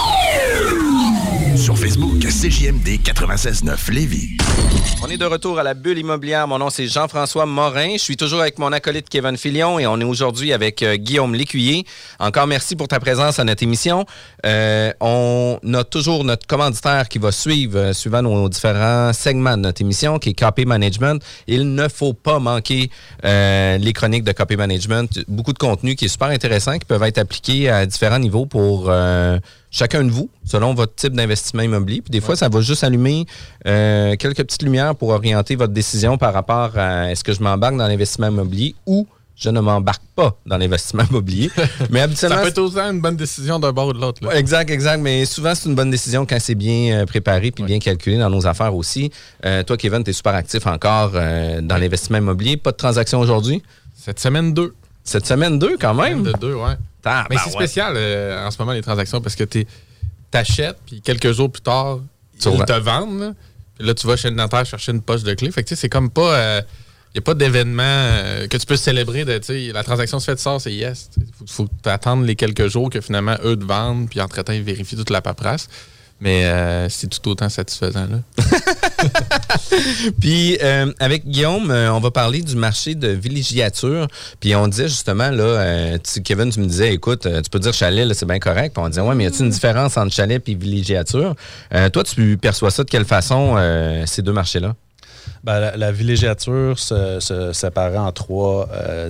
Sur 1.57 1.77
Facebook, 1.77 2.15
CJMD 2.37 3.01
96.9 3.03 3.92
Lévis. 3.92 4.37
On 5.03 5.09
est 5.09 5.16
de 5.16 5.25
retour 5.25 5.59
à 5.59 5.62
la 5.62 5.72
bulle 5.72 5.96
immobilière. 5.96 6.46
Mon 6.46 6.59
nom, 6.59 6.68
c'est 6.68 6.87
Jean-François 6.87 7.46
Morin. 7.46 7.94
Je 7.94 8.03
suis 8.03 8.18
toujours 8.18 8.42
avec 8.42 8.59
mon 8.59 8.72
acolyte 8.72 9.09
Kevin 9.09 9.38
Filion 9.38 9.79
et 9.79 9.87
on 9.87 9.99
est 10.01 10.05
aujourd'hui 10.05 10.53
avec 10.53 10.83
euh, 10.83 10.96
Guillaume 10.96 11.35
Lécuyer. 11.35 11.87
Encore 12.18 12.46
merci 12.46 12.77
pour 12.77 12.88
ta 12.88 13.01
présence 13.01 13.38
à 13.38 13.44
notre 13.44 13.62
émission. 13.62 14.05
Euh, 14.44 14.92
on 15.01 15.59
a 15.72 15.85
toujours 15.85 16.25
notre 16.25 16.46
commanditaire 16.46 17.09
qui 17.09 17.18
va 17.18 17.33
suivre, 17.33 17.79
euh, 17.79 17.92
suivant 17.94 18.20
nos 18.20 18.51
différents 18.51 19.14
segments 19.14 19.57
de 19.57 19.62
notre 19.62 19.81
émission, 19.81 20.18
qui 20.18 20.31
est 20.31 20.38
Copy 20.38 20.66
Management. 20.66 21.22
Il 21.46 21.75
ne 21.75 21.88
faut 21.88 22.12
pas 22.12 22.38
manquer 22.38 22.90
les 23.22 23.92
chroniques 23.94 24.25
de 24.25 24.33
Copy 24.33 24.57
Management. 24.57 25.20
Beaucoup 25.27 25.55
de 25.55 25.59
contenu 25.59 25.96
qui 25.96 26.05
est 26.05 26.09
super 26.09 26.29
intéressant, 26.29 26.79
qui 26.79 26.85
peuvent 26.85 27.03
être 27.03 27.18
appliqués 27.18 27.70
à 27.70 27.87
différents 27.87 28.18
niveaux 28.18 28.44
pour 28.44 28.90
chacun 29.77 30.05
de 30.05 30.11
vous, 30.11 30.31
selon 30.45 30.73
votre 30.75 30.95
type 30.95 31.12
d'investissement 31.12 31.62
immobilier. 31.62 32.01
Puis 32.01 32.11
des 32.11 32.21
fois, 32.21 32.35
ça 32.35 32.49
va 32.49 32.61
juste 32.62 32.83
allumer 32.83 33.27
euh, 33.67 34.17
quelques 34.17 34.39
petites 34.43 34.62
lumières 34.62 34.95
pour 34.97 35.11
orienter 35.11 35.55
votre 35.55 35.73
décision 35.75 36.17
par 36.17 36.33
rapport 36.33 36.77
à 36.79 37.11
est-ce 37.11 37.23
que 37.23 37.33
je 37.35 37.43
m'embarque 37.43 37.77
dans 37.77 37.87
l'investissement 37.87 38.29
immobilier 38.29 38.75
ou 38.87 39.07
je 39.39 39.51
ne 39.51 39.61
m'embarque 39.61 40.03
pas 40.15 40.35
dans 40.47 40.57
l'investissement 40.57 41.03
immobilier. 41.11 41.51
Mais 41.91 41.99
Ça 41.99 42.05
habituellement, 42.05 42.41
peut 42.41 42.49
être 42.49 42.59
autant 42.59 42.91
une 42.91 43.03
bonne 43.03 43.17
décision 43.17 43.59
d'un 43.59 43.71
bord 43.71 43.89
ou 43.89 43.93
de 43.93 44.01
l'autre. 44.01 44.25
là. 44.25 44.35
Exact, 44.35 44.71
exact. 44.71 44.99
Mais 44.99 45.27
souvent, 45.27 45.55
c'est 45.55 45.69
une 45.69 45.75
bonne 45.75 45.91
décision 45.91 46.25
quand 46.25 46.39
c'est 46.41 46.55
bien 46.55 47.01
euh, 47.03 47.05
préparé 47.05 47.51
puis 47.51 47.62
bien 47.62 47.79
calculé 47.79 48.17
dans 48.17 48.31
nos 48.31 48.47
affaires 48.47 48.75
aussi. 48.75 49.11
Euh, 49.45 49.62
toi, 49.62 49.77
Kevin, 49.77 50.03
tu 50.03 50.09
es 50.11 50.15
super 50.15 50.35
actif 50.35 50.67
encore 50.67 51.11
euh, 51.15 51.61
dans 51.61 51.77
l'investissement 51.77 52.17
immobilier. 52.17 52.57
Pas 52.57 52.73
de 52.73 52.79
transaction 52.79 53.21
aujourd'hui? 53.21 53.62
Cette 53.95 54.21
semaine 54.21 54.55
2. 54.55 54.73
Cette 55.07 55.27
semaine, 55.27 55.59
deux 55.59 55.79
quand 55.79 55.95
même? 55.95 56.23
De 56.23 56.33
deux, 56.33 56.55
ouais. 56.55 56.75
Ah, 57.05 57.25
Mais 57.31 57.37
ben 57.37 57.42
c'est 57.45 57.51
ouais. 57.57 57.64
spécial 57.64 57.95
euh, 57.97 58.47
en 58.47 58.51
ce 58.51 58.59
moment, 58.59 58.73
les 58.73 58.83
transactions, 58.83 59.23
parce 59.23 59.37
que 59.37 59.45
tu 59.45 59.66
t'achètes, 60.31 60.77
puis 60.85 61.01
quelques 61.01 61.33
jours 61.33 61.51
plus 61.51 61.62
tard, 61.62 62.01
Tu 62.38 62.51
ils 62.51 62.64
te 62.64 62.73
vendent. 62.73 63.21
Là. 63.21 63.33
Puis 63.79 63.87
là, 63.87 63.95
tu 63.95 64.07
vas 64.07 64.16
chez 64.16 64.29
le 64.29 64.37
notaire 64.37 64.66
chercher 64.66 64.92
une 64.92 65.01
poche 65.01 65.23
de 65.23 65.33
clé. 65.35 65.51
Fait 65.51 65.62
que 65.62 65.69
tu 65.69 65.75
sais, 65.75 65.81
c'est 65.81 65.88
comme 65.88 66.11
pas. 66.11 66.62
Il 67.16 67.21
n'y 67.21 67.23
a 67.23 67.33
pas 67.33 67.35
d'événement 67.35 67.83
euh, 67.83 68.47
que 68.47 68.59
tu 68.59 68.66
peux 68.66 68.77
célébrer. 68.77 69.25
De, 69.25 69.73
la 69.73 69.83
transaction 69.83 70.21
se 70.21 70.27
fait 70.27 70.35
de 70.35 70.38
ça, 70.38 70.59
c'est 70.59 70.75
yes. 70.75 71.09
Il 71.16 71.25
faut, 71.33 71.47
faut 71.47 71.69
t'attendre 71.81 72.25
les 72.25 72.37
quelques 72.37 72.69
jours 72.69 72.90
que 72.90 73.01
finalement 73.01 73.37
eux 73.42 73.57
te 73.57 73.64
vendent, 73.64 74.11
puis 74.11 74.21
entre-temps, 74.21 74.53
ils 74.53 74.62
vérifient 74.62 74.97
toute 74.97 75.09
la 75.09 75.23
paperasse. 75.23 75.69
Mais 76.21 76.45
euh, 76.45 76.90
c'est 76.90 77.09
tout 77.09 77.31
autant 77.31 77.49
satisfaisant. 77.49 78.07
Là. 78.07 78.45
Puis 80.21 80.59
euh, 80.63 80.93
avec 80.99 81.27
Guillaume, 81.27 81.71
euh, 81.71 81.93
on 81.93 82.01
va 82.01 82.11
parler 82.11 82.43
du 82.43 82.57
marché 82.57 82.95
de 82.95 83.09
villégiature. 83.09 84.09
Puis 84.41 84.55
on 84.55 84.69
disait 84.69 84.89
justement, 84.89 85.31
là, 85.31 85.45
euh, 85.45 85.99
Kevin, 86.25 86.51
tu 86.51 86.61
me 86.61 86.67
disais, 86.67 86.93
écoute, 86.95 87.23
tu 87.23 87.51
peux 87.51 87.59
dire 87.59 87.73
chalet, 87.73 88.13
c'est 88.15 88.27
bien 88.27 88.39
correct. 88.39 88.75
Puis 88.75 88.83
on 88.85 88.89
disait, 88.89 89.01
ouais, 89.01 89.15
mais 89.15 89.25
y 89.25 89.27
a-t-il 89.27 89.47
une 89.47 89.51
différence 89.51 89.97
entre 89.97 90.13
chalet 90.13 90.43
et 90.49 90.55
villégiature? 90.55 91.35
Toi, 91.93 92.05
tu 92.05 92.37
perçois 92.39 92.71
ça 92.71 92.85
de 92.85 92.91
quelle 92.91 93.05
façon, 93.05 93.57
ces 94.07 94.23
deux 94.23 94.33
marchés-là? 94.33 94.75
Ben, 95.43 95.77
la, 95.77 95.93
villégiature 95.93 96.79
se, 96.79 97.21
se 97.21 97.53
séparait 97.53 97.99
en 97.99 98.13
trois 98.13 98.69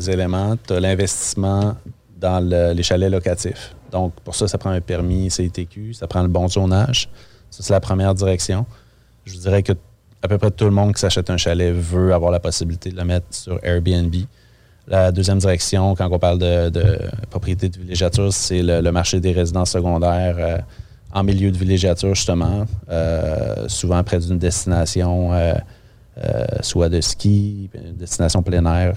éléments. 0.08 0.56
Tu 0.66 0.74
as 0.74 0.80
l'investissement 0.80 1.76
dans 2.18 2.40
le- 2.40 2.72
les 2.72 2.82
chalets 2.82 3.10
locatifs. 3.10 3.74
Donc, 3.92 4.12
pour 4.24 4.34
ça, 4.34 4.48
ça 4.48 4.58
prend 4.58 4.70
un 4.70 4.80
permis 4.80 5.30
CITQ, 5.30 5.94
ça 5.94 6.06
prend 6.06 6.22
le 6.22 6.28
bon 6.28 6.48
zonage. 6.48 7.08
Ça, 7.50 7.62
c'est 7.62 7.72
la 7.72 7.80
première 7.80 8.14
direction. 8.14 8.66
Je 9.26 9.36
dirais 9.38 9.62
que 9.62 9.72
à 10.22 10.28
peu 10.28 10.38
près 10.38 10.50
tout 10.50 10.64
le 10.64 10.70
monde 10.70 10.94
qui 10.94 11.00
s'achète 11.00 11.28
un 11.30 11.36
chalet 11.36 11.74
veut 11.74 12.14
avoir 12.14 12.30
la 12.30 12.40
possibilité 12.40 12.90
de 12.90 12.96
le 12.96 13.04
mettre 13.04 13.26
sur 13.30 13.58
Airbnb. 13.62 14.14
La 14.88 15.10
deuxième 15.12 15.38
direction, 15.38 15.94
quand 15.96 16.08
on 16.10 16.18
parle 16.18 16.38
de, 16.38 16.98
propriété 17.28 17.68
de 17.68 17.76
villégiature, 17.78 18.32
c'est 18.32 18.62
le, 18.62 18.90
marché 18.92 19.20
des 19.20 19.32
résidences 19.32 19.72
secondaires 19.72 20.36
euh, 20.38 20.58
en 21.12 21.24
milieu 21.24 21.50
de 21.50 21.56
villégiature, 21.56 22.14
justement, 22.14 22.64
euh, 22.88 23.68
souvent 23.68 24.02
près 24.04 24.18
d'une 24.20 24.38
destination, 24.38 25.32
euh, 25.32 25.54
soit 26.60 26.88
de 26.88 27.00
ski, 27.00 27.68
une 27.74 27.96
destination 27.96 28.42
plein 28.42 28.64
air. 28.66 28.96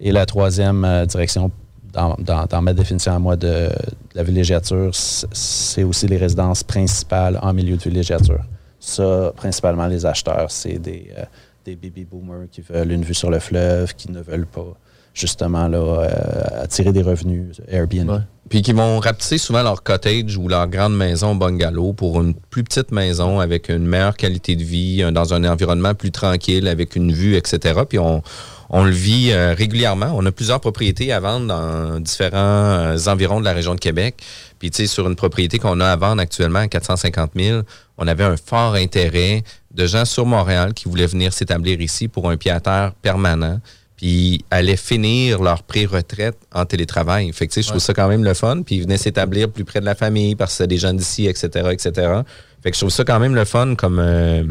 et 0.00 0.10
la 0.10 0.26
troisième 0.26 1.04
direction, 1.06 1.50
dans, 1.92 2.16
dans- 2.18 2.46
dans 2.46 2.62
ma 2.62 2.72
définition 2.72 3.12
à 3.14 3.18
moi 3.18 3.36
de, 3.36 3.68
la 4.14 4.22
villégiature, 4.22 4.90
c'est 4.94 5.84
aussi 5.84 6.06
les 6.06 6.16
résidences 6.16 6.62
principales 6.62 7.38
en 7.42 7.52
milieu 7.52 7.76
de 7.76 7.82
villégiature. 7.82 8.40
Ça, 8.84 9.32
principalement, 9.34 9.86
les 9.86 10.04
acheteurs, 10.04 10.50
c'est 10.50 10.78
des, 10.78 11.10
euh, 11.16 11.24
des 11.64 11.74
baby 11.74 12.04
boomers 12.04 12.48
qui 12.50 12.60
veulent 12.60 12.92
une 12.92 13.02
vue 13.02 13.14
sur 13.14 13.30
le 13.30 13.38
fleuve, 13.38 13.94
qui 13.94 14.10
ne 14.10 14.20
veulent 14.20 14.46
pas 14.46 14.74
justement 15.14 15.68
là, 15.68 15.78
euh, 15.78 16.62
attirer 16.62 16.92
des 16.92 17.00
revenus 17.00 17.60
Airbnb. 17.68 18.20
Puis 18.50 18.60
qui 18.60 18.72
vont 18.72 18.98
rapetisser 18.98 19.38
souvent 19.38 19.62
leur 19.62 19.82
cottage 19.82 20.36
ou 20.36 20.48
leur 20.48 20.66
grande 20.66 20.94
maison 20.94 21.34
bungalow 21.34 21.94
pour 21.94 22.20
une 22.20 22.34
plus 22.34 22.62
petite 22.62 22.92
maison 22.92 23.40
avec 23.40 23.70
une 23.70 23.86
meilleure 23.86 24.16
qualité 24.16 24.54
de 24.54 24.64
vie, 24.64 25.02
dans 25.12 25.32
un 25.32 25.44
environnement 25.44 25.94
plus 25.94 26.10
tranquille, 26.10 26.68
avec 26.68 26.94
une 26.94 27.12
vue, 27.12 27.36
etc. 27.36 27.80
Puis 27.88 27.98
on, 27.98 28.22
on 28.70 28.84
le 28.84 28.90
vit 28.90 29.30
euh, 29.30 29.54
régulièrement. 29.54 30.12
On 30.14 30.26
a 30.26 30.32
plusieurs 30.32 30.60
propriétés 30.60 31.12
à 31.12 31.20
vendre 31.20 31.46
dans 31.46 32.00
différents 32.00 32.96
environs 33.06 33.40
de 33.40 33.44
la 33.44 33.52
région 33.52 33.74
de 33.74 33.80
Québec. 33.80 34.22
Puis 34.64 34.70
tu 34.70 34.76
sais, 34.78 34.86
sur 34.86 35.06
une 35.06 35.14
propriété 35.14 35.58
qu'on 35.58 35.78
a 35.80 35.88
à 35.88 35.94
vendre 35.94 36.22
actuellement 36.22 36.60
à 36.60 36.68
450 36.68 37.32
000, 37.36 37.60
on 37.98 38.08
avait 38.08 38.24
un 38.24 38.38
fort 38.38 38.76
intérêt 38.76 39.44
de 39.74 39.84
gens 39.84 40.06
sur 40.06 40.24
Montréal 40.24 40.72
qui 40.72 40.88
voulaient 40.88 41.06
venir 41.06 41.34
s'établir 41.34 41.82
ici 41.82 42.08
pour 42.08 42.30
un 42.30 42.38
pied 42.38 42.50
à 42.50 42.60
terre 42.60 42.94
permanent 43.02 43.60
puis 43.98 44.42
allaient 44.50 44.78
finir 44.78 45.42
leur 45.42 45.64
pré-retraite 45.64 46.38
en 46.54 46.64
télétravail. 46.64 47.30
Fait 47.34 47.46
que, 47.46 47.52
tu 47.52 47.56
sais, 47.56 47.62
je 47.62 47.68
trouve 47.68 47.82
ça 47.82 47.92
quand 47.92 48.08
même 48.08 48.24
le 48.24 48.32
fun. 48.32 48.62
Puis 48.62 48.76
ils 48.76 48.84
venaient 48.84 48.96
s'établir 48.96 49.50
plus 49.50 49.64
près 49.64 49.80
de 49.80 49.84
la 49.84 49.94
famille 49.94 50.34
parce 50.34 50.52
que 50.52 50.56
c'est 50.56 50.66
des 50.66 50.78
gens 50.78 50.94
d'ici, 50.94 51.26
etc., 51.26 51.68
etc. 51.70 52.22
Fait 52.62 52.70
que 52.70 52.74
je 52.74 52.80
trouve 52.80 52.90
ça 52.90 53.04
quand 53.04 53.20
même 53.20 53.34
le 53.34 53.44
fun 53.44 53.74
comme, 53.74 53.98
euh, 53.98 54.44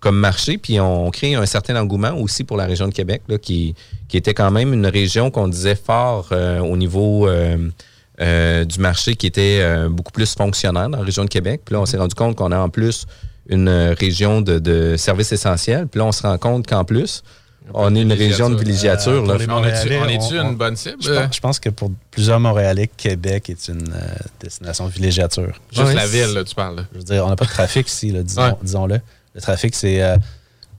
comme 0.00 0.16
marché. 0.16 0.56
Puis 0.56 0.80
on 0.80 1.10
crée 1.10 1.34
un 1.34 1.44
certain 1.44 1.76
engouement 1.76 2.14
aussi 2.18 2.42
pour 2.42 2.56
la 2.56 2.64
région 2.64 2.88
de 2.88 2.94
Québec, 2.94 3.20
là, 3.28 3.36
qui, 3.36 3.74
qui 4.08 4.16
était 4.16 4.32
quand 4.32 4.50
même 4.50 4.72
une 4.72 4.86
région 4.86 5.30
qu'on 5.30 5.46
disait 5.46 5.76
fort 5.76 6.30
euh, 6.32 6.60
au 6.60 6.78
niveau 6.78 7.28
euh, 7.28 7.68
euh, 8.20 8.64
du 8.64 8.78
marché 8.80 9.14
qui 9.16 9.26
était 9.26 9.58
euh, 9.60 9.88
beaucoup 9.88 10.12
plus 10.12 10.34
fonctionnaire 10.34 10.88
dans 10.88 10.98
la 10.98 11.04
région 11.04 11.24
de 11.24 11.28
Québec. 11.30 11.62
Puis 11.64 11.74
là, 11.74 11.80
on 11.80 11.86
s'est 11.86 11.98
rendu 11.98 12.14
compte 12.14 12.36
qu'on 12.36 12.50
a 12.52 12.58
en 12.58 12.68
plus 12.68 13.06
une 13.48 13.68
euh, 13.68 13.94
région 13.98 14.40
de, 14.40 14.58
de 14.58 14.96
services 14.96 15.32
essentiels. 15.32 15.86
Puis 15.86 15.98
là, 16.00 16.04
on 16.06 16.12
se 16.12 16.22
rend 16.22 16.36
compte 16.38 16.66
qu'en 16.66 16.84
plus, 16.84 17.22
on 17.74 17.94
est 17.94 18.00
une 18.02 18.12
région 18.12 18.50
de 18.50 18.56
villégiature. 18.56 19.12
Euh, 19.12 19.46
On 19.48 19.62
est-tu 19.64 20.38
on- 20.38 20.42
on- 20.42 20.50
une 20.50 20.56
bonne 20.56 20.74
cible? 20.76 20.96
Je 21.02 21.12
pense, 21.12 21.34
je 21.36 21.40
pense 21.40 21.60
que 21.60 21.68
pour 21.68 21.90
plusieurs 22.10 22.40
Montréalais, 22.40 22.88
Québec 22.96 23.50
est 23.50 23.68
une 23.68 23.92
euh, 23.92 24.00
destination 24.40 24.86
de 24.88 24.92
villégiature. 24.92 25.52
Juste 25.72 25.94
la 25.94 26.06
ville, 26.06 26.32
là, 26.34 26.44
tu 26.44 26.54
parles. 26.54 26.76
là. 26.76 26.82
Je 26.92 26.98
veux 26.98 27.04
dire, 27.04 27.24
on 27.24 27.28
n'a 27.28 27.36
pas 27.36 27.44
de 27.44 27.50
trafic 27.50 27.88
ici, 27.88 28.10
Ouais. 28.12 28.22
disons-le. 28.62 29.00
Le 29.34 29.40
trafic, 29.40 29.74
c'est 29.74 30.02
euh, 30.02 30.16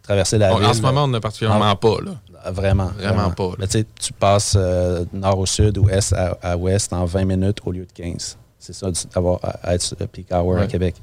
traverser 0.04 0.38
la 0.40 0.54
On- 0.54 0.58
ville. 0.58 0.68
en 0.68 0.74
ce 0.74 0.82
moment, 0.82 1.04
on 1.04 1.08
n'a 1.10 1.20
particulièrement 1.20 1.70
Ah. 1.72 1.76
pas. 1.76 1.98
Là. 2.04 2.12
Vraiment. 2.52 2.92
Vraiment 2.98 3.32
pas. 3.32 3.52
Mais 3.60 3.68
tu 3.68 4.14
passes 4.14 4.56
euh, 4.58 5.06
nord 5.14 5.40
au 5.40 5.46
sud 5.46 5.78
ou 5.78 5.90
est 5.90 6.14
à, 6.14 6.38
à 6.42 6.58
ouest 6.58 6.92
en 6.94 7.06
20 7.06 7.26
minutes 7.26 7.60
au 7.66 7.72
lieu 7.72 7.86
de 7.86 7.92
15. 7.94 8.38
C'est 8.58 8.74
ça, 8.74 8.90
d'avoir 9.14 9.40
à, 9.44 9.70
à 9.70 9.76
être 9.76 9.82
sur 9.82 9.98
le 10.00 10.08
peak 10.08 10.32
hour 10.32 10.58
à. 10.58 10.68
Québec. 10.68 10.96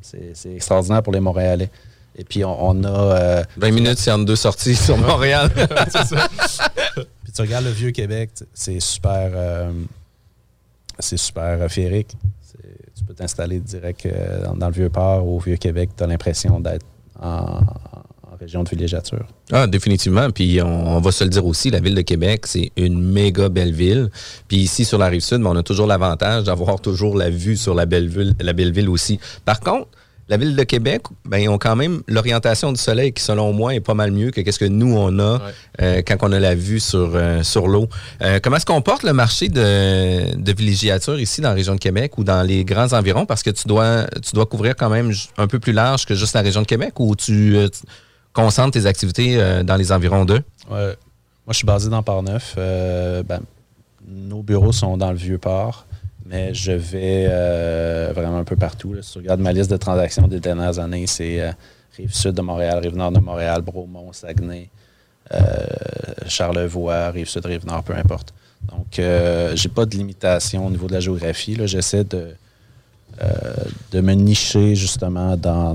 C'est 0.00 0.54
extraordinaire 0.54 1.02
pour 1.02 1.12
les 1.12 1.20
Montréalais. 1.20 1.70
Et 2.16 2.24
puis, 2.24 2.44
on, 2.44 2.70
on 2.70 2.84
a. 2.84 2.88
euh, 2.88 3.44
20 3.56 3.70
minutes, 3.70 3.98
c'est 3.98 4.10
entre 4.10 4.26
deux 4.26 4.36
sorties 4.36 4.76
sur 4.76 4.98
Montréal. 4.98 5.50
Puis 7.24 7.32
tu 7.32 7.40
regardes 7.40 7.64
le 7.64 7.70
vieux 7.70 7.90
Québec, 7.92 8.30
c'est 8.52 8.80
super, 8.80 9.30
euh, 9.34 9.72
c'est 10.98 11.16
super 11.16 11.62
euh, 11.62 11.68
féerique. 11.68 12.16
Tu 12.94 13.04
peux 13.04 13.14
t'installer 13.14 13.58
direct 13.58 14.06
euh, 14.06 14.52
dans, 14.54 14.66
le 14.66 14.72
vieux 14.72 14.90
port 14.90 15.26
ou 15.26 15.36
au 15.36 15.38
vieux 15.38 15.56
Québec, 15.56 15.90
tu 15.96 16.04
as 16.04 16.06
l'impression 16.06 16.60
d'être 16.60 16.84
en 17.20 17.60
région 18.42 18.62
de 18.62 18.68
villégiature. 18.68 19.26
Ah, 19.52 19.66
définitivement. 19.66 20.30
Puis 20.30 20.60
on, 20.62 20.96
on 20.96 21.00
va 21.00 21.12
se 21.12 21.24
le 21.24 21.30
dire 21.30 21.46
aussi, 21.46 21.70
la 21.70 21.80
ville 21.80 21.94
de 21.94 22.02
Québec, 22.02 22.46
c'est 22.46 22.70
une 22.76 23.00
méga 23.02 23.48
belle 23.48 23.72
ville. 23.72 24.10
Puis 24.48 24.58
ici, 24.58 24.84
sur 24.84 24.98
la 24.98 25.06
rive 25.06 25.20
sud, 25.22 25.42
on 25.44 25.56
a 25.56 25.62
toujours 25.62 25.86
l'avantage 25.86 26.44
d'avoir 26.44 26.80
toujours 26.80 27.16
la 27.16 27.30
vue 27.30 27.56
sur 27.56 27.74
la 27.74 27.86
belle 27.86 28.08
ville, 28.08 28.34
la 28.40 28.52
belle 28.52 28.72
ville 28.72 28.88
aussi. 28.88 29.18
Par 29.44 29.60
contre, 29.60 29.88
la 30.28 30.36
ville 30.38 30.54
de 30.56 30.62
Québec, 30.62 31.02
ben, 31.26 31.38
ils 31.38 31.48
ont 31.48 31.58
quand 31.58 31.76
même 31.76 32.00
l'orientation 32.06 32.72
du 32.72 32.80
soleil 32.80 33.12
qui, 33.12 33.22
selon 33.22 33.52
moi, 33.52 33.74
est 33.74 33.80
pas 33.80 33.92
mal 33.92 34.12
mieux 34.12 34.30
que 34.30 34.40
qu'est-ce 34.40 34.58
que 34.60 34.64
nous, 34.64 34.94
on 34.96 35.18
a 35.18 35.32
Ouais. 35.34 35.38
euh, 35.82 36.02
quand 36.06 36.16
on 36.22 36.32
a 36.32 36.38
la 36.40 36.54
vue 36.54 36.80
sur, 36.80 37.10
euh, 37.14 37.42
sur 37.42 37.66
l'eau. 37.66 37.88
Euh, 38.22 38.38
comment 38.42 38.58
se 38.58 38.64
comporte 38.64 39.02
le 39.02 39.12
marché 39.12 39.48
de, 39.48 40.36
de 40.36 40.52
villégiature 40.52 41.18
ici 41.20 41.40
dans 41.42 41.48
la 41.50 41.54
région 41.56 41.74
de 41.74 41.80
Québec 41.80 42.16
ou 42.18 42.24
dans 42.24 42.42
les 42.42 42.64
grands 42.64 42.92
environs? 42.94 43.26
Parce 43.26 43.42
que 43.42 43.50
tu 43.50 43.66
dois, 43.68 44.06
tu 44.24 44.32
dois 44.34 44.46
couvrir 44.46 44.74
quand 44.76 44.88
même 44.90 45.12
un 45.36 45.48
peu 45.48 45.58
plus 45.58 45.72
large 45.72 46.06
que 46.06 46.14
juste 46.14 46.34
la 46.34 46.40
région 46.42 46.62
de 46.62 46.66
Québec 46.66 46.98
ou 47.00 47.14
tu, 47.16 47.56
euh, 47.56 47.68
tu 47.68 47.80
concentres 48.32 48.72
tes 48.72 48.86
activités 48.86 49.40
euh, 49.40 49.62
dans 49.62 49.76
les 49.76 49.92
environs 49.92 50.24
d'eux? 50.24 50.42
Moi, 51.46 51.52
je 51.52 51.56
suis 51.56 51.66
basé 51.66 51.90
dans 51.90 52.04
Port-Neuf. 52.04 52.54
Euh, 52.56 53.24
ben, 53.24 53.40
nos 54.06 54.42
bureaux 54.42 54.70
sont 54.70 54.96
dans 54.96 55.10
le 55.10 55.16
vieux 55.16 55.38
port, 55.38 55.86
mais 56.24 56.54
je 56.54 56.70
vais 56.70 57.26
euh, 57.28 58.12
vraiment 58.14 58.38
un 58.38 58.44
peu 58.44 58.54
partout. 58.54 58.94
Si 59.02 59.12
tu 59.12 59.18
regardes 59.18 59.40
ma 59.40 59.52
liste 59.52 59.68
de 59.68 59.76
transactions 59.76 60.28
des 60.28 60.38
dernières 60.38 60.78
années, 60.78 61.08
c'est 61.08 61.40
euh, 61.40 61.50
rive 61.96 62.14
sud 62.14 62.34
de 62.34 62.42
Montréal, 62.42 62.78
rive 62.78 62.96
nord 62.96 63.10
de 63.10 63.18
Montréal, 63.18 63.62
Bromont, 63.62 64.12
Saguenay, 64.12 64.68
Charlevoix, 66.28 67.10
rive 67.10 67.28
sud, 67.28 67.44
rive 67.44 67.66
nord, 67.66 67.82
peu 67.82 67.96
importe. 67.96 68.32
Donc, 68.68 69.00
j'ai 69.56 69.68
pas 69.68 69.84
de 69.84 69.96
limitation 69.96 70.66
au 70.66 70.70
niveau 70.70 70.86
de 70.86 70.92
la 70.92 71.00
géographie. 71.00 71.58
J'essaie 71.64 72.04
de, 72.04 72.36
me 73.94 74.12
nicher 74.12 74.76
justement 74.76 75.36
Dans 75.36 75.74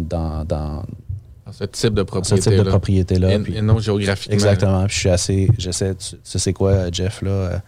ce 1.51 1.63
type 1.65 1.93
de 1.93 2.01
ce 2.01 2.05
propriété. 2.05 2.41
type 2.49 2.53
de 2.60 2.63
propriété-là. 2.63 3.33
Et, 3.33 3.39
puis- 3.39 3.55
et 3.57 3.62
non 3.62 3.79
géographiquement. 3.79 4.33
Exactement. 4.33 4.86
Puis 4.86 4.93
je 4.95 4.99
suis 4.99 5.10
assez. 5.10 5.49
J'essaie. 5.57 5.95
Tu, 5.95 6.15
tu 6.23 6.39
sais 6.39 6.53
quoi, 6.53 6.71
euh, 6.71 6.89
Jeff, 6.91 7.21
là? 7.21 7.29
euh, 7.29 7.60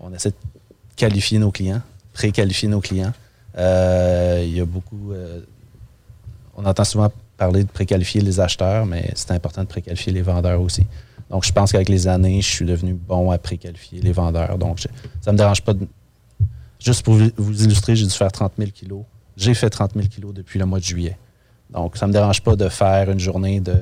on 0.00 0.12
essaie 0.12 0.30
de 0.30 0.34
qualifier 0.96 1.38
nos 1.38 1.50
clients, 1.50 1.82
pré-qualifier 2.12 2.68
nos 2.68 2.80
clients. 2.80 3.12
Euh, 3.56 4.42
Il 4.44 4.56
y 4.56 4.60
a 4.60 4.64
beaucoup. 4.64 5.12
euh, 5.12 5.40
on 6.56 6.64
entend 6.64 6.84
souvent 6.84 7.10
parler 7.36 7.62
de 7.64 7.68
préqualifier 7.68 8.20
les 8.20 8.40
acheteurs, 8.40 8.84
mais 8.86 9.10
c'est 9.14 9.30
important 9.30 9.62
de 9.62 9.68
préqualifier 9.68 10.12
les 10.12 10.22
vendeurs 10.22 10.60
aussi. 10.60 10.84
Donc, 11.30 11.44
je 11.44 11.52
pense 11.52 11.72
qu'avec 11.72 11.88
les 11.88 12.08
années, 12.08 12.40
je 12.40 12.48
suis 12.48 12.64
devenu 12.64 12.94
bon 12.94 13.30
à 13.30 13.38
préqualifier 13.38 14.00
les 14.00 14.12
vendeurs. 14.12 14.56
Donc, 14.58 14.78
je- 14.78 14.88
ça 15.20 15.30
ne 15.30 15.32
me 15.34 15.38
dérange 15.38 15.62
pas 15.62 15.74
de. 15.74 15.86
Juste 16.80 17.02
pour 17.02 17.14
vous 17.14 17.28
vous 17.36 17.64
illustrer, 17.64 17.94
j'ai 17.96 18.04
dû 18.06 18.10
faire 18.12 18.32
30 18.32 18.52
000 18.58 18.70
kilos. 18.70 19.02
J'ai 19.36 19.54
fait 19.54 19.68
30 19.70 19.92
000 19.94 20.06
kilos 20.08 20.32
depuis 20.34 20.58
le 20.58 20.64
mois 20.66 20.78
de 20.78 20.84
juillet. 20.84 21.16
Donc, 21.70 21.96
ça 21.96 22.06
ne 22.06 22.08
me 22.08 22.12
dérange 22.12 22.42
pas 22.42 22.56
de 22.56 22.68
faire 22.68 23.10
une 23.10 23.20
journée 23.20 23.60
de 23.60 23.76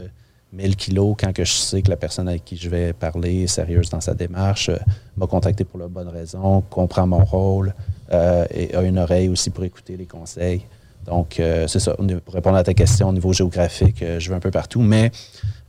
1000 0.53 0.77
kilos 0.77 1.17
quand 1.19 1.33
que 1.33 1.45
je 1.45 1.53
sais 1.53 1.83
que 1.83 1.91
la 1.91 1.97
personne 1.97 2.29
avec 2.29 2.45
qui 2.45 2.57
je 2.57 2.69
vais 2.69 2.93
parler 2.93 3.43
est 3.43 3.47
sérieuse 3.47 3.91
dans 3.91 4.01
sa 4.01 4.15
démarche, 4.15 4.69
euh, 4.69 4.79
m'a 5.17 5.27
contacté 5.27 5.65
pour 5.65 5.79
la 5.79 5.89
bonne 5.89 6.09
raison, 6.09 6.63
comprend 6.71 7.07
mon 7.07 7.25
rôle 7.25 7.75
euh, 8.13 8.47
et 8.51 8.75
a 8.75 8.83
une 8.83 8.99
oreille 8.99 9.29
aussi 9.29 9.51
pour 9.51 9.65
écouter 9.65 9.97
les 9.97 10.07
conseils. 10.07 10.63
Donc, 11.05 11.39
euh, 11.39 11.67
c'est 11.69 11.81
ça. 11.81 11.95
Pour 12.25 12.35
répondre 12.35 12.57
à 12.57 12.65
ta 12.65 12.75
question 12.75 13.09
au 13.09 13.13
niveau 13.13 13.33
géographique, 13.33 14.05
je 14.19 14.29
vais 14.29 14.35
un 14.35 14.41
peu 14.41 14.51
partout, 14.51 14.81
mais 14.81 15.13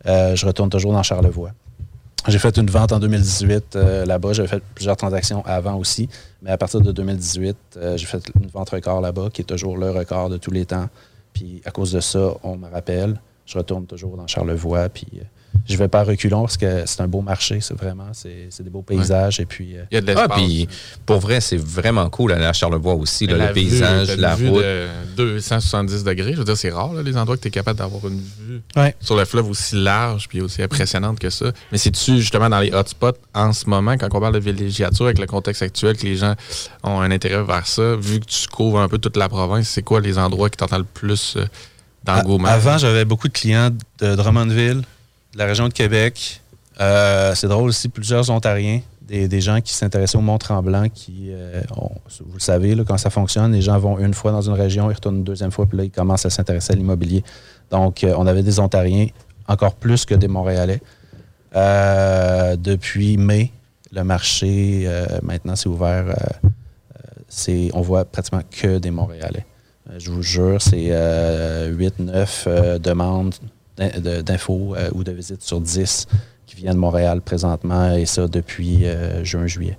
je 0.06 0.46
retourne 0.46 0.70
toujours 0.70 0.94
dans 0.94 1.04
Charlevoix. 1.04 1.52
J'ai 2.28 2.40
fait 2.40 2.58
une 2.58 2.70
vente 2.70 2.92
en 2.92 3.00
2018 3.00 3.76
euh, 3.76 4.06
là-bas. 4.06 4.34
J'avais 4.34 4.50
fait 4.50 4.62
plusieurs 4.76 4.98
transactions 4.98 5.46
avant 5.46 5.76
aussi. 5.76 6.10
Mais 6.42 6.52
à 6.52 6.58
partir 6.58 6.82
de 6.82 6.92
2018, 6.92 7.56
euh, 7.78 7.96
j'ai 7.96 8.06
fait 8.06 8.22
une 8.36 8.48
vente 8.48 8.70
record 8.70 9.00
là-bas, 9.00 9.30
qui 9.32 9.42
est 9.42 9.46
toujours 9.46 9.78
le 9.78 9.92
record 9.92 10.30
de 10.30 10.36
tous 10.38 10.52
les 10.52 10.66
temps. 10.66 10.90
Puis 11.38 11.62
à 11.66 11.72
cause 11.72 11.92
de 11.92 12.00
ça, 12.00 12.34
on 12.42 12.58
me 12.58 12.68
rappelle. 12.68 13.22
Je 13.46 13.60
retourne 13.60 13.86
toujours 13.86 14.18
dans 14.18 14.26
Charlevoix. 14.26 14.80
Euh, 14.80 14.90
je 15.68 15.76
vais 15.76 15.88
pas 15.88 16.04
reculons 16.04 16.42
parce 16.42 16.56
que 16.58 16.84
c'est 16.86 17.02
un 17.02 17.08
beau 17.08 17.22
marché. 17.22 17.60
C'est 17.62 17.76
vraiment, 17.78 18.08
c'est 18.14 18.48
c'est 18.52 18.64
des 18.64 18.70
beaux 18.70 18.82
paysages. 18.84 19.40
Et 19.40 19.46
puis, 19.46 19.76
euh, 19.78 19.84
Il 19.92 19.96
y 19.96 19.98
a 19.98 20.02
de 20.02 20.06
l'espace. 20.08 20.28
Ah, 20.32 20.36
puis 20.36 20.68
pour 21.06 21.20
vrai, 21.20 21.42
c'est 21.42 21.58
vraiment 21.58 22.10
cool 22.10 22.32
aller 22.32 22.46
à 22.46 22.54
Charlevoix 22.54 22.94
aussi. 22.96 23.28
Là, 23.28 23.48
le 23.48 23.54
paysage, 23.54 24.10
vue, 24.12 24.16
la 24.22 24.36
vue 24.36 24.50
route. 24.50 24.62
de 24.64 24.88
270 25.18 26.04
degrés. 26.04 26.34
Je 26.34 26.38
veux 26.38 26.44
dire, 26.46 26.56
c'est 26.58 26.70
rare, 26.70 26.94
là, 26.94 27.02
les 27.04 27.18
endroits 27.18 27.36
que 27.38 27.42
tu 27.42 27.48
es 27.50 27.52
capable 27.52 27.80
d'avoir 27.80 28.08
une 28.08 28.20
vue 28.20 28.62
Ouais. 28.76 28.96
sur 29.00 29.16
le 29.18 29.26
fleuve 29.26 29.50
aussi 29.50 29.76
large 29.76 30.28
puis 30.28 30.42
aussi 30.42 30.62
impressionnante 30.62 31.20
que 31.20 31.30
ça. 31.30 31.52
Mais 31.72 31.78
c'est-tu 31.78 32.18
justement 32.18 32.50
dans 32.50 32.60
les 32.60 32.72
hotspots 32.72 33.18
en 33.34 33.52
ce 33.54 33.70
moment, 33.70 33.98
quand 33.98 34.08
on 34.14 34.20
parle 34.22 34.34
de 34.34 34.40
villégiature, 34.40 35.06
avec 35.06 35.20
le 35.20 35.26
contexte 35.28 35.62
actuel, 35.62 35.98
que 35.98 36.04
les 36.06 36.16
gens 36.16 36.34
ont 36.84 37.02
un 37.02 37.12
intérêt 37.12 37.44
vers 37.44 37.68
ça, 37.68 37.96
vu 37.96 38.20
que 38.20 38.26
tu 38.26 38.48
couvres 38.48 38.80
un 38.80 38.88
peu 38.88 38.98
toute 38.98 39.18
la 39.18 39.28
province, 39.30 39.68
c'est 39.70 39.82
quoi 39.84 40.00
les 40.02 40.18
endroits 40.18 40.50
qui 40.50 40.58
t'entendent 40.58 40.80
le 40.80 40.86
plus 40.86 41.36
euh, 41.38 41.46
d'engouement? 42.04 42.48
A- 42.48 42.52
Avant, 42.54 42.78
j'avais 42.78 43.06
beaucoup 43.06 43.28
de 43.28 43.34
clients 43.34 43.70
de 44.00 44.16
Drummondville, 44.16 44.82
la 45.38 45.46
région 45.46 45.68
de 45.68 45.74
Québec. 45.74 46.42
Euh, 46.82 47.34
c'est 47.36 47.48
drôle 47.48 47.70
aussi, 47.70 47.90
plusieurs 47.90 48.30
Ontariens, 48.30 48.82
des, 49.02 49.42
gens 49.42 49.62
qui 49.62 49.74
s'intéressaient 49.74 50.18
au 50.18 50.22
Mont-Tremblant, 50.22 50.90
qui, 50.90 51.28
euh, 51.30 51.62
vous 52.20 52.34
le 52.34 52.40
savez, 52.40 52.76
là, 52.76 52.84
quand 52.86 52.98
ça 52.98 53.10
fonctionne, 53.10 53.54
les 53.54 53.62
gens 53.62 53.78
vont 53.80 53.98
une 54.00 54.14
fois 54.14 54.32
dans 54.32 54.42
une 54.42 54.54
région, 54.54 54.92
ils 54.92 54.96
retournent 54.96 55.18
une 55.18 55.24
deuxième 55.24 55.52
fois, 55.52 55.66
puis 55.66 55.78
là, 55.78 55.84
ils 55.86 55.92
commencent 55.92 56.26
à 56.26 56.30
s'intéresser 56.30 56.74
à 56.74 56.76
l'immobilier. 56.76 57.24
Donc, 57.72 58.04
euh, 58.04 58.14
on 58.18 58.28
avait 58.28 58.44
des 58.44 58.60
Ontariens, 58.60 59.08
encore 59.48 59.76
plus 59.76 60.06
que 60.06 60.14
des 60.14 60.28
Montréalais. 60.28 60.82
Depuis 61.54 63.18
mai, 63.18 63.52
le 63.92 64.04
marché, 64.04 64.88
maintenant, 65.24 65.56
c'est 65.56 65.70
ouvert. 65.70 66.14
c'est, 67.30 67.72
on 67.74 67.82
voit 67.82 68.06
pratiquement 68.06 68.42
que 68.52 68.78
des 68.78 68.92
Montréalais. 68.92 69.46
Je 69.98 70.12
vous 70.12 70.22
jure, 70.22 70.62
c'est 70.62 70.90
8-9 71.72 72.80
demandes 72.80 73.34
d'infos 73.78 74.76
euh, 74.78 74.90
ou 74.94 75.04
de 75.04 75.12
visites 75.12 75.42
sur 75.44 75.62
10 75.62 76.08
qui 76.46 76.56
viennent 76.56 76.74
de 76.76 76.80
Montréal 76.80 77.22
présentement, 77.22 77.94
et 77.94 78.06
ça 78.06 78.28
depuis 78.28 78.86
euh, 78.86 79.24
juin-juillet. 79.24 79.78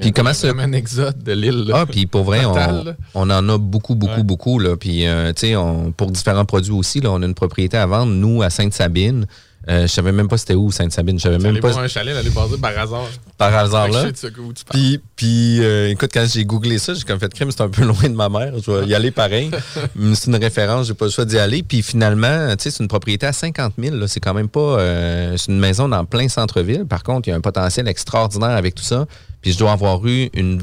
Puis 0.00 0.12
comment 0.12 0.32
ça- 0.32 0.46
vraiment 0.52 0.62
un 0.62 0.72
exode 0.72 1.22
de 1.22 1.32
l'île. 1.32 1.64
là. 1.66 1.80
Ah, 1.80 1.86
puis 1.86 2.06
pour 2.06 2.22
vrai, 2.22 2.44
on, 2.44 2.94
on 3.14 3.28
en 3.30 3.48
a 3.48 3.58
beaucoup, 3.58 3.94
beaucoup, 3.96 4.14
Ouais. 4.18 4.22
beaucoup. 4.22 4.58
Là. 4.60 4.76
Puis, 4.76 5.06
euh, 5.06 5.32
tu 5.32 5.48
sais, 5.48 5.56
on- 5.56 5.90
pour 5.92 6.10
différents 6.12 6.44
produits 6.44 6.72
aussi, 6.72 7.00
là, 7.00 7.10
on 7.10 7.20
a 7.22 7.26
une 7.26 7.34
propriété 7.34 7.76
à 7.76 7.84
vendre, 7.86 8.12
nous, 8.12 8.40
à 8.42 8.50
Sainte-Sabine, 8.50 9.26
Euh, 9.68 9.82
je 9.82 9.86
savais 9.88 10.12
même 10.12 10.28
pas 10.28 10.38
c'était 10.38 10.54
où, 10.54 10.70
Sainte-Sabine. 10.70 11.18
Je 11.18 11.24
savais 11.24 11.38
même 11.38 11.58
pas 11.60 11.70
voir 11.70 11.84
un 11.84 11.88
chalet, 11.88 12.14
d'aller 12.14 12.30
passer 12.30 12.56
par 12.58 12.78
hasard. 12.78 13.06
par 13.36 13.54
hasard 13.54 13.88
là. 13.88 14.00
je 14.02 14.06
sais 14.06 14.12
de 14.12 14.16
ce 14.16 14.26
que- 14.28 14.40
où 14.40 14.52
tu 14.52 14.64
parles. 14.64 14.80
Puis, 14.80 15.00
puis 15.16 15.58
euh, 15.64 15.90
écoute, 15.90 16.10
quand 16.14 16.24
j'ai 16.26 16.44
googlé 16.44 16.78
ça, 16.78 16.94
j'ai 16.94 17.02
comme 17.02 17.18
fait 17.18 17.32
crime, 17.34 17.50
c'est 17.50 17.60
un 17.60 17.68
peu 17.68 17.82
loin 17.84 18.02
de 18.08 18.14
ma 18.14 18.28
mère. 18.30 18.52
Je 18.64 18.70
vais 18.70 18.86
y 18.86 18.94
aller 18.94 19.10
pareil. 19.10 19.50
C'est 20.14 20.26
une 20.28 20.36
référence, 20.36 20.86
j'ai 20.86 20.94
pas 20.94 21.04
le 21.06 21.10
choix 21.10 21.24
d'y 21.24 21.38
aller. 21.38 21.62
Puis 21.62 21.82
finalement, 21.82 22.48
tu 22.56 22.62
sais, 22.62 22.70
c'est 22.70 22.82
une 22.82 22.88
propriété 22.88 23.26
à 23.26 23.32
50 23.32 23.74
000. 23.78 23.96
là. 23.96 24.06
C'est 24.08 24.20
quand 24.20 24.32
même 24.34 24.48
pas. 24.48 24.60
euh, 24.60 25.36
c'est 25.36 25.50
une 25.52 25.58
maison 25.58 25.88
dans 25.88 26.04
plein 26.04 26.28
centre-ville. 26.28 26.86
Par 26.86 27.02
contre, 27.02 27.28
il 27.28 27.32
y 27.32 27.34
a 27.34 27.36
un 27.36 27.40
potentiel 27.42 27.88
extraordinaire 27.88 28.50
avec 28.56 28.74
tout 28.74 28.84
ça. 28.84 29.06
Puis 29.42 29.52
je 29.52 29.58
dois 29.58 29.72
avoir 29.72 30.06
eu 30.06 30.30
une 30.34 30.62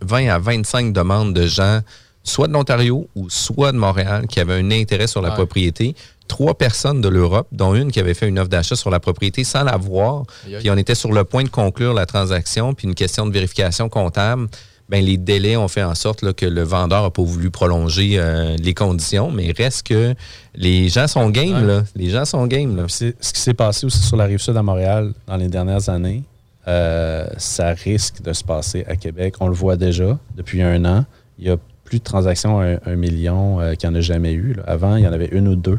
20 0.00 0.28
à 0.30 0.38
25 0.38 0.92
demandes 0.92 1.32
de 1.32 1.46
gens, 1.46 1.80
soit 2.24 2.48
de 2.48 2.52
l'Ontario 2.52 3.08
ou 3.14 3.28
soit 3.30 3.72
de 3.72 3.76
Montréal, 3.78 4.26
qui 4.28 4.40
avaient 4.40 4.54
un 4.54 4.70
intérêt 4.72 5.06
sur 5.06 5.22
la 5.22 5.28
Ouais. 5.28 5.34
propriété. 5.34 5.94
Trois 6.28 6.54
personnes 6.54 7.00
de 7.00 7.08
l'Europe, 7.08 7.48
dont 7.52 7.74
une 7.74 7.90
qui 7.92 8.00
avait 8.00 8.14
fait 8.14 8.28
une 8.28 8.38
offre 8.38 8.48
d'achat 8.48 8.76
sur 8.76 8.90
la 8.90 9.00
propriété 9.00 9.44
sans 9.44 9.64
la 9.64 9.76
voir. 9.76 10.24
Puis 10.44 10.70
on 10.70 10.76
était 10.76 10.94
sur 10.94 11.12
le 11.12 11.24
point 11.24 11.42
de 11.42 11.48
conclure 11.48 11.92
la 11.94 12.06
transaction, 12.06 12.74
puis 12.74 12.86
une 12.88 12.94
question 12.94 13.26
de 13.26 13.32
vérification 13.32 13.88
comptable. 13.88 14.48
Ben, 14.88 15.02
les 15.02 15.16
délais 15.16 15.56
ont 15.56 15.68
fait 15.68 15.82
en 15.82 15.94
sorte 15.94 16.20
là, 16.22 16.34
que 16.34 16.44
le 16.44 16.62
vendeur 16.62 17.02
n'a 17.02 17.10
pas 17.10 17.22
voulu 17.22 17.50
prolonger 17.50 18.16
euh, 18.16 18.56
les 18.58 18.74
conditions, 18.74 19.30
mais 19.30 19.52
reste 19.56 19.86
que 19.86 20.14
les 20.54 20.88
gens 20.90 21.06
sont 21.06 21.30
game, 21.30 21.66
là. 21.66 21.82
Les 21.96 22.10
gens 22.10 22.26
sont 22.26 22.46
game, 22.46 22.76
là. 22.76 22.84
Ce 22.88 23.06
qui 23.06 23.40
s'est 23.40 23.54
passé 23.54 23.86
aussi 23.86 24.00
sur 24.00 24.16
la 24.18 24.24
rive 24.24 24.38
sud 24.38 24.56
à 24.56 24.62
Montréal 24.62 25.14
dans 25.26 25.36
les 25.36 25.48
dernières 25.48 25.88
années, 25.88 26.24
euh, 26.68 27.26
ça 27.38 27.70
risque 27.70 28.20
de 28.22 28.32
se 28.34 28.44
passer 28.44 28.84
à 28.86 28.96
Québec. 28.96 29.36
On 29.40 29.48
le 29.48 29.54
voit 29.54 29.76
déjà 29.76 30.18
depuis 30.36 30.60
un 30.60 30.84
an. 30.84 31.06
Il 31.38 31.46
y 31.46 31.50
a 31.50 31.56
plus 31.84 31.98
de 31.98 32.04
transactions 32.04 32.60
à 32.60 32.64
un, 32.64 32.78
un 32.84 32.96
million 32.96 33.60
euh, 33.60 33.74
qu'il 33.74 33.88
n'y 33.88 33.96
en 33.96 33.98
a 33.98 34.02
jamais 34.02 34.32
eu. 34.32 34.54
là. 34.54 34.64
Avant, 34.66 34.96
il 34.96 35.04
y 35.04 35.08
en 35.08 35.12
avait 35.12 35.28
une 35.32 35.48
ou 35.48 35.56
deux 35.56 35.78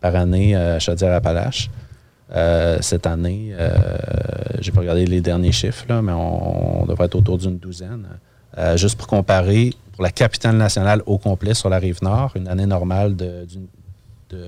par 0.00 0.16
année 0.16 0.56
à 0.56 0.78
Chaudière-Appalaches. 0.78 1.70
Euh, 2.32 2.78
cette 2.80 3.06
année, 3.06 3.52
euh, 3.52 3.70
j'ai 4.60 4.70
pas 4.70 4.80
regardé 4.80 5.04
les 5.04 5.20
derniers 5.20 5.52
chiffres, 5.52 5.84
là, 5.88 6.00
mais 6.00 6.12
on, 6.12 6.86
devrait 6.86 7.06
être 7.06 7.16
autour 7.16 7.38
d'une 7.38 7.58
douzaine. 7.58 8.06
Euh, 8.56 8.76
juste 8.76 8.96
pour 8.96 9.08
comparer, 9.08 9.74
pour 9.92 10.02
la 10.02 10.10
capitale 10.10 10.56
nationale 10.56 11.02
au 11.06 11.18
complet 11.18 11.54
sur 11.54 11.68
la 11.68 11.78
rive 11.78 11.98
nord, 12.02 12.32
une 12.36 12.48
année 12.48 12.66
normale 12.66 13.16
de, 13.16 13.46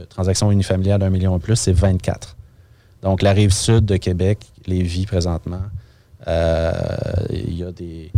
transactions 0.09 0.53
unifamiliales 0.53 1.01
d'un 1.01 1.11
million 1.11 1.37
et 1.37 1.41
plus, 1.41 1.57
c'est 1.57 1.73
24. 1.73 2.37
Donc, 3.03 3.21
la 3.21 3.33
rive 3.33 3.51
sud 3.51 3.85
de 3.85 3.97
Québec, 3.97 4.39
Lévis 4.67 5.07
présentement, 5.07 5.63
euh, 6.29 6.73
il 7.31 7.55
y, 7.55 7.65
a 7.65 7.73
des- 7.73 8.13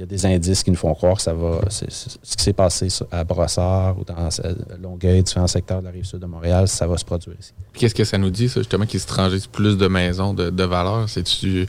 il 0.00 0.04
y 0.04 0.04
a 0.04 0.06
des 0.06 0.24
indices 0.24 0.62
qui 0.62 0.70
nous 0.70 0.78
font 0.78 0.94
croire 0.94 1.16
que 1.16 1.22
ça 1.22 1.34
va. 1.34 1.60
ce 1.68 1.84
qui 1.84 2.42
s'est 2.42 2.54
passé 2.54 2.88
à 3.12 3.22
Brossard 3.22 3.98
ou 3.98 4.04
dans 4.04 4.16
euh, 4.44 4.54
Longueuil, 4.82 5.22
différents 5.22 5.46
secteurs 5.46 5.80
de 5.80 5.84
la 5.84 5.90
rive 5.90 6.06
sud 6.06 6.20
de 6.20 6.24
Montréal, 6.26 6.68
ça 6.68 6.86
va 6.86 6.96
se 6.96 7.04
produire 7.04 7.36
ici. 7.38 7.52
Qu'est-ce 7.74 7.94
que 7.94 8.04
ça 8.04 8.16
nous 8.16 8.30
dit, 8.30 8.48
ça, 8.48 8.60
justement, 8.60 8.86
qu'ils 8.86 9.00
se 9.00 9.06
transisent 9.06 9.46
plus 9.46 9.76
de 9.76 9.86
maisons 9.88 10.32
de, 10.32 10.48
de 10.48 10.64
valeur? 10.64 11.06
C'est-tu 11.06 11.66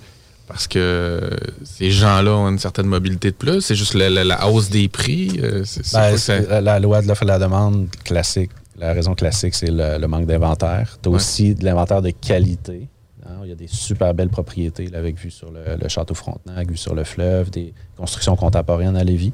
parce 0.48 0.66
que 0.68 1.30
ces 1.66 1.92
gens-là 1.92 2.32
ont 2.32 2.48
une 2.48 2.60
certaine 2.60 2.86
mobilité 2.88 3.32
de 3.32 3.36
plus? 3.36 3.60
C'est 3.60 3.76
juste 3.76 3.96
la, 3.96 4.10
la- 4.10 4.24
la 4.24 4.48
hausse 4.48 4.70
des 4.70 4.88
prix? 4.88 5.38
Euh, 5.44 5.66
Ben, 5.94 6.16
ça- 6.18 6.40
la, 6.40 6.62
la 6.62 6.80
loi 6.80 7.02
de 7.02 7.08
l'offre 7.10 7.24
et 7.24 7.26
de 7.26 7.32
la 7.32 7.40
demande 7.40 7.88
classique, 8.06 8.52
la 8.78 8.94
raison 8.94 9.14
classique, 9.14 9.56
c'est 9.56 9.70
le, 9.72 9.98
le 9.98 10.08
manque 10.08 10.26
d'inventaire. 10.26 10.98
Tu 11.04 11.10
as 11.10 11.12
Ouais. 11.12 11.18
aussi 11.18 11.54
de 11.54 11.66
l'inventaire 11.66 12.02
de 12.02 12.12
qualité. 12.12 12.88
Il 13.44 13.50
y 13.50 13.54
a 13.54 13.56
des 13.56 13.68
super 13.68 14.14
belles 14.14 14.30
propriétés 14.30 14.88
là, 14.88 15.00
avec 15.00 15.18
vue 15.18 15.32
sur 15.32 15.52
le, 15.52 15.62
le 15.82 15.90
château 15.90 16.14
Frontenac, 16.14 16.70
vue 16.70 16.78
sur 16.78 16.96
le 16.96 17.04
fleuve, 17.04 17.50
des 17.50 17.74
constructions 17.98 18.36
contemporaines 18.36 18.96
à 18.98 19.04
Lévis. 19.04 19.34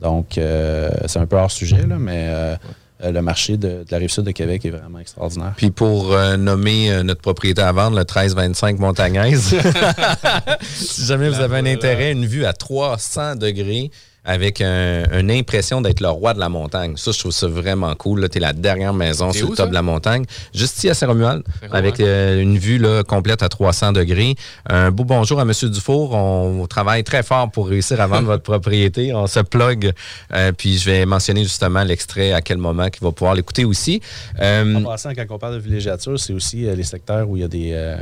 Donc, 0.00 0.36
euh, 0.36 0.90
c'est 1.06 1.18
un 1.18 1.26
peu 1.26 1.36
hors 1.36 1.50
sujet, 1.50 1.86
là, 1.86 1.98
mais 1.98 2.26
euh, 2.28 2.56
euh, 3.04 3.12
le 3.12 3.20
marché 3.20 3.58
de, 3.58 3.68
de 3.68 3.86
la 3.90 3.98
rive 3.98 4.10
sud 4.10 4.24
de 4.24 4.30
Québec 4.30 4.64
est 4.64 4.70
vraiment 4.70 4.98
extraordinaire. 4.98 5.52
Puis 5.56 5.70
pour 5.70 6.14
euh, 6.14 6.38
nommer 6.38 6.90
euh, 6.90 7.02
notre 7.02 7.20
propriété 7.20 7.60
à 7.60 7.70
vendre, 7.70 7.96
le 7.96 8.02
1325 8.02 8.78
Montagnaise, 8.78 9.54
si 10.62 11.04
jamais 11.04 11.28
vous 11.28 11.40
avez 11.40 11.58
un 11.58 11.66
intérêt, 11.66 12.12
une 12.12 12.24
vue 12.24 12.46
à 12.46 12.54
300 12.54 13.36
degrés 13.36 13.90
avec 14.26 14.60
un- 14.60 15.04
une 15.18 15.30
impression 15.30 15.80
d'être 15.80 16.00
le 16.00 16.08
roi 16.10 16.34
de 16.34 16.40
la 16.40 16.48
montagne. 16.48 16.96
Ça, 16.96 17.12
je 17.12 17.18
trouve 17.18 17.32
ça 17.32 17.46
vraiment 17.46 17.94
cool. 17.94 18.20
Là, 18.20 18.28
t'es 18.28 18.40
la 18.40 18.52
dernière 18.52 18.92
maison 18.92 19.32
sur 19.32 19.46
où, 19.46 19.50
le 19.52 19.56
top 19.56 19.66
ça? 19.66 19.68
de 19.70 19.74
la 19.74 19.82
montagne, 19.82 20.24
juste 20.52 20.76
ici 20.78 20.90
à 20.90 20.94
Saint-Romuald, 20.94 21.44
avec 21.70 22.00
euh, 22.00 22.40
une 22.42 22.58
vue 22.58 22.78
là, 22.78 23.02
complète 23.04 23.42
à 23.42 23.48
300 23.48 23.92
degrés. 23.92 24.34
Un 24.68 24.90
beau 24.90 25.04
bonjour 25.04 25.38
à 25.38 25.42
M. 25.42 25.52
Dufour. 25.70 26.12
On 26.14 26.66
travaille 26.66 27.04
très 27.04 27.22
fort 27.22 27.50
pour 27.50 27.68
réussir 27.68 28.00
à 28.00 28.06
vendre 28.08 28.26
votre 28.26 28.42
propriété. 28.42 29.14
On 29.14 29.26
se 29.28 29.40
plug. 29.40 29.92
Euh, 30.34 30.52
puis 30.52 30.76
je 30.78 30.90
vais 30.90 31.06
mentionner 31.06 31.44
justement 31.44 31.84
l'extrait 31.84 32.32
à 32.32 32.42
quel 32.42 32.58
moment 32.58 32.90
qu'il 32.90 33.02
va 33.04 33.12
pouvoir 33.12 33.34
l'écouter 33.36 33.64
aussi. 33.64 34.00
Euh, 34.40 34.74
En 34.74 34.82
passant, 34.82 35.10
quand 35.14 35.24
on 35.30 35.38
parle 35.38 35.54
de 35.54 35.60
villégiature, 35.60 36.18
c'est 36.18 36.32
aussi 36.32 36.66
euh, 36.66 36.74
les 36.74 36.82
secteurs 36.82 37.28
où 37.30 37.36
il 37.36 37.40
y 37.42 37.44
a 37.44 37.48
des, 37.48 37.70
euh, 37.72 37.96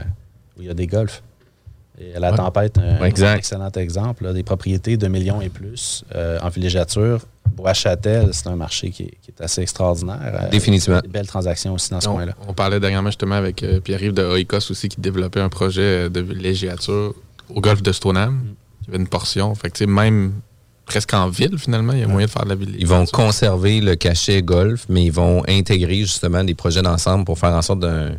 où 0.59 0.63
il 0.63 0.69
y 0.69 0.71
a 0.71 0.75
des 0.75 0.87
golfs. 0.87 1.23
Et 1.99 2.19
la 2.19 2.31
Ouais. 2.33 2.37
tempête, 2.37 2.77
un, 2.79 3.01
Ouais, 3.01 3.09
exact. 3.09 3.35
un 3.35 3.39
excellent 3.39 3.71
exemple. 3.77 4.25
là, 4.25 4.33
des 4.33 4.43
propriétés 4.43 4.97
de 4.97 5.07
millions 5.07 5.41
et 5.41 5.49
plus 5.49 6.05
euh, 6.15 6.39
en 6.43 6.49
villégiature. 6.49 7.21
Bois-Châtel, 7.57 8.31
c'est 8.33 8.49
un 8.49 8.57
marché 8.57 8.91
qui 8.91 9.05
est, 9.05 9.15
qui 9.23 9.31
est 9.31 9.41
assez 9.43 9.61
extraordinaire. 9.63 10.19
Euh, 10.23 10.49
Définitivement. 10.51 11.01
Des 11.01 11.09
belles 11.09 11.27
transactions 11.29 11.73
aussi 11.75 11.91
dans 11.91 12.01
ce 12.01 12.09
on, 12.09 12.15
coin-là. 12.15 12.33
on 12.49 12.53
parlait 12.53 12.81
dernièrement 12.81 13.11
justement 13.11 13.37
avec 13.37 13.63
euh, 13.63 13.79
Pierre-Yves 13.81 14.13
de 14.13 14.25
Oikos 14.25 14.71
aussi 14.71 14.89
qui 14.89 15.01
développait 15.01 15.41
un 15.41 15.49
projet 15.49 16.11
de 16.11 16.21
villégiature 16.21 17.15
au 17.49 17.61
golfe 17.61 17.83
de 17.83 17.93
Stoneham. 17.93 18.41
Il 18.83 18.87
y 18.87 18.91
avait 18.95 18.99
une 19.03 19.09
portion. 19.09 19.55
Fait 19.55 19.71
que, 19.71 19.85
même 19.85 20.33
presque 20.87 21.15
en 21.15 21.29
ville, 21.29 21.57
finalement, 21.59 21.93
il 21.93 22.01
y 22.01 22.03
a 22.03 22.09
moyen 22.09 22.27
de 22.27 22.31
faire 22.33 22.43
de 22.45 22.49
la 22.51 22.55
villégiature. 22.57 22.83
Ils 22.83 22.89
vont 22.89 23.07
conserver 23.07 23.81
le 23.81 23.95
cachet 23.95 24.43
golf, 24.43 24.87
mais 24.89 25.05
ils 25.05 25.13
vont 25.13 25.45
intégrer 25.49 25.99
justement 26.01 26.43
des 26.43 26.55
projets 26.55 26.83
d'ensemble 26.83 27.25
pour 27.25 27.39
faire 27.39 27.53
en 27.55 27.63
sorte 27.63 27.81
d'un- 27.81 28.17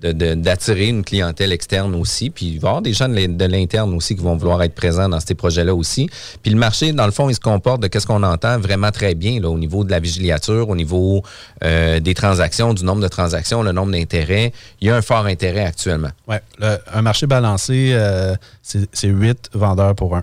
d'attirer 0.00 0.88
une 0.88 1.02
clientèle 1.04 1.52
externe 1.52 1.94
aussi. 1.94 2.28
Puis 2.30 2.46
il 2.46 2.60
va 2.60 2.68
y 2.68 2.70
avoir 2.70 2.82
des 2.82 2.92
gens 2.92 3.08
de 3.08 3.14
l'in- 3.14 3.28
de 3.28 3.44
l'interne 3.46 3.94
aussi 3.94 4.14
qui 4.14 4.22
vont 4.22 4.36
vouloir 4.36 4.62
être 4.62 4.74
présents 4.74 5.08
dans 5.08 5.20
ces 5.20 5.34
projets-là 5.34 5.74
aussi. 5.74 6.08
Puis 6.42 6.52
le 6.52 6.58
marché, 6.58 6.92
dans 6.92 7.06
le 7.06 7.12
fond, 7.12 7.28
il 7.30 7.34
se 7.34 7.40
comporte 7.40 7.80
de 7.80 7.86
qu'est-ce 7.88 8.06
qu'on 8.06 8.22
entend 8.22 8.58
vraiment 8.58 8.90
très 8.90 9.14
bien 9.14 9.40
là, 9.40 9.48
au 9.48 9.56
niveau 9.58 9.84
de 9.84 9.90
la 9.90 9.98
vigiliature, 9.98 10.68
au 10.68 10.76
niveau 10.76 11.22
euh, 11.64 11.98
des 12.00 12.12
transactions, 12.14 12.74
du 12.74 12.84
nombre 12.84 13.00
de 13.02 13.08
transactions, 13.08 13.62
le 13.62 13.72
nombre 13.72 13.92
d'intérêts. 13.92 14.52
Il 14.80 14.88
y 14.88 14.90
a 14.90 14.96
un 14.96 15.02
fort 15.02 15.24
intérêt 15.26 15.64
actuellement. 15.64 16.10
Le- 16.58 16.78
un 16.92 17.02
marché 17.02 17.26
balancé, 17.26 17.92
euh, 17.94 18.34
c'est 18.62 19.08
8 19.08 19.50
vendeurs 19.54 19.94
pour 19.94 20.14
un. 20.16 20.22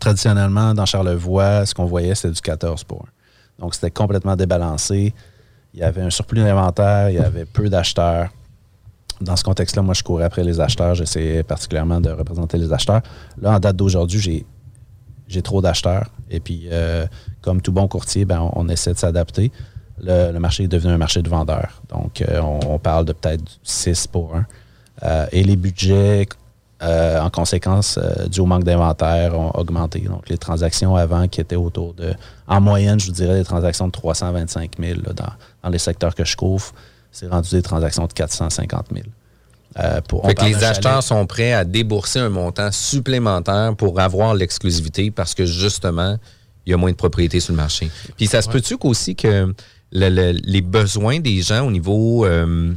Traditionnellement, 0.00 0.74
dans 0.74 0.86
Charlevoix, 0.86 1.64
ce 1.66 1.74
qu'on 1.74 1.86
voyait, 1.86 2.14
c'était 2.14 2.32
du 2.34 2.40
14 2.40 2.84
pour 2.84 3.02
un. 3.02 3.62
Donc, 3.62 3.74
c'était 3.74 3.90
complètement 3.90 4.36
débalancé. 4.36 5.12
Il 5.74 5.80
y 5.80 5.82
avait 5.82 6.02
un 6.02 6.10
surplus 6.10 6.42
d'inventaire, 6.42 7.10
il 7.10 7.16
y 7.16 7.18
avait 7.18 7.44
peu 7.44 7.68
d'acheteurs. 7.68 8.28
Dans 9.20 9.36
ce 9.36 9.44
contexte-là, 9.44 9.82
moi, 9.82 9.94
je 9.94 10.02
courais 10.02 10.24
après 10.24 10.44
les 10.44 10.60
acheteurs. 10.60 10.94
J'essayais 10.94 11.42
particulièrement 11.42 12.00
de 12.00 12.10
représenter 12.10 12.58
les 12.58 12.72
acheteurs. 12.72 13.02
Là, 13.40 13.56
en 13.56 13.58
date 13.58 13.76
d'aujourd'hui, 13.76 14.20
j'ai 14.20 14.46
j'ai 15.26 15.42
trop 15.42 15.60
d'acheteurs. 15.60 16.08
Et 16.30 16.40
puis, 16.40 16.68
euh, 16.72 17.06
comme 17.42 17.60
tout 17.60 17.70
bon 17.70 17.86
courtier, 17.86 18.24
ben, 18.24 18.50
on, 18.54 18.66
essaie 18.70 18.94
de 18.94 18.98
s'adapter. 18.98 19.52
Le, 20.00 20.38
marché 20.38 20.64
est 20.64 20.68
devenu 20.68 20.90
un 20.90 20.96
marché 20.96 21.20
de 21.20 21.28
vendeurs. 21.28 21.82
Donc, 21.90 22.22
euh, 22.22 22.40
on, 22.40 22.78
parle 22.78 23.04
de 23.04 23.12
peut-être 23.12 23.44
6 23.62 24.06
pour 24.06 24.34
1. 24.34 25.26
et 25.32 25.44
les 25.44 25.56
budgets, 25.56 26.26
euh, 26.80 27.20
en 27.20 27.28
conséquence, 27.28 27.98
euh, 28.00 28.28
dû 28.28 28.38
au 28.38 28.46
manque 28.46 28.62
d'inventaire, 28.62 29.36
ont 29.38 29.50
augmenté. 29.50 30.00
Donc, 30.00 30.28
les 30.28 30.38
transactions 30.38 30.94
avant 30.94 31.26
qui 31.26 31.40
étaient 31.40 31.56
autour 31.56 31.92
de, 31.94 32.14
en 32.46 32.60
moyenne, 32.60 33.00
je 33.00 33.06
vous 33.06 33.12
dirais, 33.12 33.36
des 33.36 33.44
transactions 33.44 33.88
de 33.88 33.92
325 33.92 34.72
000 34.78 35.00
là, 35.04 35.12
dans, 35.12 35.32
dans 35.64 35.70
les 35.70 35.78
secteurs 35.78 36.14
que 36.14 36.24
je 36.24 36.36
couvre, 36.36 36.72
c'est 37.12 37.28
rendu 37.28 37.50
des 37.50 37.62
transactions 37.62 38.06
de 38.06 38.12
450 38.12 38.86
000. 38.92 39.04
Euh, 39.78 40.00
pour- 40.02 40.26
Fait 40.26 40.34
que 40.34 40.44
les 40.44 40.54
acheteurs 40.64 41.02
sont 41.02 41.26
prêts 41.26 41.52
à 41.52 41.64
débourser 41.64 42.18
un 42.18 42.30
montant 42.30 42.70
supplémentaire 42.72 43.74
pour 43.76 44.00
avoir 44.00 44.34
l'exclusivité 44.34 45.10
parce 45.10 45.34
que 45.34 45.44
justement, 45.46 46.18
il 46.66 46.70
y 46.70 46.74
a 46.74 46.76
moins 46.76 46.90
de 46.90 46.96
propriétés 46.96 47.40
sur 47.40 47.52
le 47.52 47.58
marché. 47.58 47.90
Puis 48.16 48.26
ça 48.26 48.42
se 48.42 48.48
peut-tu 48.48 48.76
qu'aussi 48.78 49.14
que 49.14 49.52
le- 49.92 50.08
le- 50.08 50.38
les 50.42 50.60
besoins 50.62 51.20
des 51.20 51.40
gens 51.42 51.66
au 51.66 51.70
niveau 51.70 52.24
euh, 52.26 52.72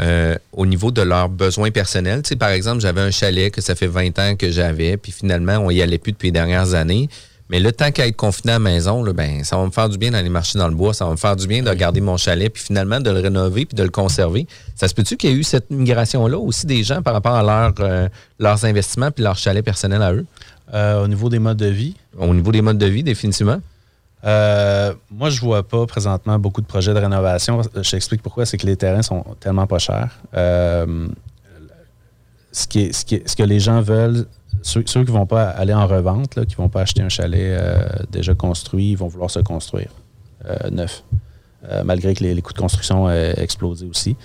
euh, 0.00 0.34
au 0.52 0.66
niveau 0.66 0.90
de 0.90 1.02
leurs 1.02 1.28
besoins 1.28 1.70
personnels. 1.70 2.22
Tu 2.22 2.30
sais, 2.30 2.36
par 2.36 2.48
exemple, 2.50 2.80
j'avais 2.80 3.00
un 3.00 3.12
chalet 3.12 3.52
que 3.52 3.60
ça 3.60 3.76
fait 3.76 3.86
20 3.86 4.18
ans 4.18 4.34
que 4.34 4.50
j'avais, 4.50 4.96
puis 4.96 5.12
finalement, 5.12 5.58
on 5.58 5.70
y 5.70 5.80
allait 5.82 5.98
plus 5.98 6.10
depuis 6.12 6.28
les 6.28 6.32
dernières 6.32 6.74
années. 6.74 7.08
Mais 7.50 7.60
le 7.60 7.72
temps 7.72 7.90
qu'à 7.90 8.06
être 8.06 8.16
confiné 8.16 8.52
à 8.52 8.56
la 8.56 8.58
maison, 8.58 9.02
là, 9.04 9.12
ben, 9.12 9.44
ça 9.44 9.56
va 9.58 9.66
me 9.66 9.70
faire 9.70 9.88
du 9.90 9.98
bien 9.98 10.10
d'aller 10.10 10.30
marcher 10.30 10.58
dans 10.58 10.68
le 10.68 10.74
bois, 10.74 10.94
ça 10.94 11.04
va 11.04 11.10
me 11.10 11.16
faire 11.16 11.36
du 11.36 11.46
bien 11.46 11.62
de 11.62 11.72
garder 11.74 12.00
mon 12.00 12.16
chalet, 12.16 12.50
puis 12.50 12.62
finalement 12.62 13.00
de 13.00 13.10
le 13.10 13.20
rénover, 13.20 13.66
puis 13.66 13.76
de 13.76 13.82
le 13.82 13.90
conserver. 13.90 14.46
Ça 14.74 14.88
se 14.88 14.94
peut-tu 14.94 15.16
qu'il 15.18 15.30
y 15.30 15.32
ait 15.34 15.36
eu 15.36 15.42
cette 15.44 15.70
migration-là 15.70 16.38
aussi 16.38 16.64
des 16.66 16.82
gens 16.82 17.02
par 17.02 17.12
rapport 17.12 17.34
à 17.34 17.42
leur, 17.42 17.74
euh, 17.80 18.08
leurs 18.38 18.64
investissements 18.64 19.10
puis 19.10 19.22
leur 19.22 19.36
chalet 19.36 19.62
personnel 19.64 20.02
à 20.02 20.12
eux, 20.12 20.24
Euh, 20.72 21.04
au 21.04 21.08
niveau 21.08 21.28
des 21.28 21.38
modes 21.38 21.58
de 21.58 21.66
vie, 21.66 21.94
au 22.18 22.32
niveau 22.34 22.50
des 22.50 22.62
modes 22.62 22.78
de 22.78 22.86
vie, 22.86 23.02
définitivement? 23.02 23.60
Euh, 24.24 24.94
moi, 25.10 25.28
je 25.28 25.38
vois 25.38 25.62
pas 25.62 25.84
présentement 25.84 26.38
beaucoup 26.38 26.62
de 26.62 26.66
projets 26.66 26.94
de 26.94 26.98
rénovation. 26.98 27.60
Je 27.74 27.90
t'explique 27.90 28.22
pourquoi. 28.22 28.46
C'est 28.46 28.56
que 28.56 28.64
les 28.66 28.74
terrains 28.76 29.02
sont 29.02 29.22
tellement 29.38 29.66
pas 29.66 29.78
chers. 29.78 30.18
Ce, 32.52 32.66
qui 32.66 32.80
est- 32.80 32.92
ce, 32.92 33.04
qui 33.04 33.16
est- 33.16 33.28
ce 33.28 33.36
que 33.36 33.42
les 33.42 33.60
gens 33.60 33.82
veulent, 33.82 34.26
ceux, 34.62 34.82
qui 34.82 35.10
vont 35.10 35.26
pas 35.26 35.48
aller 35.48 35.74
en 35.74 35.86
revente, 35.86 36.36
là, 36.36 36.44
qui 36.44 36.54
vont 36.54 36.68
pas 36.68 36.82
acheter 36.82 37.02
un 37.02 37.08
chalet 37.08 37.58
euh, 37.58 37.78
déjà 38.10 38.34
construit, 38.34 38.92
ils 38.92 38.96
vont 38.96 39.08
vouloir 39.08 39.30
se 39.30 39.40
construire 39.40 39.90
euh, 40.46 40.70
neuf. 40.70 41.04
Euh, 41.68 41.82
malgré 41.84 42.14
que 42.14 42.22
les, 42.22 42.42
coûts 42.42 42.52
de 42.52 42.58
construction 42.58 43.10
aient 43.10 43.34
explosé 43.38 43.86
aussi. 43.86 44.16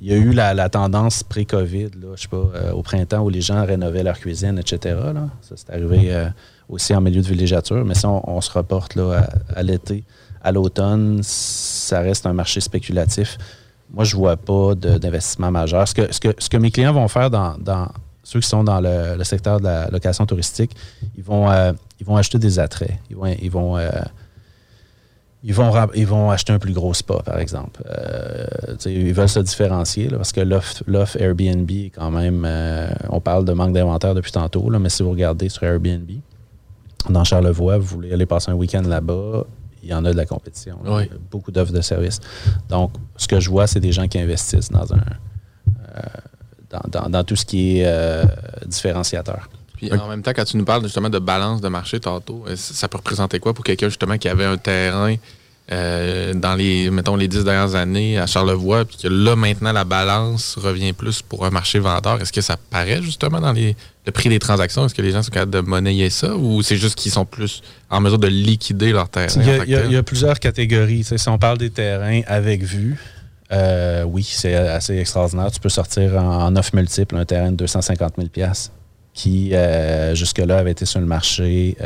Il 0.00 0.06
y 0.06 0.12
a 0.12 0.16
eu 0.16 0.32
la, 0.32 0.68
tendance 0.68 1.24
pré-COVID, 1.24 1.90
je 2.14 2.22
sais 2.22 2.28
pas, 2.28 2.72
au 2.72 2.82
printemps 2.82 3.24
où 3.24 3.30
les 3.30 3.40
gens 3.40 3.64
rénovaient 3.64 4.04
leur 4.04 4.18
cuisine, 4.18 4.58
etc. 4.58 4.96
là. 5.12 5.28
Ça, 5.42 5.56
c'est 5.56 5.70
arrivé 5.70 6.28
aussi 6.68 6.94
en 6.94 7.00
milieu 7.00 7.20
de 7.20 7.26
villégiature. 7.26 7.84
Mais 7.84 7.94
si 7.94 8.06
on, 8.06 8.30
on 8.30 8.40
se 8.40 8.52
reporte 8.52 8.94
là, 8.94 9.28
à 9.54 9.62
l'été, 9.64 10.04
à 10.42 10.52
l'automne, 10.52 11.20
ça 11.22 12.00
reste 12.00 12.26
un 12.26 12.32
marché 12.32 12.60
spéculatif. 12.60 13.38
Moi, 13.90 14.04
je 14.04 14.16
vois 14.16 14.36
pas 14.36 14.74
d'investissement 14.74 15.50
majeur. 15.50 15.86
Ce 15.88 15.94
que, 15.94 16.12
ce, 16.12 16.20
que, 16.20 16.34
ce 16.38 16.48
que 16.48 16.56
mes 16.56 16.70
clients 16.70 16.92
vont 16.92 17.08
faire 17.08 17.30
dans, 17.30 17.56
ceux 18.22 18.40
qui 18.40 18.48
sont 18.48 18.64
dans 18.64 18.80
le, 18.80 19.22
secteur 19.24 19.58
de 19.58 19.64
la 19.64 19.88
location 19.88 20.26
touristique, 20.26 20.72
ils 21.16 21.24
vont, 21.24 21.50
euh, 21.50 21.72
ils 21.98 22.06
vont 22.06 22.16
acheter 22.16 22.38
des 22.38 22.58
attraits. 22.58 22.98
Ils 23.08 23.16
vont, 23.16 23.26
ils 23.26 23.50
vont, 23.50 23.78
euh, 23.78 23.88
ils 25.42 25.54
vont, 25.54 25.72
ils 25.94 26.06
vont 26.06 26.30
acheter 26.30 26.52
un 26.52 26.58
plus 26.58 26.74
gros 26.74 26.92
spa, 26.92 27.22
par 27.24 27.38
exemple. 27.38 27.82
Euh, 27.88 28.46
ils 28.84 29.14
veulent 29.14 29.28
se 29.28 29.40
différencier 29.40 30.08
parce 30.08 30.32
que 30.32 30.40
l'offre 30.40 31.20
Airbnb 31.20 31.70
est 31.70 31.90
quand 31.94 32.10
même. 32.10 32.46
on 33.08 33.20
parle 33.20 33.46
de 33.46 33.52
manque 33.52 33.72
d'inventaire 33.72 34.14
depuis 34.14 34.32
tantôt, 34.32 34.68
là, 34.68 34.78
mais 34.78 34.90
si 34.90 35.02
vous 35.02 35.10
regardez 35.10 35.48
sur 35.48 35.62
Airbnb, 35.62 36.10
dans 37.08 37.24
Charlevoix, 37.24 37.78
vous 37.78 37.86
voulez 37.86 38.12
aller 38.12 38.26
passer 38.26 38.50
un 38.50 38.54
week-end 38.54 38.82
là-bas, 38.82 39.44
il 39.82 39.88
y 39.90 39.94
en 39.94 40.04
a 40.04 40.12
de 40.12 40.16
la 40.16 40.26
compétition. 40.26 40.78
là. 40.84 40.96
Oui. 40.96 41.02
Il 41.06 41.12
y 41.12 41.14
a 41.14 41.18
beaucoup 41.30 41.50
d'offres 41.52 41.72
de 41.72 41.80
services. 41.80 42.20
Donc, 42.68 42.92
ce 43.16 43.26
que 43.28 43.40
je 43.40 43.48
vois, 43.50 43.66
c'est 43.66 43.80
des 43.80 43.92
gens 43.92 44.08
qui 44.08 44.18
investissent 44.18 44.70
dans 44.70 44.92
un. 44.92 44.98
euh, 45.96 46.00
dans, 46.70 47.00
dans- 47.02 47.08
dans 47.08 47.24
tout 47.24 47.36
ce 47.36 47.44
qui 47.46 47.78
est 47.78 47.84
euh, 47.86 48.24
différenciateur. 48.66 49.48
Puis 49.76 49.92
en 49.92 50.08
même 50.08 50.22
temps, 50.22 50.32
quand 50.34 50.44
tu 50.44 50.56
nous 50.56 50.64
parles 50.64 50.82
justement 50.82 51.08
de 51.08 51.18
balance 51.18 51.60
de 51.60 51.68
marché 51.68 52.00
tantôt, 52.00 52.44
euh, 52.48 52.56
ça 52.56 52.74
ça 52.74 52.88
peut 52.88 52.98
représenter 52.98 53.38
quoi 53.38 53.54
pour 53.54 53.64
quelqu'un 53.64 53.88
justement 53.88 54.18
qui 54.18 54.28
avait 54.28 54.44
un 54.44 54.56
terrain 54.58 55.14
euh, 55.70 56.32
dans 56.32 56.54
les, 56.54 56.88
mettons, 56.90 57.14
les 57.16 57.28
dix 57.28 57.44
dernières 57.44 57.74
années 57.74 58.18
à 58.18 58.26
Charlevoix, 58.26 58.86
puis 58.86 58.96
que 59.02 59.08
là, 59.08 59.36
maintenant, 59.36 59.70
la 59.72 59.84
balance 59.84 60.56
revient 60.56 60.94
plus 60.94 61.20
pour 61.20 61.44
un 61.44 61.50
marché 61.50 61.78
vendeur. 61.78 62.20
Est-ce 62.22 62.32
que 62.32 62.40
ça 62.40 62.56
paraît 62.70 63.02
justement 63.02 63.38
dans 63.38 63.52
les, 63.52 63.76
le 64.06 64.12
prix 64.12 64.30
des 64.30 64.38
transactions? 64.38 64.86
Est-ce 64.86 64.94
que 64.94 65.02
les 65.02 65.10
gens 65.10 65.22
sont 65.22 65.30
capables 65.30 65.52
de 65.52 65.60
monnayer 65.60 66.08
ça 66.08 66.34
ou 66.34 66.62
c'est 66.62 66.78
juste 66.78 66.94
qu'ils 66.94 67.12
sont 67.12 67.26
plus 67.26 67.60
en 67.90 68.00
mesure 68.00 68.18
de 68.18 68.28
liquider 68.28 68.92
leur 68.92 69.10
terrain? 69.10 69.26
Il 69.36 69.46
y, 69.46 69.50
a, 69.50 69.58
tant 69.58 69.62
que 69.64 69.68
il 69.68 69.72
y 69.72 69.76
a- 69.76 69.80
tel? 69.80 69.90
il 69.90 69.92
y 69.92 69.96
a 69.98 70.02
plusieurs 70.02 70.40
catégories. 70.40 71.04
Si 71.04 71.28
on 71.28 71.36
parle 71.38 71.58
des 71.58 71.68
terrains 71.70 72.22
avec 72.26 72.62
vue, 72.62 72.96
euh, 73.52 74.04
oui, 74.04 74.26
c'est 74.26 74.54
assez 74.54 74.96
extraordinaire. 74.96 75.50
Tu 75.50 75.60
peux 75.60 75.68
sortir 75.68 76.14
en, 76.16 76.44
en 76.46 76.56
offre 76.56 76.74
multiple 76.74 77.14
un 77.16 77.26
terrain 77.26 77.50
de 77.50 77.56
250 77.56 78.14
000 78.16 78.50
qui, 79.12 79.50
euh, 79.52 80.14
jusque-là, 80.14 80.58
avait 80.58 80.70
été 80.72 80.86
sur 80.86 81.00
le 81.00 81.06
marché 81.06 81.76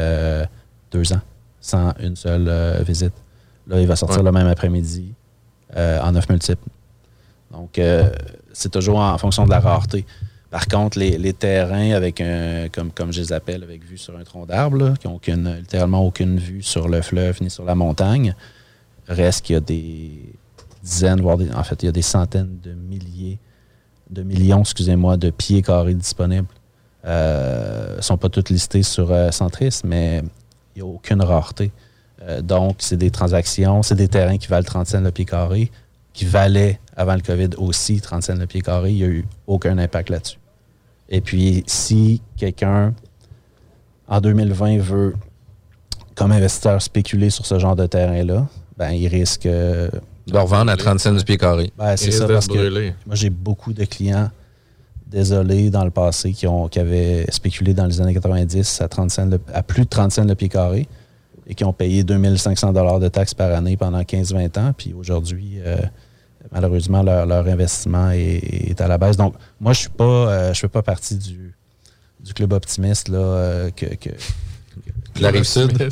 deux 0.93 1.13
ans, 1.13 1.21
sans 1.61 1.95
une 2.01 2.15
seule 2.15 2.49
visite. 2.87 3.15
Là, 3.69 3.81
il 3.81 3.87
va 3.87 3.97
sortir 3.97 4.19
Ouais. 4.19 4.25
le 4.25 4.33
même 4.33 4.47
après-midi 4.47 5.13
euh, 5.77 6.01
en 6.01 6.15
offre 6.17 6.31
multiple. 6.31 6.69
Donc, 7.53 7.79
euh, 7.79 8.11
c'est 8.53 8.71
toujours 8.71 8.99
en 8.99 9.17
fonction 9.19 9.45
de 9.45 9.51
la 9.51 9.61
rareté. 9.61 10.05
Par 10.51 10.67
contre, 10.67 10.99
les, 10.99 11.17
les 11.17 11.33
terrains 11.33 11.93
avec 11.93 12.21
un, 12.21 12.69
comme, 12.71 12.91
comme 12.91 13.13
je 13.13 13.21
les 13.21 13.33
appelle, 13.33 13.63
avec 13.63 13.85
vue 13.85 13.97
sur 13.99 14.17
un 14.17 14.23
tronc 14.25 14.45
d'arbre, 14.47 14.95
qui 14.99 15.07
n'ont 15.07 15.15
aucune, 15.15 15.57
littéralement 15.57 16.05
aucune 16.05 16.39
vue 16.39 16.63
sur 16.63 16.89
le 16.89 17.01
fleuve 17.03 17.41
ni 17.41 17.49
sur 17.51 17.65
la 17.65 17.75
montagne, 17.75 18.35
reste 19.09 19.47
qu'il 19.47 19.55
y 19.55 19.57
a 19.57 19.61
des 19.61 20.11
dizaines, 20.83 21.21
voire 21.21 21.39
des, 21.39 21.51
en 21.53 21.63
fait, 21.63 21.83
il 21.83 21.87
y 21.87 21.89
a 21.89 21.93
des 21.93 22.03
centaines 22.03 22.59
de 22.63 22.73
milliers, 22.75 23.39
de 24.11 24.23
millions, 24.23 24.61
excusez-moi, 24.61 25.17
de 25.17 25.31
pieds 25.31 25.63
carrés 25.63 25.95
disponibles. 25.95 26.49
Euh, 27.05 27.97
ne 27.97 28.03
sont 28.03 28.19
pas 28.19 28.29
toutes 28.29 28.51
listées 28.51 28.83
sur 28.83 29.11
euh, 29.11 29.31
Centris, 29.31 29.81
mais 29.85 30.23
il 30.77 30.83
n'y 30.83 30.89
a 30.89 30.93
aucune 30.93 31.23
rareté. 31.23 31.73
Euh, 32.29 32.41
donc, 32.41 32.77
c'est 32.79 32.97
des 32.97 33.11
transactions, 33.11 33.83
c'est 33.83 33.95
des 33.97 34.09
terrains 34.09 34.39
qui 34.39 34.47
valent 34.49 34.65
30 34.65 34.87
cents 34.87 35.01
le 35.01 35.11
pied 35.11 35.25
carré, 35.25 35.71
qui 36.13 36.25
valaient 36.25 36.79
avant 36.97 37.15
le 37.15 37.21
COVID 37.21 37.51
aussi 37.59 38.01
30 38.01 38.23
cents 38.23 38.35
le 38.37 38.47
pied 38.47 38.61
carré. 38.61 38.91
Il 38.93 38.97
n'y 38.97 39.03
a 39.05 39.07
eu 39.09 39.25
aucun 39.47 39.77
impact 39.79 40.11
là-dessus. 40.11 40.39
Et 41.09 41.21
puis, 41.21 41.65
si 41.67 42.23
quelqu'un, 42.37 42.95
en 44.09 44.21
2020, 44.21 44.79
veut, 44.79 45.15
comme 46.15 46.33
investisseur, 46.33 46.81
spéculer 46.81 47.31
sur 47.31 47.45
ce 47.47 47.59
genre 47.59 47.77
de 47.77 47.87
terrain-là, 47.87 48.47
ben, 48.77 48.91
il 48.91 49.09
risque. 49.09 49.47
euh, 49.47 49.89
De 50.27 50.39
revendre 50.39 50.71
à 50.71 50.77
30 50.77 51.01
cents 51.01 51.13
du 51.13 51.25
pied 51.25 51.37
carré. 51.37 51.73
ben, 51.77 51.97
c'est 51.97 52.11
ça, 52.13 52.27
parce 52.29 52.47
se 52.47 52.51
que 52.53 52.71
moi, 53.07 53.15
j'ai 53.17 53.31
beaucoup 53.31 53.73
de 53.73 53.85
clients, 53.85 54.31
désolés, 55.07 55.71
dans 55.71 55.85
le 55.85 55.91
passé, 55.91 56.33
qui, 56.33 56.47
ont, 56.47 56.69
qui 56.69 56.79
avaient 56.79 57.27
spéculé 57.31 57.75
dans 57.75 57.87
les 57.87 58.01
années 58.01 58.15
90 58.15 58.81
à, 58.81 58.89
30 58.89 59.11
cents 59.11 59.27
le- 59.27 59.41
à 59.53 59.63
plus 59.63 59.83
de 59.85 59.89
30 59.89 60.13
cents 60.13 60.25
le 60.25 60.35
pied 60.35 60.49
carré 60.49 60.87
qui 61.55 61.65
ont 61.65 61.73
payé 61.73 62.05
2500 62.05 62.73
dollars 62.73 63.01
de 63.01 63.09
taxes 63.09 63.35
par 63.35 63.53
année 63.53 63.77
pendant 63.77 64.01
15-20 64.01 64.59
ans. 64.59 64.73
Puis 64.77 64.93
aujourd'hui, 64.93 65.59
euh, 65.65 65.77
malheureusement, 66.51 67.03
leur, 67.03 67.47
investissement 67.47 68.11
est, 68.11 68.81
à 68.81 68.89
la 68.89 68.99
baisse. 68.99 69.17
Donc, 69.17 69.35
moi, 69.61 69.73
je 69.73 69.89
pas, 69.89 70.05
euh, 70.05 70.55
fais 70.55 70.69
pas 70.69 70.83
partie 70.83 71.17
du, 71.17 71.55
du 72.21 72.35
club 72.35 72.53
optimiste 72.53 73.09
là, 73.09 73.19
euh, 73.19 73.71
que- 73.71 74.11
La 75.21 75.31
rive 75.31 75.45
sud. 75.45 75.73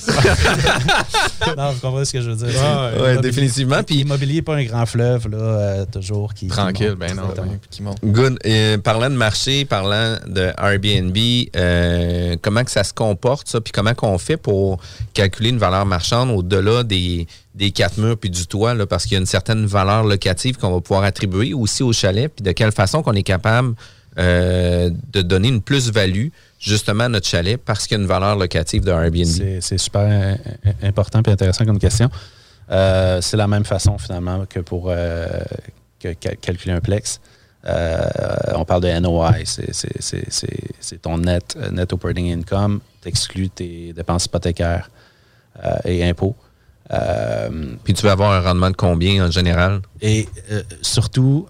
Non, 1.56 1.72
vous 1.72 1.80
comprenez 1.80 2.04
ce 2.04 2.12
que 2.12 2.20
je 2.20 2.30
veux 2.30 2.36
dire. 2.46 2.60
Ouais, 2.60 3.00
Ouais, 3.00 3.16
définitivement. 3.18 3.82
Puis, 3.82 3.96
L'immobilier 3.96 4.34
n'est 4.36 4.42
pas 4.42 4.56
un 4.56 4.64
grand 4.64 4.86
fleuve, 4.86 5.28
là, 5.28 5.38
euh, 5.38 5.84
toujours. 5.90 6.34
Qui, 6.34 6.46
qui 6.46 6.52
Tranquille, 6.52 6.90
monte. 6.90 6.98
ben 6.98 7.14
non. 7.16 7.22
Ben, 7.34 7.58
qui 7.70 7.82
monte. 7.82 7.98
good. 8.04 8.38
Et 8.44 8.76
parlant 8.78 9.08
de 9.10 9.14
marché, 9.14 9.64
parlant 9.64 10.16
de 10.26 10.50
Airbnb, 10.58 11.16
euh, 11.56 12.36
comment 12.42 12.62
que 12.64 12.70
ça 12.70 12.84
se 12.84 12.92
comporte, 12.92 13.48
ça? 13.48 13.60
Puis 13.60 13.72
comment 13.72 13.94
qu'on 13.94 14.18
fait 14.18 14.36
pour 14.36 14.80
calculer 15.14 15.50
une 15.50 15.58
valeur 15.58 15.86
marchande 15.86 16.30
au-delà 16.30 16.82
des, 16.82 17.26
des 17.54 17.70
quatre 17.70 17.98
murs 17.98 18.18
puis 18.18 18.30
du 18.30 18.46
toit, 18.46 18.74
là, 18.74 18.86
parce 18.86 19.04
qu'il 19.04 19.12
y 19.12 19.16
a 19.16 19.20
une 19.20 19.26
certaine 19.26 19.66
valeur 19.66 20.04
locative 20.04 20.56
qu'on 20.56 20.72
va 20.72 20.80
pouvoir 20.80 21.04
attribuer 21.04 21.54
aussi 21.54 21.82
au 21.82 21.92
chalet, 21.92 22.30
puis 22.34 22.42
de 22.44 22.52
quelle 22.52 22.72
façon 22.72 23.02
qu'on 23.02 23.14
est 23.14 23.22
capable 23.22 23.74
euh, 24.18 24.90
de 25.12 25.22
donner 25.22 25.48
une 25.48 25.62
plus-value 25.62 26.28
justement 26.60 27.08
notre 27.08 27.26
chalet 27.26 27.56
parce 27.56 27.86
qu'il 27.86 27.96
y 27.96 28.00
a 28.00 28.02
une 28.02 28.08
valeur 28.08 28.36
locative 28.36 28.84
de 28.84 28.90
Airbnb. 28.92 29.60
C'est 29.60 29.78
super 29.78 30.02
euh, 30.02 30.36
important 30.82 31.20
et 31.26 31.30
intéressant 31.30 31.64
comme 31.64 31.78
question. 31.80 32.08
Euh, 32.70 33.20
c'est 33.20 33.36
la 33.36 33.48
même 33.48 33.64
façon 33.64 33.98
finalement 33.98 34.44
que 34.46 34.60
pour 34.60 34.86
euh, 34.90 35.26
que 35.98 36.12
cal- 36.12 36.36
calculer 36.36 36.74
un 36.74 36.80
plex. 36.80 37.20
Euh, 37.66 38.00
on 38.54 38.64
parle 38.64 38.82
de 38.82 38.88
NOI, 39.00 39.34
c'est- 39.44 41.02
ton 41.02 41.18
net, 41.18 41.56
euh, 41.58 41.70
net 41.70 41.92
operating 41.92 42.32
income, 42.32 42.80
t'exclus 43.02 43.50
tes 43.50 43.92
dépenses 43.92 44.26
hypothécaires 44.26 44.90
euh, 45.64 45.70
et 45.84 46.04
impôts. 46.08 46.36
Euh, 46.92 47.74
Puis 47.84 47.92
tu 47.94 48.02
vas 48.04 48.12
avoir 48.12 48.32
un 48.32 48.40
rendement 48.40 48.70
de 48.70 48.76
combien 48.76 49.26
en 49.26 49.30
général? 49.30 49.80
et 50.00 50.26
euh, 50.50 50.62
surtout, 50.82 51.46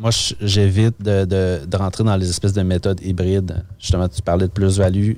moi, 0.00 0.10
j'évite 0.40 1.00
de, 1.02 1.24
de- 1.24 1.60
de 1.66 1.76
rentrer 1.76 2.02
dans 2.04 2.16
les 2.16 2.28
espèces 2.28 2.52
de 2.54 2.62
méthodes 2.62 3.00
hybrides. 3.02 3.62
Justement, 3.78 4.08
tu 4.08 4.22
parlais 4.22 4.46
de 4.46 4.52
plus-value. 4.52 5.12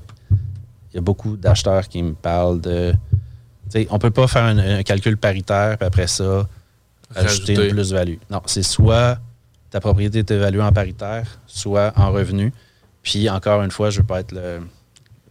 Il 0.92 0.96
y 0.96 0.98
a 0.98 1.00
beaucoup 1.00 1.36
d'acheteurs 1.36 1.88
qui 1.88 2.02
me 2.02 2.12
parlent 2.14 2.60
de. 2.60 2.92
Tu 3.70 3.82
sais, 3.82 3.86
on 3.90 3.98
peut 3.98 4.10
pas 4.10 4.26
faire 4.26 4.44
un, 4.44 4.58
un 4.58 4.82
calcul 4.82 5.16
paritaire, 5.16 5.78
puis 5.78 5.86
après 5.86 6.06
ça, 6.08 6.46
ajouter 7.14 7.54
une 7.54 7.74
plus-value. 7.74 8.16
Non, 8.30 8.42
c'est 8.46 8.62
soit 8.62 9.18
ta 9.70 9.80
propriété 9.80 10.18
est 10.18 10.30
évaluée 10.30 10.62
en 10.62 10.72
paritaire, 10.72 11.38
soit 11.46 11.92
en 11.96 12.10
revenu. 12.12 12.52
Puis, 13.02 13.30
encore 13.30 13.62
une 13.62 13.70
fois, 13.70 13.88
je 13.90 13.98
ne 13.98 14.02
veux 14.02 14.06
pas 14.06 14.20
être 14.20 14.32
le, 14.32 14.60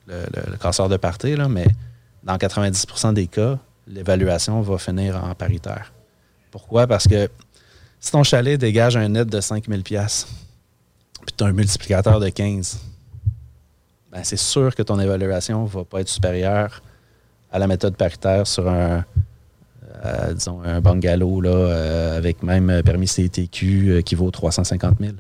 le, 0.08 0.16
le- 0.34 0.52
le 0.52 0.58
casseur 0.58 0.90
de 0.90 0.98
partie, 0.98 1.36
là, 1.36 1.48
mais 1.48 1.68
dans 2.24 2.38
90% 2.38 3.14
des 3.14 3.28
cas, 3.28 3.60
l'évaluation 3.88 4.62
va 4.62 4.78
finir 4.78 5.24
en 5.24 5.36
paritaire. 5.36 5.92
Pourquoi? 6.52 6.88
Parce 6.88 7.08
que 7.08 7.30
si 8.02 8.12
ton 8.12 8.24
chalet 8.24 8.60
dégage 8.60 8.98
un 8.98 9.08
net 9.08 9.30
de 9.30 9.40
5000 9.40 9.84
pièces 9.84 10.28
puis 11.26 11.34
tu 11.38 11.44
as 11.44 11.48
un 11.48 11.54
multiplicateur 11.54 12.20
de 12.20 12.28
15, 12.30 12.80
ben 14.12 14.22
c'est 14.24 14.38
sûr 14.40 14.74
que 14.76 14.82
ton 14.82 15.00
évaluation 15.00 15.64
va 15.66 15.84
pas 15.86 16.02
être 16.02 16.10
supérieure 16.10 16.82
à 17.52 17.60
la 17.60 17.68
méthode 17.68 17.96
paritaire 17.96 18.48
sur 18.48 18.68
un, 18.68 19.06
euh, 20.04 20.34
disons, 20.34 20.62
un 20.64 20.82
bungalow 20.82 21.40
là, 21.42 21.50
euh, 21.52 22.18
avec 22.18 22.42
même 22.44 22.82
permis 22.84 23.06
CTQ 23.08 23.90
euh, 23.92 24.02
qui 24.02 24.16
vaut 24.16 24.32
350 24.32 24.98
000. 25.00 25.14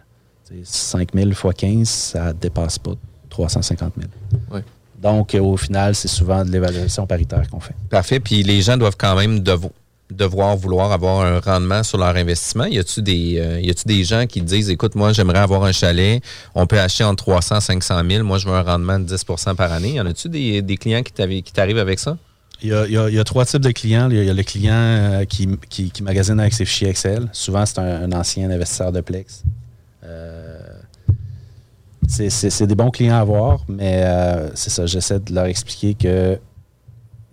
5 0.63 1.09
000 1.13 1.31
fois 1.31 1.53
15, 1.53 1.87
ça 1.87 2.33
dépasse 2.33 2.77
pas 2.79 2.91
350 3.29 3.93
000. 3.97 4.09
Ouais. 4.51 4.63
Donc, 5.01 5.35
au 5.39 5.55
final, 5.55 5.95
c'est 5.95 6.07
souvent 6.09 6.43
de 6.43 6.51
l'évaluation 6.51 7.07
paritaire 7.07 7.49
qu'on 7.49 7.59
fait. 7.61 7.75
Parfait. 7.89 8.19
Puis 8.19 8.43
les 8.43 8.61
gens 8.61 8.75
doivent 8.75 8.97
quand 8.97 9.15
même 9.15 9.39
devo- 9.39 9.71
devoir 10.11 10.55
vouloir 10.55 10.91
avoir 10.91 11.21
un 11.21 11.39
rendement 11.39 11.83
sur 11.83 11.97
leur 11.97 12.15
investissement? 12.15 12.65
Y 12.65 12.79
a-tu 12.79 13.01
des, 13.01 13.35
euh, 13.39 13.73
des 13.85 14.03
gens 14.03 14.25
qui 14.27 14.41
disent, 14.41 14.69
écoute, 14.69 14.95
moi, 14.95 15.13
j'aimerais 15.13 15.39
avoir 15.39 15.63
un 15.63 15.71
chalet, 15.71 16.21
on 16.55 16.67
peut 16.67 16.79
acheter 16.79 17.03
entre 17.03 17.23
300 17.23 17.57
et 17.57 17.61
500 17.61 18.01
000, 18.09 18.23
moi, 18.23 18.37
je 18.37 18.47
veux 18.47 18.53
un 18.53 18.61
rendement 18.61 18.99
de 18.99 19.05
10% 19.05 19.55
par 19.55 19.71
année. 19.71 19.93
Y 19.93 20.01
en 20.01 20.05
a-tu 20.05 20.29
des, 20.29 20.61
des 20.61 20.77
clients 20.77 21.01
qui 21.03 21.13
t'arrivent 21.53 21.77
avec 21.77 21.99
ça? 21.99 22.17
Il 22.63 22.69
y, 22.69 23.19
a, 23.19 23.23
trois 23.23 23.45
types 23.45 23.61
de 23.61 23.71
clients. 23.71 24.07
Il 24.11 24.23
y 24.23 24.29
a, 24.29 24.33
le 24.33 24.43
client 24.43 24.73
euh, 24.75 25.25
qui, 25.25 25.47
qui, 25.67 25.89
qui 25.89 26.03
magasine 26.03 26.39
avec 26.39 26.53
ses 26.53 26.65
fichiers 26.65 26.89
Excel. 26.89 27.27
Souvent, 27.33 27.65
c'est 27.65 27.79
un, 27.79 28.11
ancien 28.11 28.51
investisseur 28.51 28.91
de 28.91 29.01
Plex. 29.01 29.43
Euh, 30.03 30.59
c'est- 32.07 32.63
des 32.67 32.75
bons 32.75 32.91
clients 32.91 33.15
à 33.15 33.21
avoir, 33.21 33.61
mais 33.67 34.05
c'est 34.53 34.69
ça. 34.69 34.85
J'essaie 34.85 35.19
de 35.19 35.33
leur 35.33 35.45
expliquer 35.45 35.95
que 35.95 36.37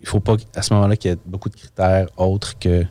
il 0.08 0.10
faut 0.10 0.20
pas 0.20 0.36
à 0.54 0.62
ce 0.62 0.72
moment-là 0.72 0.96
qu'il 0.96 1.10
y 1.10 1.14
ait 1.14 1.18
beaucoup 1.26 1.50
de 1.50 1.54
critères 1.56 2.06
autres 2.16 2.58
que 2.58 2.84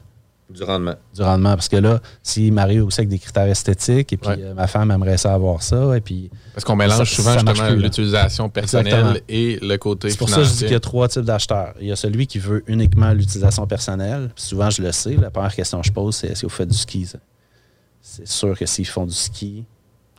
Du 0.51 0.63
rendement. 0.63 0.93
du 1.15 1.21
rendement. 1.23 1.55
Parce 1.55 1.67
que 1.67 1.77
là, 1.77 1.99
s'il 2.21 2.53
m'arrive 2.53 2.85
aussi 2.85 2.99
avec 3.01 3.09
des 3.09 3.17
critères 3.17 3.47
esthétiques, 3.47 4.13
et 4.13 4.17
puis 4.17 4.29
Ouais. 4.29 4.37
euh, 4.39 4.53
ma 4.53 4.67
femme 4.67 4.91
aimerait 4.91 5.17
ça 5.17 5.33
avoir 5.33 5.61
ça, 5.63 5.97
et 5.97 6.01
puis 6.01 6.29
Parce 6.53 6.63
qu'on 6.63 6.75
mélange 6.75 6.97
Ça- 6.99 7.05
souvent 7.05 7.33
ça 7.33 7.39
justement 7.39 7.69
l'utilisation 7.71 8.49
personnelle 8.49 8.87
Exactement. 8.93 9.19
et 9.29 9.57
le 9.61 9.77
côté 9.77 10.09
c'est 10.11 10.17
pour 10.17 10.29
ça 10.29 10.37
que 10.37 10.43
je 10.43 10.51
dis 10.51 10.57
qu'il 10.59 10.71
y 10.71 10.75
a 10.75 10.79
trois 10.79 11.07
types 11.07 11.23
d'acheteurs. 11.23 11.73
Il 11.81 11.87
y 11.87 11.91
a 11.91 11.95
celui 11.95 12.27
qui 12.27 12.37
veut 12.39 12.63
uniquement 12.67 13.11
l'utilisation 13.13 13.65
personnelle. 13.65 14.29
Puis 14.35 14.43
souvent, 14.45 14.69
je 14.69 14.81
le 14.83 14.91
sais. 14.91 15.15
La 15.15 15.31
première 15.31 15.55
question 15.55 15.81
que 15.81 15.87
je 15.87 15.91
pose, 15.91 16.15
c'est 16.15 16.27
est-ce 16.27 16.41
que 16.41 16.45
vous 16.47 16.53
faites 16.55 16.69
du 16.69 16.77
ski? 16.77 17.07
C'est 18.01 18.27
sûr 18.27 18.57
que 18.57 18.65
s'ils 18.65 18.87
font 18.87 19.05
du 19.05 19.13
ski, 19.13 19.65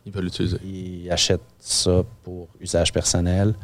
Il 0.05 0.11
va 0.11 0.21
l'utiliser. 0.21 0.57
ils 0.63 1.09
achètent 1.11 1.41
ça 1.59 2.03
pour 2.23 2.49
usage 2.59 2.91
personnel. 2.93 3.55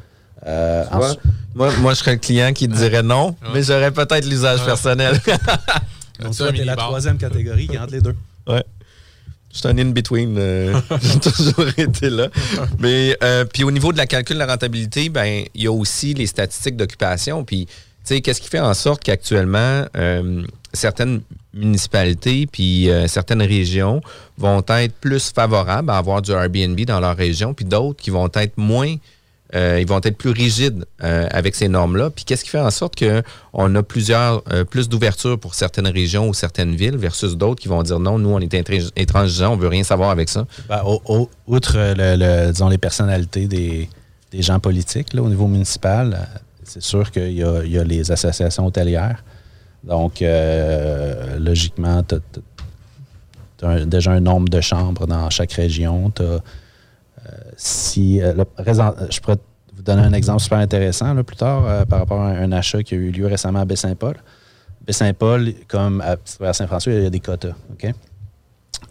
Euh, 0.45 0.83
vois, 0.91 1.15
Moi, 1.55 1.71
moi, 1.79 1.93
je 1.93 1.99
serais 1.99 2.13
le 2.13 2.19
client 2.19 2.53
qui 2.53 2.67
dirait 2.67 3.03
non, 3.03 3.35
mais 3.53 3.63
j'aurais 3.63 3.91
peut-être 3.91 4.25
l'usage 4.25 4.59
Ouais. 4.59 4.65
personnel. 4.65 5.19
donc, 6.19 6.33
Ça, 6.33 6.51
t'es 6.51 6.63
la 6.65 6.75
troisième 6.75 7.17
catégorie 7.17 7.67
qui 7.67 7.75
est 7.75 7.79
entre 7.79 7.93
les 7.93 8.01
deux. 8.01 8.15
Je 8.47 9.59
suis 9.59 9.67
un 9.69 9.77
in-between. 9.77 10.35
euh, 10.37 10.79
J'ai 11.01 11.19
toujours 11.19 11.65
été 11.77 12.09
là. 12.09 12.27
Mais 12.79 13.17
euh, 13.23 13.45
puis 13.45 13.63
au 13.63 13.71
niveau 13.71 13.93
de 13.93 13.97
la 13.97 14.05
calcul 14.05 14.35
de 14.35 14.39
la 14.39 14.47
rentabilité, 14.47 15.07
ben 15.07 15.45
il 15.55 15.63
y 15.63 15.67
a 15.67 15.71
aussi 15.71 16.13
les 16.13 16.27
statistiques 16.27 16.75
d'occupation. 16.75 17.45
Puis, 17.45 17.65
tu 17.65 17.73
sais, 18.03 18.21
qu'est-ce 18.21 18.41
qui 18.41 18.49
fait 18.49 18.59
en 18.59 18.73
sorte 18.73 19.01
qu'actuellement, 19.01 19.85
euh, 19.95 20.43
certaines 20.73 21.21
municipalités 21.53 22.47
puis 22.51 22.89
euh, 22.89 23.07
certaines 23.07 23.41
régions 23.41 24.01
vont 24.37 24.61
être 24.67 24.93
plus 24.95 25.31
favorables 25.33 25.89
à 25.89 25.97
avoir 25.97 26.21
du 26.21 26.31
Airbnb 26.31 26.79
dans 26.81 26.99
leur 26.99 27.15
région, 27.15 27.53
puis 27.53 27.63
d'autres 27.65 28.01
qui 28.01 28.09
vont 28.09 28.29
être 28.35 28.57
moins 28.57 28.95
euh, 29.53 29.79
ils 29.79 29.87
vont 29.87 30.01
être 30.03 30.17
plus 30.17 30.31
rigides 30.31 30.85
euh, 31.03 31.27
avec 31.29 31.55
ces 31.55 31.67
normes-là. 31.67 32.09
Puis 32.09 32.25
qu'est-ce 32.25 32.43
qui 32.43 32.49
fait 32.49 32.59
en 32.59 32.71
sorte 32.71 32.95
qu'on 32.99 33.75
a 33.75 33.83
plusieurs, 33.83 34.41
euh, 34.51 34.63
plus 34.63 34.89
d'ouverture 34.89 35.39
pour 35.39 35.53
certaines 35.53 35.87
régions 35.87 36.27
ou 36.27 36.33
certaines 36.33 36.75
villes 36.75 36.97
versus 36.97 37.37
d'autres 37.37 37.61
qui 37.61 37.67
vont 37.67 37.83
dire 37.83 37.99
non, 37.99 38.17
nous, 38.17 38.29
on 38.29 38.39
est 38.39 38.53
intransigeants, 38.97 39.53
on 39.53 39.57
veut 39.57 39.67
rien 39.67 39.83
savoir 39.83 40.09
avec 40.09 40.29
ça? 40.29 40.47
Ben, 40.67 40.81
outre 41.47 42.69
les 42.69 42.77
personnalités 42.77 43.47
des, 43.47 43.89
gens 44.33 44.59
politiques 44.59 45.13
là, 45.13 45.21
au 45.21 45.29
niveau 45.29 45.47
municipal, 45.47 46.27
c'est 46.63 46.81
sûr 46.81 47.09
qu'il 47.09 47.31
y 47.31 47.43
a, 47.43 47.83
les 47.83 48.11
associations 48.11 48.65
hôtelières. 48.65 49.23
Donc, 49.83 50.21
logiquement, 51.39 52.03
tu 52.03 52.15
as, 53.65 53.85
déjà 53.85 54.11
un 54.11 54.19
nombre 54.19 54.49
de 54.49 54.59
chambres 54.59 55.07
dans 55.07 55.29
chaque 55.29 55.53
région. 55.53 56.11
Si, 57.55 58.21
euh, 58.21 58.43
présent- 58.57 58.93
je 59.09 59.19
pourrais 59.19 59.37
vous 59.75 59.81
donner 59.83 60.01
un 60.01 60.13
exemple 60.13 60.41
super 60.41 60.57
intéressant 60.59 61.21
plus 61.23 61.35
tard 61.35 61.65
euh, 61.67 61.85
par 61.85 61.99
rapport 61.99 62.21
à 62.21 62.29
un 62.29 62.51
achat 62.51 62.83
qui 62.83 62.95
a 62.95 62.97
eu 62.97 63.11
lieu 63.11 63.27
récemment 63.27 63.59
à 63.59 63.65
Baie-Saint-Paul. 63.65 64.15
Baie-Saint-Paul, 64.85 65.53
comme 65.67 66.01
à 66.01 66.17
Saint-François, 66.53 66.93
il 66.93 67.03
y 67.03 67.05
a 67.05 67.09
des 67.09 67.19
quotas. 67.19 67.55
OK? 67.71 67.91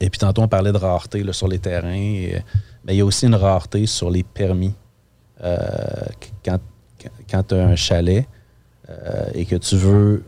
Et 0.00 0.10
puis 0.10 0.18
tantôt, 0.18 0.42
on 0.42 0.48
parlait 0.48 0.72
de 0.72 0.78
rareté 0.78 1.24
sur 1.32 1.48
les 1.48 1.58
terrains. 1.58 1.88
euh, 1.88 2.38
mais 2.84 2.94
il 2.94 2.98
y 2.98 3.00
a 3.00 3.04
aussi 3.04 3.26
une 3.26 3.34
rareté 3.34 3.86
sur 3.86 4.10
les 4.10 4.22
permis. 4.22 4.74
Euh, 5.42 5.66
quand 6.44 6.58
quand 7.30 7.42
tu 7.42 7.54
as 7.54 7.66
un 7.66 7.76
chalet 7.76 8.26
euh, 8.88 9.26
et 9.34 9.44
que 9.44 9.56
tu 9.56 9.76
veux 9.76 10.24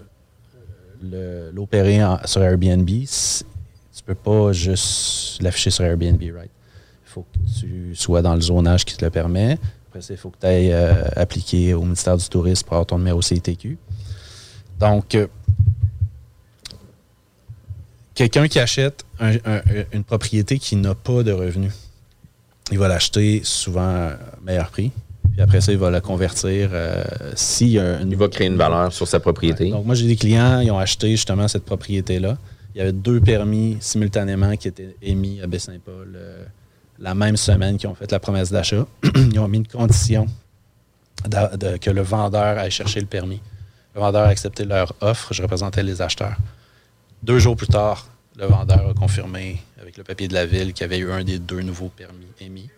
l'opérer 1.52 2.00
sur 2.24 2.42
Airbnb, 2.42 2.86
tu 2.88 4.02
peux 4.04 4.14
pas 4.14 4.52
juste 4.52 5.42
l'afficher 5.42 5.70
sur 5.70 5.84
Airbnb, 5.84 6.20
right? 6.34 6.50
Il 7.16 7.22
faut 7.22 7.26
que 7.32 7.60
tu 7.60 7.94
sois 7.94 8.20
dans 8.22 8.34
le 8.34 8.40
zonage 8.42 8.84
qui 8.84 8.94
te 8.96 9.04
le 9.04 9.10
permet. 9.10 9.58
Après 9.88 10.02
ça, 10.02 10.12
il 10.12 10.16
faut 10.18 10.28
que 10.30 10.38
tu 10.38 10.46
ailles 10.46 10.72
euh, 10.72 11.04
appliquer 11.16 11.72
au 11.72 11.82
ministère 11.82 12.16
du 12.18 12.28
Tourisme 12.28 12.66
pour 12.66 12.74
avoir 12.74 12.86
ton 12.86 12.98
numéro 12.98 13.22
CITQ. 13.22 13.78
Donc, 14.78 15.14
euh, 15.14 15.26
quelqu'un 18.14 18.48
qui 18.48 18.58
achète 18.58 19.04
un- 19.20 19.36
un- 19.44 19.62
une 19.92 20.04
propriété 20.04 20.58
qui 20.58 20.76
n'a 20.76 20.94
pas 20.94 21.22
de 21.22 21.32
revenus, 21.32 21.72
il 22.70 22.78
va 22.78 22.88
l'acheter 22.88 23.40
souvent 23.44 23.80
à 23.88 24.18
meilleur 24.44 24.70
prix. 24.70 24.90
Puis 25.32 25.40
après 25.42 25.60
ça, 25.60 25.72
il 25.72 25.78
va 25.78 25.90
la 25.90 26.00
convertir. 26.00 26.70
euh, 26.72 27.04
s'il 27.34 27.68
y 27.70 27.78
a 27.78 28.00
une- 28.00 28.10
Il 28.10 28.16
va 28.16 28.28
créer 28.28 28.46
une 28.46 28.56
valeur 28.56 28.92
sur 28.92 29.06
sa 29.06 29.20
propriété. 29.20 29.64
Ouais. 29.64 29.70
Donc, 29.70 29.84
moi, 29.86 29.94
j'ai 29.94 30.06
des 30.06 30.16
clients, 30.16 30.60
ils 30.60 30.70
ont 30.70 30.78
acheté 30.78 31.10
justement 31.10 31.46
cette 31.48 31.64
propriété-là. 31.64 32.36
Il 32.74 32.78
y 32.78 32.80
avait 32.82 32.92
deux 32.92 33.20
permis 33.20 33.76
simultanément 33.80 34.54
qui 34.56 34.68
étaient 34.68 34.94
émis 35.02 35.40
à 35.42 35.46
Baie-Saint-Paul 35.46 36.12
euh, 36.14 36.44
la 36.98 37.14
même 37.14 37.36
semaine 37.36 37.76
qui 37.76 37.86
ont 37.86 37.94
fait 37.94 38.10
la 38.10 38.20
promesse 38.20 38.50
d'achat. 38.50 38.86
ils 39.14 39.38
ont 39.38 39.48
mis 39.48 39.58
une 39.58 39.66
condition 39.66 40.26
que 41.24 41.90
le 41.90 42.02
vendeur 42.02 42.58
aille 42.58 42.70
chercher 42.70 43.00
le 43.00 43.06
permis. 43.06 43.40
Le 43.94 44.00
vendeur 44.00 44.26
a 44.26 44.28
accepté 44.28 44.64
leur 44.64 44.94
offre, 45.00 45.32
je 45.32 45.42
représentais 45.42 45.82
les 45.82 46.02
acheteurs. 46.02 46.36
Deux 47.22 47.38
jours 47.38 47.56
plus 47.56 47.66
tard, 47.66 48.08
le 48.38 48.46
vendeur 48.46 48.90
a 48.90 48.94
confirmé 48.94 49.62
avec 49.80 49.96
le 49.96 50.04
papier 50.04 50.28
de 50.28 50.34
la 50.34 50.44
ville 50.44 50.72
qu'il 50.72 50.82
y 50.82 50.84
avait 50.84 50.98
eu 50.98 51.10
un 51.10 51.24
des 51.24 51.38
deux 51.38 51.62
nouveaux 51.62 51.88
permis 51.88 52.26
émis. 52.40 52.68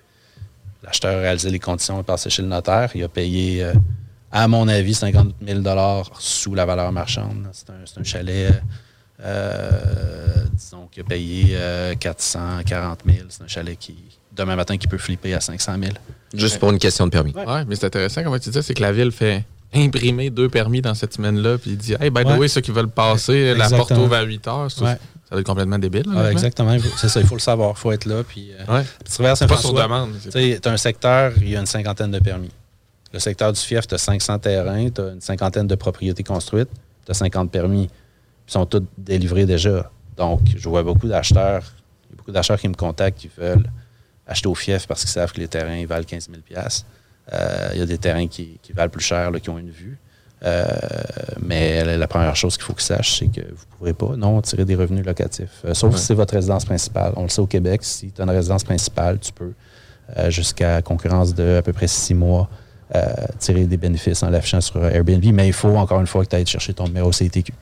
L'acheteur 0.82 1.18
a 1.18 1.20
réalisé 1.20 1.50
les 1.50 1.58
conditions, 1.58 2.00
est 2.00 2.04
passé 2.04 2.30
chez 2.30 2.42
le 2.42 2.48
notaire. 2.48 2.90
Il 2.94 3.02
a 3.02 3.08
payé, 3.08 3.64
euh, 3.64 3.74
à 4.30 4.46
mon 4.46 4.68
avis, 4.68 4.94
50 4.94 5.34
000 5.44 5.60
sous 6.20 6.54
la 6.54 6.64
valeur 6.64 6.92
marchande. 6.92 7.48
C'est 7.52 7.98
un, 7.98 8.04
chalet, 8.04 8.62
euh, 9.24 10.44
disons, 10.52 10.88
qui 10.90 11.00
a 11.00 11.04
payé 11.04 11.48
euh, 11.52 11.94
440 11.94 13.00
000. 13.06 13.18
C'est 13.28 13.42
un 13.42 13.48
chalet 13.48 13.76
qui, 13.78 13.96
demain 14.36 14.56
matin, 14.56 14.76
qui 14.76 14.86
peut 14.86 14.98
flipper 14.98 15.34
à 15.34 15.40
500 15.40 15.74
000. 15.80 15.92
Juste 16.34 16.58
pour 16.58 16.70
une 16.70 16.78
question 16.78 17.06
de 17.06 17.10
permis. 17.10 17.32
Ouais, 17.34 17.64
mais 17.66 17.74
c'est 17.76 17.86
intéressant, 17.86 18.22
comme 18.22 18.38
tu 18.38 18.48
disais, 18.50 18.62
c'est 18.62 18.74
que 18.74 18.82
la 18.82 18.92
ville 18.92 19.12
fait 19.12 19.44
imprimer 19.74 20.30
deux 20.30 20.48
permis 20.48 20.80
dans 20.80 20.94
cette 20.94 21.14
semaine-là, 21.14 21.58
puis 21.58 21.72
il 21.72 21.76
dit 21.76 21.94
Hey, 22.00 22.10
by 22.10 22.22
the 22.22 22.26
Ouais. 22.28 22.36
way, 22.38 22.48
ceux 22.48 22.60
qui 22.62 22.70
veulent 22.70 22.88
passer, 22.88 23.54
la 23.54 23.68
porte 23.68 23.90
ouvre 23.92 24.14
à 24.14 24.22
8 24.22 24.46
heures. 24.48 24.68
Ouais. 24.80 24.96
Ça 25.28 25.34
va 25.34 25.40
être 25.40 25.46
complètement 25.46 25.78
débile. 25.78 26.06
Exactement. 26.30 26.74
C'est 26.96 27.08
ça, 27.10 27.20
il 27.20 27.26
faut 27.26 27.34
le 27.34 27.40
savoir. 27.40 27.74
Il 27.76 27.78
faut 27.80 27.92
être 27.92 28.06
là. 28.06 28.22
Puis, 28.26 28.50
euh, 28.52 28.82
tu 29.04 29.22
pas 29.22 29.34
sur 29.36 29.74
demande. 29.74 30.12
Tu 30.14 30.30
c'est- 30.30 30.52
sais, 30.54 30.60
tu 30.62 30.68
as 30.68 30.72
un 30.72 30.76
secteur, 30.78 31.32
il 31.36 31.50
y 31.50 31.56
a 31.56 31.60
une 31.60 31.66
cinquantaine 31.66 32.10
de 32.10 32.18
permis. 32.18 32.50
Le 33.12 33.18
secteur 33.18 33.52
du 33.52 33.60
fief, 33.60 33.86
tu 33.86 33.94
as 33.94 33.98
500 33.98 34.38
terrains, 34.38 34.88
tu 34.88 35.00
as 35.02 35.08
une 35.12 35.20
cinquantaine 35.20 35.66
de 35.66 35.74
propriétés 35.74 36.22
construites, 36.22 36.68
tu 37.04 37.10
as 37.10 37.14
50 37.14 37.50
permis. 37.50 37.90
Ils 38.48 38.52
sont 38.52 38.66
tous 38.66 38.82
délivrés 38.96 39.46
déjà. 39.46 39.90
Donc, 40.16 40.40
je 40.56 40.68
vois 40.68 40.82
beaucoup 40.82 41.06
d'acheteurs, 41.06 41.62
il 42.08 42.10
y 42.10 42.14
a 42.14 42.16
beaucoup 42.16 42.32
d'acheteurs 42.32 42.58
qui 42.58 42.68
me 42.68 42.74
contactent 42.74 43.18
qui 43.18 43.30
veulent 43.36 43.70
acheter 44.26 44.48
au 44.48 44.54
fief 44.54 44.86
parce 44.86 45.00
qu'ils 45.02 45.10
savent 45.10 45.32
que 45.32 45.40
les 45.40 45.48
terrains 45.48 45.84
valent 45.86 46.04
15 46.04 46.28
000 46.30 46.42
Euh, 47.32 47.68
Il 47.74 47.78
y 47.78 47.82
a 47.82 47.86
des 47.86 47.98
terrains 47.98 48.26
qui, 48.26 48.58
qui 48.62 48.72
valent 48.72 48.90
plus 48.90 49.04
cher, 49.04 49.30
là, 49.30 49.38
qui 49.38 49.50
ont 49.50 49.58
une 49.58 49.70
vue. 49.70 49.98
Euh, 50.44 50.64
mais 51.42 51.84
la, 51.84 51.96
la 51.96 52.06
première 52.08 52.36
chose 52.36 52.56
qu'il 52.56 52.64
faut 52.64 52.72
qu'ils 52.72 52.82
sachent, 52.84 53.18
c'est 53.18 53.26
que 53.26 53.40
vous 53.40 53.64
ne 53.70 53.76
pourrez 53.78 53.92
pas, 53.92 54.16
non, 54.16 54.40
tirer 54.40 54.64
des 54.64 54.76
revenus 54.76 55.04
locatifs. 55.04 55.62
Euh, 55.64 55.74
sauf 55.74 55.92
Ouais. 55.92 55.98
si 55.98 56.06
c'est 56.06 56.14
votre 56.14 56.34
résidence 56.34 56.64
principale. 56.64 57.12
On 57.16 57.24
le 57.24 57.28
sait 57.28 57.40
au 57.40 57.46
Québec, 57.46 57.80
si 57.84 58.10
tu 58.12 58.20
as 58.20 58.24
une 58.24 58.30
résidence 58.30 58.64
principale, 58.64 59.18
tu 59.18 59.32
peux, 59.32 59.52
euh, 60.16 60.30
jusqu'à 60.30 60.80
concurrence 60.82 61.34
de 61.34 61.56
à 61.56 61.62
peu 61.62 61.72
près 61.72 61.88
six 61.88 62.14
mois, 62.14 62.48
tirer 63.38 63.64
des 63.66 63.76
bénéfices 63.76 64.22
en 64.22 64.30
l'affichant 64.30 64.62
sur 64.62 64.82
Airbnb. 64.82 65.22
Mais 65.34 65.46
il 65.48 65.52
faut, 65.52 65.76
encore 65.76 66.00
une 66.00 66.06
fois, 66.06 66.24
que 66.24 66.30
tu 66.30 66.36
ailles 66.36 66.46
chercher 66.46 66.72
ton 66.72 66.84
numéro 66.84 67.10
CTQ. 67.10 67.52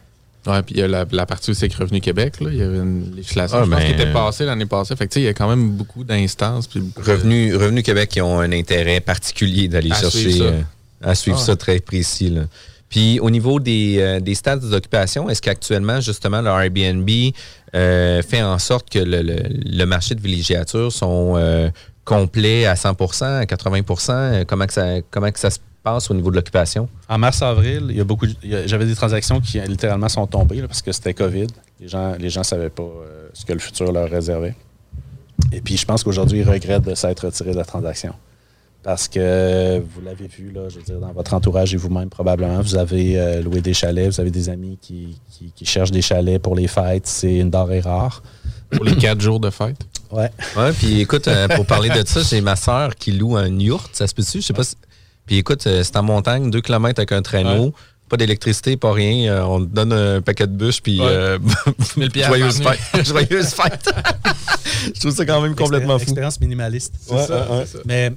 Ouais, 0.47 0.62
puis 0.62 0.74
il 0.76 0.80
y 0.80 0.82
a 0.82 0.88
la, 0.88 1.05
la 1.11 1.26
partie 1.26 1.51
aussi 1.51 1.64
avec 1.64 1.74
Revenu 1.74 2.01
Québec. 2.01 2.40
Là. 2.40 2.51
Il 2.53 2.57
y 2.59 2.62
avait 2.62 2.78
une 2.78 3.14
législation 3.16 3.59
Ah, 3.61 3.64
je 3.64 3.70
pense, 3.70 3.84
qui 3.84 3.90
était 3.90 4.12
passée 4.12 4.44
l'année 4.44 4.66
passée. 4.66 4.94
Fait 4.97 5.09
que, 5.09 5.18
il 5.18 5.24
y 5.24 5.28
a 5.28 5.34
quand 5.34 5.49
même 5.49 5.70
beaucoup 5.70 6.05
d'instances. 6.05 6.68
de- 6.70 6.82
Revenu, 6.97 7.82
Québec 7.82 8.11
qui 8.11 8.20
ont 8.20 8.38
un 8.40 8.53
intérêt 8.53 9.01
particulier 9.01 9.68
d'aller 9.68 9.90
chercher 9.90 10.30
suivre 10.30 10.47
euh, 10.47 10.61
à 11.03 11.14
suivre 11.14 11.38
Ah. 11.40 11.44
ça 11.47 11.57
très 11.57 11.80
précis. 11.80 12.30
là. 12.30 12.42
Puis 12.88 13.18
au 13.18 13.30
niveau 13.30 13.59
des, 13.59 13.97
euh, 13.99 14.20
des 14.20 14.36
stades 14.36 14.61
d'occupation, 14.61 15.28
est-ce 15.28 15.42
qu'actuellement, 15.42 16.01
justement, 16.01 16.40
le 16.40 16.49
Airbnb 16.51 17.11
euh, 17.74 18.22
fait 18.22 18.42
en 18.42 18.59
sorte 18.61 18.88
que 18.90 19.01
le, 19.01 19.22
le- 19.22 19.42
le 19.49 19.84
marché 19.84 20.14
de 20.14 20.20
villégiature 20.20 20.92
sont 20.92 21.34
complets 22.07 22.64
à 22.64 22.74
100% 22.74 23.40
à 23.40 23.44
80 23.44 23.80
Euh, 24.09 24.44
Comment, 24.46 24.66
que 24.66 24.72
ça, 24.72 25.02
comment 25.11 25.28
ça 25.34 25.50
se 25.50 25.59
passe 25.82 26.11
au 26.11 26.14
niveau 26.14 26.30
de 26.30 26.36
l'occupation? 26.36 26.88
En 27.11 27.18
mars-avril, 27.18 27.92
J'avais 28.64 28.86
des 28.86 28.94
transactions 28.94 29.40
qui 29.40 29.61
littéralement 29.61 30.09
sont 30.09 30.26
tombées 30.26 30.62
parce 30.62 30.80
que 30.80 30.92
c'était 30.92 31.12
COVID. 31.12 31.48
Les 31.80 31.88
gens 31.88 32.14
gens 32.20 32.42
savaient 32.42 32.70
pas 32.70 32.82
euh, 32.82 33.28
ce 33.34 33.44
que 33.44 33.52
le 33.52 33.59
futur 33.59 33.92
leur 33.92 34.09
réservait. 34.09 34.54
Et 35.52 35.61
puis 35.61 35.76
je 35.76 35.84
pense 35.84 36.02
qu'aujourd'hui, 36.02 36.38
ils 36.38 36.48
regrettent 36.48 36.84
de 36.86 36.94
s'être 36.94 37.26
retirés 37.26 37.52
de 37.52 37.59
la 37.59 37.64
transaction. 37.64 38.14
Parce 38.82 39.09
que 39.09 39.80
vous 39.80 40.00
l'avez 40.00 40.28
vu, 40.28 40.52
là, 40.52 40.68
je 40.68 40.76
veux 40.76 40.82
dire, 40.84 41.00
dans 41.00 41.12
votre 41.12 41.34
entourage 41.34 41.74
et 41.74 41.76
vous-même 41.76 42.09
probablement, 42.09 42.61
vous 42.61 42.76
avez 42.76 43.18
euh, 43.18 43.42
loué 43.42 43.61
des 43.61 43.74
chalets, 43.74 44.12
vous 44.12 44.20
avez 44.20 44.30
des 44.30 44.48
amis 44.48 44.78
qui 44.80 45.18
cherchent 45.64 45.90
des 45.90 46.02
chalets 46.02 46.40
pour 46.40 46.54
les 46.54 46.68
fêtes. 46.68 47.09
C'est 47.09 47.38
une 47.38 47.50
denrée 47.50 47.80
rare. 47.80 48.22
Pour 48.70 48.84
les 48.84 48.96
quatre 48.96 49.20
jours 49.20 49.40
de 49.40 49.50
fête. 49.50 49.76
Ouais. 50.10 50.30
Ouais, 50.56 50.72
puis 50.72 51.00
écoute, 51.00 51.28
euh, 51.28 51.48
pour 51.48 51.66
parler 51.66 51.88
de 51.90 52.06
ça, 52.06 52.22
j'ai 52.22 52.40
ma 52.40 52.56
sœur 52.56 52.94
qui 52.94 53.12
loue 53.12 53.36
un 53.36 53.48
yurt, 53.48 53.90
ça 53.94 54.06
se 54.06 54.14
peut-tu? 54.14 54.40
Je 54.40 54.46
sais 54.46 54.52
pas 54.52 54.64
si... 54.64 54.76
Puis 55.26 55.38
écoute, 55.38 55.66
euh, 55.66 55.82
c'est 55.82 55.96
en 55.96 56.02
montagne, 56.04 56.50
deux 56.50 56.60
kilomètres 56.60 57.00
avec 57.00 57.10
un 57.12 57.22
traîneau, 57.22 57.74
pas 58.08 58.16
d'électricité, 58.16 58.76
pas 58.76 58.92
rien. 58.92 59.32
euh, 59.32 59.42
on 59.42 59.60
te 59.60 59.66
donne 59.66 59.92
un 59.92 60.20
paquet 60.22 60.46
de 60.46 60.52
bûches, 60.52 60.80
puis 60.80 61.00
Ouais. 61.00 61.06
euh, 61.08 61.38
1000 61.96 62.10
piastres 62.12 62.32
joyeuse 62.36 62.60
fête. 62.62 63.04
joyeuse 63.06 63.48
fête. 63.54 63.90
Je 64.94 65.00
trouve 65.00 65.12
ça 65.14 65.26
quand 65.26 65.40
même 65.40 65.56
complètement 65.56 65.98
fou. 65.98 66.04
Expérience 66.04 66.40
minimaliste. 66.40 66.94
Ouais, 67.10 67.26
ça, 67.26 67.46
ça. 67.66 67.78
Mais 67.84 68.12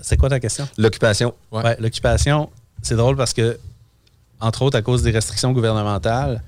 c'est 0.00 0.16
quoi 0.16 0.28
ta 0.30 0.40
question? 0.40 0.66
L'occupation. 0.78 1.34
Ouais. 1.50 1.62
Ouais, 1.62 1.76
l'occupation, 1.78 2.48
c'est 2.82 2.96
drôle 2.96 3.16
parce 3.16 3.32
que, 3.34 3.58
entre 4.40 4.62
autres, 4.62 4.78
à 4.78 4.82
cause 4.82 5.02
des 5.02 5.10
restrictions 5.10 5.52
gouvernementales, 5.52 6.42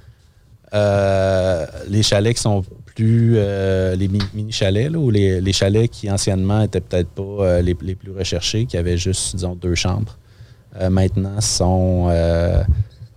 euh, 0.75 1.66
les 1.89 2.03
chalets 2.03 2.35
qui 2.35 2.43
sont 2.43 2.64
plus 2.95 3.35
euh, 3.37 3.97
les 3.97 4.09
mi- 4.09 4.20
mini-chalets, 4.35 4.91
là, 4.91 4.99
ou 4.99 5.11
les, 5.11 5.41
les 5.41 5.53
chalets 5.53 5.91
qui 5.91 6.11
anciennement 6.11 6.62
étaient 6.62 6.81
peut-être 6.81 7.09
pas 7.09 7.22
euh, 7.22 7.62
les, 7.62 7.77
les 7.83 7.95
plus 7.95 8.12
recherchés, 8.12 8.66
qui 8.66 8.77
avaient 8.77 8.97
juste, 8.99 9.37
disons, 9.37 9.55
deux 9.55 9.75
chambres, 9.75 10.16
maintenant 10.91 11.41
sont, 11.41 12.11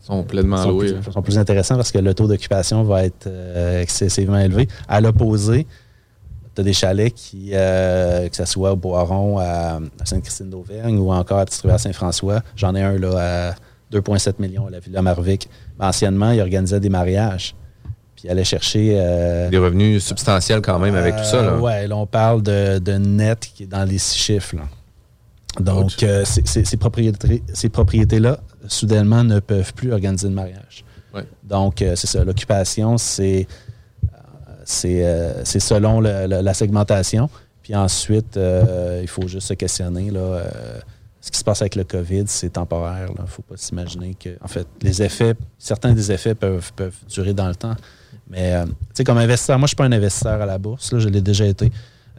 sont 0.01 0.23
pleinement 0.23 0.57
sont 0.57 0.69
loués. 0.69 0.93
plus, 0.93 1.11
sont 1.11 1.21
plus 1.21 1.37
intéressants 1.37 1.75
parce 1.75 1.91
que 1.91 1.97
le 1.99 2.13
taux 2.13 2.27
d'occupation 2.27 2.83
va 2.83 3.03
être 3.03 3.27
excessivement 3.81 4.39
élevé. 4.39 4.67
À 4.87 5.01
l'opposé, 5.01 5.65
tu 6.53 6.61
as 6.61 6.63
des 6.63 6.73
chalets 6.73 7.13
qui, 7.13 7.49
que 7.51 8.29
ce 8.35 8.45
soit 8.45 8.71
au 8.73 8.75
Boiron, 8.75 9.39
à, 9.39 9.79
Sainte-Christine 10.05 10.49
d'Auvergne 10.49 10.97
ou 10.97 11.11
encore 11.11 11.39
à 11.39 11.45
Petite-Rivière 11.45 11.79
Saint-François. 11.79 12.41
J'en 12.55 12.73
ai 12.75 12.81
un 12.81 12.97
là, 12.97 13.49
à 13.49 13.55
2,7 13.91 14.33
millions 14.39 14.67
à 14.67 14.69
la 14.69 14.79
Villa 14.79 15.01
Marvic. 15.01 15.49
Mais 15.79 15.85
anciennement, 15.85 16.31
ils 16.31 16.41
organisaient 16.41 16.79
des 16.79 16.89
mariages. 16.89 17.55
Puis 18.15 18.25
ils 18.27 18.31
allaient 18.31 18.43
chercher. 18.43 18.95
euh, 18.97 19.49
Des 19.49 19.57
revenus 19.57 20.03
substantiels 20.03 20.61
quand 20.61 20.79
même 20.79 20.95
avec 20.95 21.15
tout 21.15 21.23
ça. 21.23 21.41
Là. 21.41 21.49
euh, 21.53 21.59
ouais, 21.59 21.87
là, 21.87 21.95
on 21.95 22.05
parle 22.07 22.41
de, 22.41 22.79
de 22.79 22.93
net 22.93 23.49
qui 23.53 23.63
est 23.63 23.67
dans 23.67 23.83
les 23.83 23.97
six 23.99 24.17
chiffres. 24.17 24.55
là. 24.55 24.63
Donc, 25.59 26.03
euh, 26.03 26.23
ces- 26.25 26.43
ces 26.45 26.65
ces 26.65 26.77
propriétés- 26.77 27.41
ces 27.53 27.69
propriétés-là, 27.69 28.39
soudainement, 28.67 29.23
ne 29.23 29.39
peuvent 29.39 29.73
plus 29.73 29.91
organiser 29.91 30.27
de 30.29 30.33
mariage. 30.33 30.83
Ouais. 31.15 31.23
Donc, 31.43 31.81
euh, 31.81 31.95
c'est 31.95 32.05
ça. 32.07 32.23
L'occupation, 32.23 32.97
c'est 32.97 33.47
euh, 34.85 35.43
selon 35.45 35.99
le- 36.01 36.27
le- 36.27 36.41
la 36.41 36.53
segmentation. 36.53 37.29
Puis 37.63 37.75
ensuite, 37.75 38.39
il 39.01 39.07
faut 39.07 39.27
juste 39.27 39.47
se 39.47 39.53
questionner. 39.53 40.09
Là, 40.11 40.43
ce 41.27 41.31
qui 41.31 41.39
se 41.39 41.43
passe 41.43 41.61
avec 41.61 41.75
le 41.75 41.83
COVID, 41.83 42.23
c'est 42.27 42.51
temporaire. 42.51 43.09
Il 43.17 43.21
ne 43.21 43.27
faut 43.27 43.41
pas 43.41 43.57
s'imaginer 43.57 44.15
que. 44.15 44.29
En 44.41 44.47
fait, 44.47 44.65
les 44.81 45.01
effets, 45.03 45.35
certains 45.59 45.91
des 45.93 46.09
effets 46.11 46.35
peuvent, 46.35 46.71
peuvent 46.73 46.95
durer 47.09 47.33
dans 47.33 47.49
le 47.49 47.55
temps. 47.55 47.75
Mais, 48.29 48.53
euh, 48.53 48.65
tu 48.65 48.71
sais, 48.93 49.03
comme 49.03 49.17
investisseur, 49.17 49.59
moi, 49.59 49.63
je 49.63 49.65
ne 49.65 49.67
suis 49.69 49.75
pas 49.75 49.83
un 49.85 49.91
investisseur 49.91 50.41
à 50.41 50.45
la 50.45 50.57
bourse. 50.57 50.91
là, 50.93 50.99
je 50.99 51.09
l'ai 51.09 51.19
déjà 51.21 51.45
été. 51.45 51.69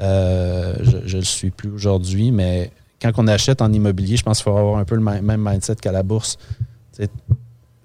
Euh, 0.00 0.74
je 0.82 1.16
ne 1.16 1.20
le 1.20 1.24
suis 1.24 1.50
plus 1.50 1.70
aujourd'hui. 1.70 2.30
Mais 2.32 2.70
quand 3.00 3.10
on 3.16 3.26
achète 3.28 3.62
en 3.62 3.72
immobilier, 3.72 4.18
je 4.18 4.22
pense 4.24 4.38
qu'il 4.38 4.44
faut 4.52 4.58
avoir 4.58 4.76
un 4.78 4.84
peu 4.84 4.94
le 4.94 5.00
même 5.02 5.40
mindset 5.42 5.76
qu'à 5.76 5.92
la 5.92 6.02
bourse. 6.02 6.36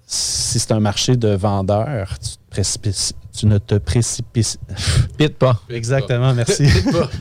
Si 0.06 0.58
c'est 0.60 0.72
un 0.72 0.80
marché 0.80 1.16
de 1.16 1.28
vendeurs, 1.28 2.18
tu, 2.18 2.30
te 2.36 2.54
précipices- 2.60 3.14
tu 3.34 3.46
ne 3.46 3.56
te 3.58 3.76
précipices. 3.76 4.58
Pite 5.16 5.36
pas. 5.38 5.60
Exactement, 5.70 6.34
merci. 6.40 6.66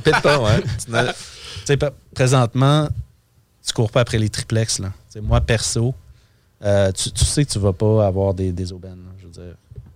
Pite 0.04 0.22
pas, 0.22 0.40
ouais. 0.42 0.62
Tu 0.86 0.92
n'as- 0.92 1.14
Tu 1.64 1.68
sais, 1.68 1.78
pa- 1.78 1.94
présentement, 2.14 2.90
tu 3.66 3.74
cours 3.74 3.92
pas 3.92 4.02
après 4.02 4.18
les 4.18 4.30
triplex. 4.30 4.80
Là. 4.80 4.92
Moi, 5.22 5.42
perso, 5.42 5.94
euh, 6.64 6.92
tu, 6.92 7.26
sais 7.26 7.46
que 7.46 7.52
tu 7.52 7.60
vas 7.60 7.74
pas 7.74 8.06
avoir 8.06 8.34
des, 8.34 8.72
aubaines. 8.72 9.04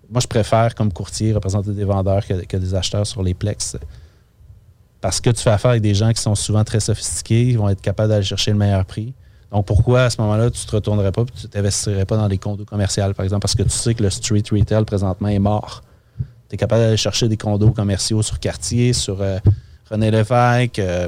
moi, 0.09 0.21
je 0.21 0.27
préfère, 0.27 0.75
comme 0.75 0.91
courtier, 0.91 1.33
représenter 1.33 1.71
des 1.71 1.83
vendeurs 1.83 2.25
que, 2.25 2.57
des 2.57 2.75
acheteurs 2.75 3.05
sur 3.05 3.23
les 3.23 3.33
plex. 3.33 3.77
Parce 5.01 5.21
que 5.21 5.29
tu 5.29 5.41
fais 5.41 5.51
affaire 5.51 5.71
avec 5.71 5.83
des 5.83 5.93
gens 5.93 6.11
qui 6.11 6.21
sont 6.21 6.35
souvent 6.35 6.63
très 6.63 6.79
sophistiqués, 6.79 7.49
ils 7.49 7.57
vont 7.57 7.69
être 7.69 7.81
capables 7.81 8.09
d'aller 8.09 8.25
chercher 8.25 8.51
le 8.51 8.57
meilleur 8.57 8.83
prix. 8.85 9.13
Donc, 9.51 9.65
pourquoi 9.65 10.03
à 10.03 10.09
ce 10.09 10.19
moment-là, 10.21 10.49
tu 10.49 10.65
te 10.65 10.71
retournerais 10.71 11.11
pas 11.11 11.21
et 11.21 11.25
tu 11.25 11.47
t'investirais 11.47 12.05
pas 12.05 12.17
dans 12.17 12.27
les 12.27 12.37
condos 12.37 12.65
commerciaux, 12.65 13.13
par 13.13 13.23
exemple? 13.23 13.41
Parce 13.41 13.55
que 13.55 13.63
tu 13.63 13.69
sais 13.69 13.93
que 13.93 14.03
le 14.03 14.09
street 14.09 14.43
retail, 14.51 14.83
présentement, 14.83 15.29
est 15.29 15.39
mort. 15.39 15.83
Tu 16.49 16.55
es 16.55 16.57
capable 16.57 16.81
d'aller 16.81 16.97
chercher 16.97 17.29
des 17.29 17.37
condos 17.37 17.71
commerciaux 17.71 18.21
sur 18.21 18.39
quartier, 18.39 18.91
sur 18.91 19.21
euh, 19.21 19.39
René 19.89 20.11
Lévesque, 20.11 20.79
euh, 20.79 21.07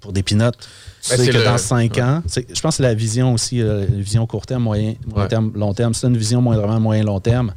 pour 0.00 0.12
des 0.12 0.22
pinottes. 0.22 0.68
Tu 1.02 1.10
Ben, 1.10 1.16
sais 1.16 1.30
que 1.32 1.36
le- 1.36 1.44
dans 1.44 1.58
cinq 1.58 1.96
ouais. 1.96 2.02
ans, 2.02 2.22
je 2.26 2.60
pense 2.60 2.60
que 2.62 2.70
c'est 2.76 2.82
la 2.84 2.94
vision 2.94 3.34
aussi, 3.34 3.60
euh, 3.60 3.80
la 3.80 4.00
vision 4.00 4.24
court 4.26 4.46
terme, 4.46 4.62
moyen, 4.62 4.94
moyen 5.06 5.22
Ouais. 5.24 5.28
terme, 5.28 5.52
long 5.56 5.74
terme. 5.74 5.94
C'est 5.94 6.06
une 6.06 6.16
vision 6.16 6.40
moindrement 6.40 6.78
moyen 6.78 7.02
long 7.02 7.18
terme. 7.18 7.52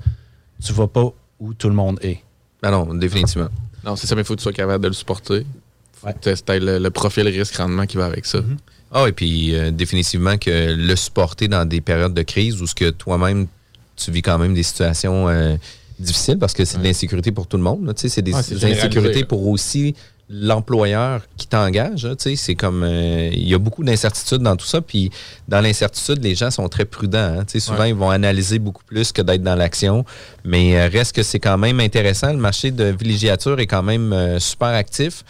Tu 0.64 0.74
vas 0.74 0.88
pas 0.88 1.14
où 1.40 1.54
tout 1.54 1.70
le 1.70 1.76
monde 1.76 2.00
est. 2.02 2.20
Ben 2.64 2.72
non, 2.72 2.92
définitivement. 2.96 3.50
Non, 3.86 3.96
c'est 3.96 4.08
ça, 4.08 4.16
mais 4.16 4.22
il 4.22 4.26
faut 4.26 4.34
que 4.34 4.40
tu 4.40 4.44
sois 4.44 4.54
capable 4.54 4.84
de 4.84 4.88
le 4.88 4.94
supporter. 4.96 5.46
Faut 5.94 6.08
Ouais. 6.08 6.14
que 6.20 6.34
tu 6.34 6.52
aies 6.52 6.60
le, 6.60 6.80
le 6.80 6.90
profil 6.90 7.28
risque-rendement 7.28 7.86
qui 7.86 7.98
va 7.98 8.06
avec 8.06 8.26
ça. 8.26 8.40
Ah, 8.92 9.06
et 9.08 9.12
puis 9.12 9.54
euh, 9.54 9.70
définitivement 9.70 10.38
que 10.38 10.74
le 10.76 10.96
supporter 10.96 11.48
dans 11.48 11.66
des 11.66 11.82
périodes 11.82 12.14
de 12.16 12.22
crise 12.24 12.62
où 12.62 12.66
ce 12.68 12.74
que 12.74 12.90
toi-même, 12.90 13.46
tu 13.96 14.10
vis 14.12 14.22
quand 14.24 14.40
même 14.40 14.54
des 14.56 14.64
situations 14.64 15.28
euh, 15.30 15.56
difficiles 16.00 16.40
parce 16.40 16.54
que 16.54 16.66
c'est 16.66 16.80
de 16.80 16.84
l'insécurité 16.84 17.32
pour 17.32 17.46
tout 17.46 17.58
le 17.58 17.64
monde. 17.64 17.86
là, 17.86 17.94
tu 17.94 18.02
sais, 18.02 18.10
C'est 18.10 18.22
des 18.24 18.34
Ouais, 18.34 18.42
c'est 18.42 18.56
insécurités 18.64 19.24
pour 19.24 19.48
aussi 19.48 19.94
l'employeur 20.30 21.22
qui 21.38 21.48
t'engage. 21.48 22.08
sais, 22.18 22.36
C'est 22.36 22.56
comme 22.56 22.84
euh, 22.84 23.30
il 23.34 23.48
y 23.48 23.54
a 23.54 23.58
beaucoup 23.60 23.84
d'incertitudes 23.84 24.42
dans 24.42 24.56
tout 24.56 24.66
ça. 24.66 24.82
Puis 24.82 25.12
dans 25.48 25.62
l'incertitude, 25.62 26.24
les 26.24 26.36
gens 26.36 26.52
sont 26.52 26.68
très 26.68 26.86
prudents. 26.86 27.18
hein, 27.40 27.44
tu 27.46 27.54
sais, 27.54 27.60
souvent, 27.60 27.80
Ouais. 27.82 27.90
ils 27.90 27.96
vont 27.96 28.10
analyser 28.10 28.60
beaucoup 28.60 28.84
plus 28.84 29.12
que 29.12 29.22
d'être 29.22 29.44
dans 29.44 29.56
l'action. 29.56 30.06
Mais 30.44 30.78
euh, 30.78 30.88
reste 30.92 31.16
que 31.16 31.24
c'est 31.24 31.40
quand 31.40 31.58
même 31.58 31.80
intéressant. 31.80 32.32
Le 32.32 32.38
marché 32.40 32.72
de 32.72 32.86
villégiature 32.86 33.60
est 33.60 33.68
quand 33.68 33.84
même 33.84 34.14
euh, 34.14 34.40
super 34.40 34.70
actif. 34.70 35.24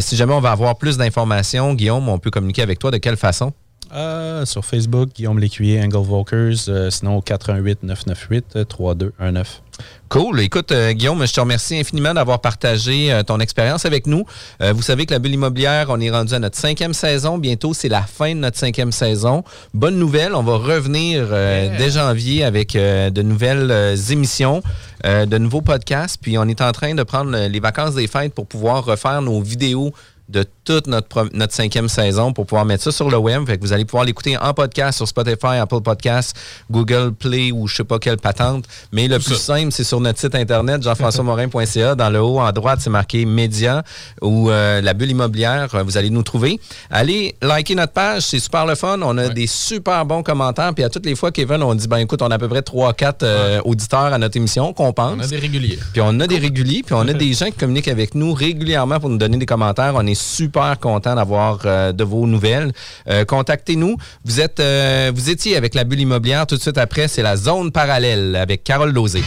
Si 0.00 0.14
jamais 0.16 0.32
on 0.32 0.40
va 0.40 0.52
avoir 0.52 0.76
plus 0.78 0.96
d'informations, 0.96 1.74
Guillaume, 1.74 2.08
on 2.08 2.18
peut 2.18 2.30
communiquer 2.30 2.62
avec 2.62 2.78
toi. 2.78 2.92
De 2.92 2.98
quelle 2.98 3.16
façon? 3.16 3.52
Euh, 3.94 4.46
sur 4.46 4.64
Facebook, 4.64 5.10
Guillaume 5.14 5.38
Lécuyer, 5.38 5.82
Angle 5.82 5.98
Volkers, 5.98 6.68
euh, 6.68 6.90
sinon 6.90 7.16
au 7.18 7.20
418 7.20 7.82
998 7.82 8.66
3219. 8.66 9.62
Cool. 10.08 10.40
Écoute, 10.40 10.72
euh, 10.72 10.92
Guillaume, 10.92 11.26
je 11.26 11.32
te 11.32 11.40
remercie 11.40 11.78
infiniment 11.78 12.12
d'avoir 12.12 12.40
partagé 12.40 13.12
euh, 13.12 13.22
ton 13.22 13.40
expérience 13.40 13.86
avec 13.86 14.06
nous. 14.06 14.24
Euh, 14.60 14.72
vous 14.74 14.82
savez 14.82 15.06
que 15.06 15.12
la 15.12 15.18
bulle 15.18 15.32
immobilière, 15.34 15.86
on 15.88 16.00
est 16.00 16.10
rendu 16.10 16.34
à 16.34 16.38
notre 16.38 16.58
cinquième 16.58 16.92
saison. 16.92 17.38
Bientôt, 17.38 17.72
c'est 17.72 17.88
la 17.88 18.02
fin 18.02 18.34
de 18.34 18.40
notre 18.40 18.58
cinquième 18.58 18.92
saison. 18.92 19.42
Bonne 19.72 19.96
nouvelle, 19.96 20.34
on 20.34 20.42
va 20.42 20.56
revenir 20.56 21.28
euh, 21.30 21.76
dès 21.78 21.90
janvier 21.90 22.44
avec 22.44 22.76
euh, 22.76 23.08
de 23.10 23.22
nouvelles 23.22 23.70
euh, 23.70 23.96
émissions, 24.10 24.62
euh, 25.06 25.24
de 25.24 25.38
nouveaux 25.38 25.62
podcasts. 25.62 26.18
Puis 26.20 26.36
on 26.36 26.44
est 26.44 26.60
en 26.60 26.72
train 26.72 26.94
de 26.94 27.02
prendre 27.02 27.34
euh, 27.34 27.48
les 27.48 27.60
vacances 27.60 27.94
des 27.94 28.06
fêtes 28.06 28.34
pour 28.34 28.46
pouvoir 28.46 28.84
refaire 28.84 29.22
nos 29.22 29.40
vidéos 29.40 29.92
de 30.28 30.44
toute 30.64 30.86
notre, 30.86 31.28
notre 31.32 31.52
cinquième 31.52 31.88
saison 31.88 32.32
pour 32.32 32.46
pouvoir 32.46 32.64
mettre 32.64 32.84
ça 32.84 32.92
sur 32.92 33.10
le 33.10 33.16
web. 33.16 33.46
Fait 33.46 33.56
que 33.56 33.62
vous 33.62 33.72
allez 33.72 33.84
pouvoir 33.84 34.04
l'écouter 34.04 34.36
en 34.36 34.54
podcast 34.54 34.96
sur 34.98 35.08
Spotify, 35.08 35.58
Apple 35.60 35.80
Podcasts, 35.80 36.36
Google 36.70 37.12
Play 37.12 37.50
ou 37.52 37.66
je 37.66 37.76
sais 37.76 37.84
pas 37.84 37.98
quelle 37.98 38.18
patente. 38.18 38.64
Mais 38.92 39.08
le 39.08 39.18
plus 39.18 39.36
simple, 39.36 39.72
c'est 39.72 39.84
sur 39.84 40.00
notre 40.00 40.18
site 40.20 40.34
internet, 40.34 40.82
jean-françois-morin.ca. 40.82 41.94
Dans 41.96 42.10
le 42.10 42.20
haut, 42.20 42.40
en 42.40 42.52
droite, 42.52 42.78
c'est 42.80 42.90
marqué 42.90 43.24
Média 43.24 43.82
ou 44.20 44.50
euh, 44.50 44.80
la 44.80 44.94
bulle 44.94 45.10
immobilière. 45.10 45.68
Euh, 45.74 45.82
Vous 45.82 45.96
allez 45.96 46.10
nous 46.10 46.22
trouver. 46.22 46.60
Allez 46.90 47.34
liker 47.42 47.74
notre 47.74 47.92
page, 47.92 48.22
c'est 48.22 48.38
super 48.38 48.66
le 48.66 48.74
fun. 48.74 49.00
On 49.02 49.18
a 49.18 49.28
des 49.28 49.46
super 49.46 50.04
bons 50.04 50.22
commentaires. 50.22 50.72
Puis 50.74 50.84
à 50.84 50.88
toutes 50.90 51.06
les 51.06 51.16
fois, 51.16 51.32
Kevin, 51.32 51.62
on 51.62 51.74
dit, 51.74 51.88
ben 51.88 51.98
écoute, 51.98 52.22
on 52.22 52.30
a 52.30 52.36
à 52.36 52.38
peu 52.38 52.48
près 52.48 52.60
3-4 52.60 53.60
auditeurs 53.64 54.12
à 54.12 54.18
notre 54.18 54.36
émission 54.36 54.72
qu'on 54.72 54.92
pense. 54.92 55.16
On 55.16 55.20
a 55.20 55.26
des 55.26 55.38
réguliers. 55.38 55.78
Puis 55.92 56.02
on 56.04 56.20
a 56.20 56.26
des 56.26 56.38
réguliers, 56.38 56.82
puis 56.84 56.94
on 56.94 57.08
a 57.08 57.12
des 57.12 57.32
gens 57.32 57.46
qui 57.46 57.52
communiquent 57.52 57.88
avec 57.88 58.14
nous 58.14 58.32
régulièrement 58.32 59.00
pour 59.00 59.08
nous 59.08 59.18
donner 59.18 59.38
des 59.38 59.46
commentaires. 59.46 59.92
On 59.96 60.06
est 60.06 60.14
super 60.14 60.51
content 60.80 61.14
d'avoir 61.14 61.60
euh, 61.64 61.92
de 61.92 62.04
vos 62.04 62.26
nouvelles. 62.26 62.72
Euh, 63.08 63.24
Contactez-nous. 63.24 63.96
Vous 64.24 64.40
êtes, 64.40 64.60
euh, 64.60 65.10
vous 65.14 65.30
étiez 65.30 65.56
avec 65.56 65.74
la 65.74 65.84
bulle 65.84 66.00
immobilière. 66.00 66.46
Tout 66.46 66.56
de 66.56 66.60
suite 66.60 66.78
après, 66.78 67.08
c'est 67.08 67.22
la 67.22 67.36
zone 67.36 67.72
parallèle 67.72 68.36
avec 68.36 68.64
Carole 68.64 68.92
Lozé. 68.92 69.22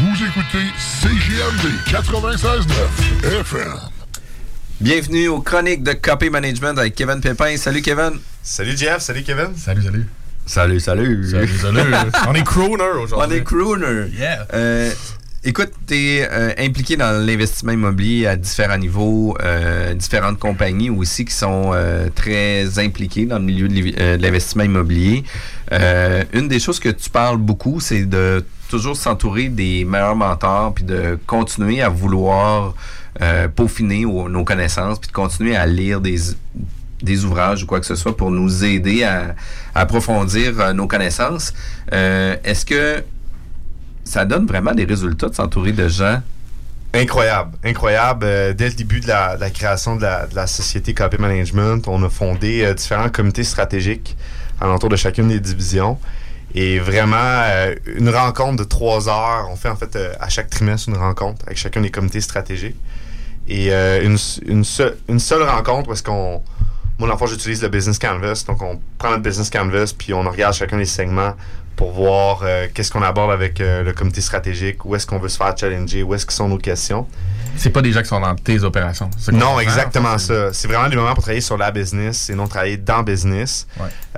Vous 0.00 0.24
écoutez 0.24 0.66
CGMD 1.02 1.74
96.9 1.86 3.40
FM. 3.40 3.74
Bienvenue 4.80 5.28
aux 5.28 5.40
chroniques 5.40 5.82
de 5.82 5.92
Copy 5.92 6.30
Management 6.30 6.78
avec 6.78 6.94
Kevin 6.94 7.20
Pépin. 7.20 7.56
Salut 7.56 7.82
Kevin. 7.82 8.12
Salut 8.42 8.76
Jeff, 8.76 9.00
salut 9.00 9.22
Kevin. 9.22 9.48
Salut, 9.56 9.82
salut. 9.82 10.06
Salut, 10.46 10.80
salut. 10.80 11.28
Salut, 11.30 11.58
salut. 11.58 11.94
On 12.28 12.34
est 12.34 12.42
crooner 12.42 12.82
On 12.82 13.02
aujourd'hui. 13.02 13.36
est 13.38 13.44
crooner. 13.44 14.08
Yeah. 14.18 14.46
Euh, 14.54 14.90
écoute, 15.44 15.70
tu 15.86 15.94
es 15.94 16.28
impliqué 16.58 16.96
dans 16.96 17.24
l'investissement 17.24 17.72
immobilier 17.72 18.26
à 18.26 18.36
différents 18.36 18.76
niveaux, 18.78 19.36
euh, 19.42 19.94
différentes 19.94 20.38
compagnies 20.38 20.90
aussi 20.90 21.24
qui 21.24 21.34
sont 21.34 21.70
euh, 21.72 22.08
très 22.14 22.78
impliquées 22.78 23.26
dans 23.26 23.38
le 23.38 23.44
milieu 23.44 23.68
de 23.68 23.94
euh, 23.98 24.16
l'investissement 24.18 24.64
immobilier. 24.64 25.24
Euh, 25.72 26.24
une 26.32 26.48
des 26.48 26.60
choses 26.60 26.78
que 26.78 26.90
tu 26.90 27.08
parles 27.10 27.38
beaucoup, 27.38 27.80
c'est 27.80 28.04
de 28.04 28.44
toujours 28.68 28.96
s'entourer 28.96 29.48
des 29.48 29.84
meilleurs 29.84 30.14
mentors, 30.16 30.74
puis 30.74 30.84
de 30.84 31.18
continuer 31.26 31.82
à 31.82 31.88
vouloir 31.88 32.74
euh, 33.20 33.48
peaufiner 33.48 34.04
au- 34.04 34.28
nos 34.28 34.44
connaissances, 34.44 34.98
puis 34.98 35.08
de 35.08 35.12
continuer 35.12 35.56
à 35.56 35.66
lire 35.66 36.00
des, 36.00 36.16
des 37.02 37.24
ouvrages 37.24 37.64
ou 37.64 37.66
quoi 37.66 37.80
que 37.80 37.86
ce 37.86 37.96
soit 37.96 38.16
pour 38.16 38.30
nous 38.30 38.64
aider 38.64 39.02
à, 39.04 39.34
à 39.74 39.80
approfondir 39.80 40.60
euh, 40.60 40.72
nos 40.72 40.86
connaissances. 40.86 41.52
Euh, 41.92 42.36
Est-ce 42.44 42.64
que 42.64 43.02
ça 44.10 44.24
donne 44.24 44.46
vraiment 44.46 44.72
des 44.72 44.84
résultats 44.84 45.28
de 45.28 45.34
s'entourer 45.34 45.72
de 45.72 45.86
gens? 45.86 46.20
Incroyable, 46.92 47.56
incroyable. 47.64 48.26
Euh, 48.26 48.52
dès 48.52 48.68
le 48.68 48.74
début 48.74 48.98
de 48.98 49.06
la, 49.06 49.50
création 49.50 49.94
de 49.94 50.02
la, 50.02 50.46
société 50.48 50.92
Copy 50.92 51.16
Management, 51.18 51.86
on 51.86 52.02
a 52.02 52.08
fondé 52.08 52.64
euh, 52.64 52.74
différents 52.74 53.08
comités 53.08 53.44
stratégiques 53.44 54.16
alentour 54.60 54.88
de 54.88 54.96
chacune 54.96 55.28
des 55.28 55.38
divisions. 55.38 55.96
Et 56.56 56.80
vraiment, 56.80 57.16
euh, 57.20 57.76
une 57.96 58.08
rencontre 58.08 58.56
de 58.56 58.64
trois 58.64 59.08
heures. 59.08 59.48
On 59.48 59.54
fait 59.54 59.68
en 59.68 59.76
fait 59.76 59.96
à 60.18 60.28
chaque 60.28 60.50
trimestre 60.50 60.88
une 60.88 60.96
rencontre 60.96 61.44
avec 61.46 61.56
chacun 61.56 61.80
des 61.80 61.90
comités 61.90 62.20
stratégiques. 62.20 62.76
Et 63.46 63.72
une, 63.72 64.64
seule, 64.64 65.42
rencontre 65.42 65.88
où 65.88 65.92
est-ce 65.92 66.02
qu'on 66.02 66.42
moi, 66.98 67.08
le 67.08 67.16
fond, 67.16 67.26
j'utilise 67.26 67.62
le 67.62 67.68
Business 67.68 67.98
Canvas. 67.98 68.44
Donc, 68.46 68.60
on 68.60 68.78
prend 68.98 69.08
notre 69.08 69.22
Business 69.22 69.48
Canvas, 69.48 69.94
puis 69.96 70.12
on 70.12 70.22
regarde 70.22 70.52
chacun 70.52 70.76
des 70.76 70.84
segments 70.84 71.32
pour 71.76 71.92
voir 71.92 72.40
euh, 72.42 72.66
qu'est-ce 72.74 72.90
qu'on 72.90 73.02
aborde 73.02 73.30
avec 73.32 73.60
euh, 73.60 73.82
le 73.82 73.92
comité 73.92 74.20
stratégique, 74.20 74.84
où 74.84 74.94
est-ce 74.94 75.06
qu'on 75.06 75.18
veut 75.18 75.28
se 75.30 75.38
faire 75.38 75.54
challenger, 75.56 76.02
où 76.02 76.14
est-ce 76.14 76.26
que 76.26 76.32
sont 76.32 76.48
nos 76.48 76.58
questions. 76.58 77.06
C'est 77.56 77.70
pas 77.70 77.82
des 77.82 77.90
gens 77.92 78.00
qui 78.02 78.08
sont 78.08 78.20
dans 78.20 78.34
tes 78.36 78.62
opérations. 78.64 79.10
Non, 79.32 79.58
exactement 79.60 80.10
en 80.10 80.18
ça. 80.18 80.52
C'est 80.52 80.68
vraiment 80.68 80.88
des 80.88 80.96
moments 80.96 81.14
pour 81.14 81.22
travailler 81.22 81.40
sur 81.40 81.56
la 81.56 81.70
business 81.70 82.30
et 82.30 82.34
non 82.34 82.46
travailler 82.46 82.76
dans 82.76 83.02
business. 83.02 83.66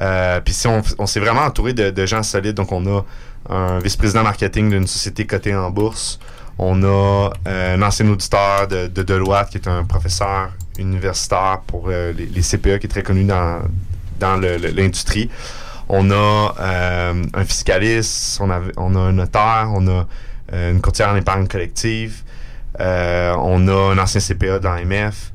Euh, 0.00 0.40
Puis 0.44 0.54
si 0.54 0.66
on, 0.66 0.82
on 0.98 1.06
s'est 1.06 1.20
vraiment 1.20 1.42
entouré 1.42 1.72
de, 1.72 1.90
de 1.90 2.06
gens 2.06 2.22
solides, 2.22 2.54
donc 2.54 2.70
on 2.72 2.84
a 2.98 3.02
un 3.48 3.78
vice-président 3.78 4.22
marketing 4.22 4.70
d'une 4.70 4.86
société 4.86 5.26
cotée 5.26 5.54
en 5.54 5.70
bourse. 5.70 6.18
On 6.58 6.82
a 6.84 7.30
un 7.46 7.80
ancien 7.82 8.06
auditeur 8.08 8.68
de, 8.68 8.86
de 8.88 9.02
Deloitte 9.02 9.50
qui 9.50 9.56
est 9.58 9.66
un 9.68 9.84
professeur 9.84 10.50
universitaire 10.78 11.60
pour 11.66 11.88
les, 11.88 12.12
les 12.12 12.42
CPA 12.42 12.78
qui 12.78 12.86
est 12.86 12.90
très 12.90 13.02
connu 13.02 13.24
dans, 13.24 13.60
dans 14.20 14.36
le- 14.36 14.58
le- 14.58 14.68
l'industrie. 14.70 15.30
On 15.94 16.10
a 16.10 16.54
euh, 16.58 17.22
un 17.34 17.44
fiscaliste, 17.44 18.38
on 18.40 18.50
a, 18.50 18.62
on 18.78 18.94
a 18.94 18.98
un 18.98 19.12
notaire, 19.12 19.68
on 19.74 19.86
a 19.88 20.06
euh, 20.54 20.72
une 20.72 20.80
courtière 20.80 21.10
en 21.10 21.16
épargne 21.16 21.46
collective, 21.46 22.22
euh, 22.80 23.34
on 23.38 23.68
a 23.68 23.92
un 23.92 23.98
ancien 23.98 24.18
CPA 24.20 24.58
de 24.58 24.64
l'AMF. 24.64 25.32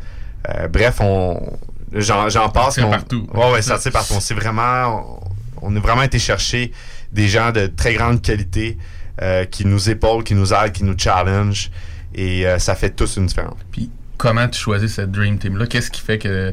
Bref, 0.72 0.98
on 1.00 1.60
j'en, 1.94 2.50
passe. 2.50 2.78
mais 2.78 2.84
on- 2.86 2.90
partout. 2.90 3.28
Ouais, 3.36 3.52
ouais, 3.52 3.62
ça 3.62 3.78
tire 3.78 3.92
partout. 3.92 4.14
On 4.16 4.20
s'est 4.20 4.34
vraiment, 4.34 5.20
on 5.62 5.76
a 5.76 5.80
vraiment 5.80 6.02
été 6.02 6.18
chercher 6.18 6.72
des 7.12 7.28
gens 7.28 7.52
de 7.52 7.68
très 7.68 7.94
grande 7.94 8.24
qualité 8.24 8.80
qui 9.52 9.66
nous 9.66 9.90
épaulent, 9.92 10.24
qui 10.24 10.34
nous 10.34 10.54
aident, 10.54 10.72
qui 10.72 10.84
nous 10.86 10.98
challenge. 10.98 11.70
Et 12.16 12.46
ça 12.58 12.74
fait 12.74 12.90
tous 12.92 13.18
une 13.18 13.28
différence. 13.28 13.60
Puis 13.72 13.92
comment 14.18 14.48
tu 14.48 14.60
choisis 14.60 14.96
cette 14.96 15.12
Dream 15.12 15.38
Team-là? 15.38 15.68
Qu'est-ce 15.68 15.92
qui 15.92 16.02
fait 16.02 16.18
que 16.18 16.52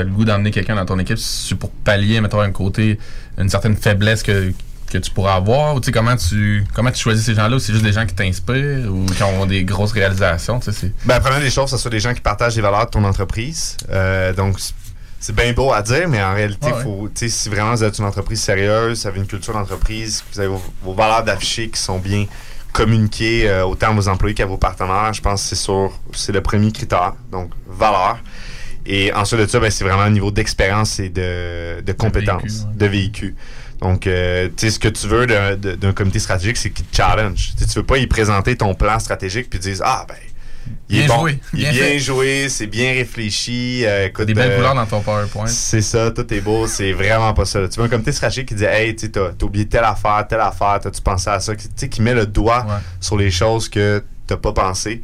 as 0.00 0.04
le 0.04 0.10
goût 0.10 0.24
d'emmener 0.24 0.50
quelqu'un 0.50 0.74
dans 0.76 0.84
ton 0.86 0.98
équipe? 0.98 1.18
C'est 1.18 1.54
pour 1.54 1.70
pallier, 1.70 2.20
mettons, 2.20 2.40
un 2.40 2.52
côté, 2.52 2.98
une 3.38 3.48
certaine 3.48 3.76
faiblesse 3.76 4.22
que, 4.22 4.52
que 4.90 4.98
tu 4.98 5.10
pourras 5.10 5.34
avoir? 5.34 5.74
Ou 5.74 5.80
tu 5.80 5.86
sais, 5.86 5.92
comment 5.92 6.16
tu, 6.16 6.64
comment 6.74 6.90
tu 6.90 7.00
choisis 7.00 7.24
ces 7.24 7.34
gens-là? 7.34 7.56
Ou 7.56 7.58
c'est 7.58 7.72
juste 7.72 7.84
des 7.84 7.92
gens 7.92 8.06
qui 8.06 8.14
t'inspirent 8.14 8.92
ou 8.92 9.06
qui 9.06 9.22
ont 9.22 9.46
des 9.46 9.64
grosses 9.64 9.92
réalisations? 9.92 10.58
Tu 10.60 10.66
sais, 10.72 10.78
c'est- 10.80 10.92
Ben, 11.04 11.14
la 11.14 11.20
première 11.20 11.40
des 11.40 11.50
choses, 11.50 11.70
ce 11.70 11.76
sont 11.76 11.88
des 11.88 12.00
gens 12.00 12.14
qui 12.14 12.20
partagent 12.20 12.56
les 12.56 12.62
valeurs 12.62 12.86
de 12.86 12.90
ton 12.90 13.04
entreprise. 13.04 13.76
Euh, 13.90 14.32
donc, 14.32 14.58
c'est 15.18 15.34
bien 15.34 15.52
beau 15.52 15.72
à 15.72 15.82
dire, 15.82 16.08
mais 16.08 16.22
en 16.22 16.34
réalité, 16.34 16.66
Ouais, 16.72 16.82
faut, 16.82 17.08
si 17.14 17.48
vraiment 17.48 17.72
vous 17.74 17.82
êtes 17.82 17.98
une 17.98 18.04
entreprise 18.04 18.40
sérieuse, 18.40 19.00
vous 19.02 19.06
avez 19.08 19.18
une 19.18 19.26
culture 19.26 19.54
d'entreprise, 19.54 20.22
vous 20.32 20.38
avez 20.38 20.48
vos, 20.48 20.62
vos 20.82 20.94
valeurs 20.94 21.24
d'afficher 21.24 21.68
qui 21.68 21.80
sont 21.80 21.98
bien 21.98 22.26
communiquées 22.72 23.48
euh, 23.48 23.64
autant 23.64 23.88
à 23.88 23.92
vos 23.94 24.06
employés 24.08 24.34
qu'à 24.34 24.44
vos 24.46 24.58
partenaires, 24.58 25.12
je 25.14 25.22
pense 25.22 25.42
que 25.42 25.48
c'est 25.48 25.54
sur, 25.56 25.90
c'est 26.12 26.32
le 26.32 26.42
premier 26.42 26.70
critère. 26.70 27.14
Donc, 27.32 27.50
valeur. 27.66 28.18
Et 28.88 29.12
ensuite 29.12 29.40
de 29.40 29.46
ça, 29.46 29.58
ben, 29.60 29.70
c'est 29.70 29.84
vraiment 29.84 30.02
un 30.02 30.10
niveau 30.10 30.30
d'expérience 30.30 30.98
et 31.00 31.08
de, 31.08 31.80
de 31.80 31.92
compétences, 31.92 32.66
de 32.74 32.86
véhicule. 32.86 33.34
Donc, 33.80 34.06
euh, 34.06 34.48
tu 34.56 34.66
sais, 34.66 34.70
ce 34.70 34.78
que 34.78 34.88
tu 34.88 35.06
veux 35.06 35.26
d'un, 35.26 35.92
comité 35.92 36.18
stratégique, 36.18 36.56
c'est 36.56 36.70
qu'il 36.70 36.84
te 36.86 36.96
challenge. 36.96 37.52
Tu 37.58 37.66
tu 37.66 37.72
veux 37.78 37.84
pas 37.84 37.98
y 37.98 38.06
présenter 38.06 38.56
ton 38.56 38.74
plan 38.74 38.98
stratégique 38.98 39.50
puis 39.50 39.58
dire 39.58 39.76
Ah, 39.84 40.06
ben, 40.08 40.14
il 40.88 40.98
est 41.00 41.04
Bien 41.04 41.14
bon, 41.14 41.20
joué, 41.20 41.38
il 41.52 41.64
est 41.64 41.70
bien 41.72 41.98
joué, 41.98 42.48
c'est 42.48 42.66
bien 42.66 42.92
réfléchi. 42.94 43.84
euh, 43.84 44.06
écoute, 44.06 44.26
des 44.26 44.34
belles 44.34 44.52
euh, 44.52 44.56
couleurs 44.56 44.74
dans 44.74 44.86
ton 44.86 45.00
PowerPoint. 45.00 45.46
c'est 45.46 45.82
ça, 45.82 46.10
tout 46.10 46.32
est 46.32 46.40
beau, 46.40 46.66
c'est 46.66 46.92
vraiment 46.92 47.34
pas 47.34 47.44
ça. 47.44 47.68
Tu 47.68 47.78
veux 47.78 47.86
un 47.86 47.88
comité 47.88 48.12
stratégique 48.12 48.48
qui 48.48 48.54
dit 48.54 48.64
Hey, 48.64 48.96
tu 48.96 49.10
t'as 49.10 49.30
t'as 49.36 49.46
oublié 49.46 49.66
telle 49.66 49.84
affaire, 49.84 50.26
telle 50.28 50.40
affaire, 50.40 50.78
t'as-tu 50.82 51.02
pensé 51.02 51.28
à 51.28 51.38
ça? 51.40 51.54
Tu 51.54 51.66
sais, 51.76 51.88
qui 51.88 52.02
met 52.02 52.14
le 52.14 52.26
doigt 52.26 52.64
Ouais. 52.66 52.74
sur 53.00 53.16
les 53.16 53.30
choses 53.30 53.68
que 53.68 54.02
t'as 54.26 54.36
pas 54.38 54.52
pensé, 54.52 55.02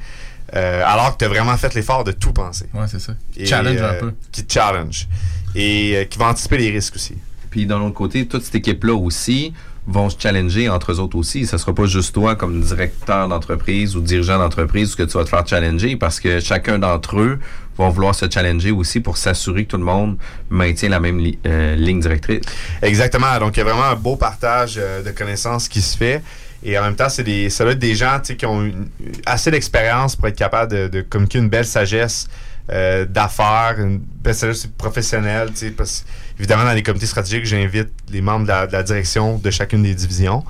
euh, 0.55 0.83
alors 0.87 1.13
que 1.13 1.19
t'as 1.19 1.29
vraiment 1.29 1.57
fait 1.57 1.75
l'effort 1.75 2.05
de 2.05 2.13
tout 2.13 2.33
penser. 2.33 2.67
Ouais, 2.75 2.87
c'est 2.89 3.01
ça. 3.01 3.15
Et, 3.37 3.47
Challenge 3.47 3.81
un 3.81 3.85
euh, 3.85 4.01
peu. 4.01 4.13
Qui 4.31 4.45
te 4.45 4.53
challenge. 4.53 5.09
Et 5.55 5.97
euh, 5.97 6.05
qui 6.05 6.19
va 6.19 6.27
anticiper 6.29 6.59
les 6.59 6.71
risques 6.71 6.97
aussi. 6.97 7.15
Puis 7.51 7.67
d'un 7.67 7.81
autre 7.81 7.95
côté, 7.95 8.27
toute 8.27 8.43
cette 8.45 8.55
équipe-là 8.55 8.95
aussi 8.95 9.53
vont 9.87 10.09
se 10.09 10.17
challenger 10.19 10.69
entre 10.69 10.93
eux 10.93 11.01
autres 11.01 11.17
aussi. 11.17 11.45
Ça 11.47 11.59
sera 11.59 11.75
pas 11.75 11.87
juste 11.87 12.15
toi 12.15 12.37
comme 12.37 12.61
directeur 12.61 13.29
d'entreprise 13.29 13.97
ou 13.97 14.01
dirigeant 14.01 14.39
d'entreprise 14.39 14.95
que 14.95 15.03
tu 15.03 15.19
vas 15.19 15.25
te 15.25 15.29
faire 15.29 15.47
challenger 15.47 15.97
parce 15.97 16.21
que 16.21 16.39
chacun 16.41 16.79
d'entre 16.79 17.19
eux 17.19 17.39
vont 17.77 17.89
vouloir 17.89 18.15
se 18.15 18.27
challenger 18.31 18.71
aussi 18.71 19.01
pour 19.01 19.17
s'assurer 19.17 19.65
que 19.65 19.71
tout 19.71 19.79
le 19.79 19.85
monde 19.85 20.17
maintient 20.51 20.89
la 20.91 21.01
même 21.01 21.19
li- 21.19 21.39
euh, 21.47 21.75
ligne 21.75 22.01
directrice. 22.01 22.43
Exactement. 22.81 23.39
Donc, 23.41 23.57
il 23.57 23.61
y 23.61 23.63
a 23.63 23.65
vraiment 23.65 23.85
un 23.85 23.97
beau 23.97 24.17
partage 24.17 24.75
euh, 24.79 25.03
de 25.03 25.11
connaissances 25.11 25.69
qui 25.69 25.83
se 25.83 25.97
fait. 25.97 26.23
Et 26.65 26.79
en 26.79 26.83
même 26.83 26.95
temps, 26.97 27.09
c'est 27.09 27.25
des, 27.25 27.51
ça 27.51 27.65
doit 27.65 27.73
être 27.73 27.79
des 27.79 27.95
gens 27.95 28.21
qui 28.21 28.47
ont 28.47 28.63
une- 28.63 28.89
assez 29.27 29.51
d'expérience 29.51 30.15
pour 30.17 30.29
être 30.29 30.37
capables 30.37 30.71
de, 30.71 30.89
de 30.89 31.01
communiquer 31.03 31.39
une 31.39 31.49
belle 31.49 31.67
sagesse 31.67 32.29
euh, 32.71 33.05
d'affaires, 33.05 33.75
une 33.79 33.99
belle 33.99 34.35
sagesse 34.35 34.67
professionnelle. 34.79 35.51
Parce, 35.77 36.05
évidemment, 36.39 36.65
dans 36.65 36.73
les 36.73 36.83
comités 36.85 37.07
stratégiques, 37.07 37.47
j'invite 37.47 37.89
les 38.11 38.21
membres 38.21 38.45
de 38.45 38.49
la, 38.51 38.67
de 38.69 38.73
la 38.73 38.83
direction 38.85 39.39
de 39.39 39.51
chacune 39.51 39.83
des 39.83 39.95
divisions. 39.95 40.45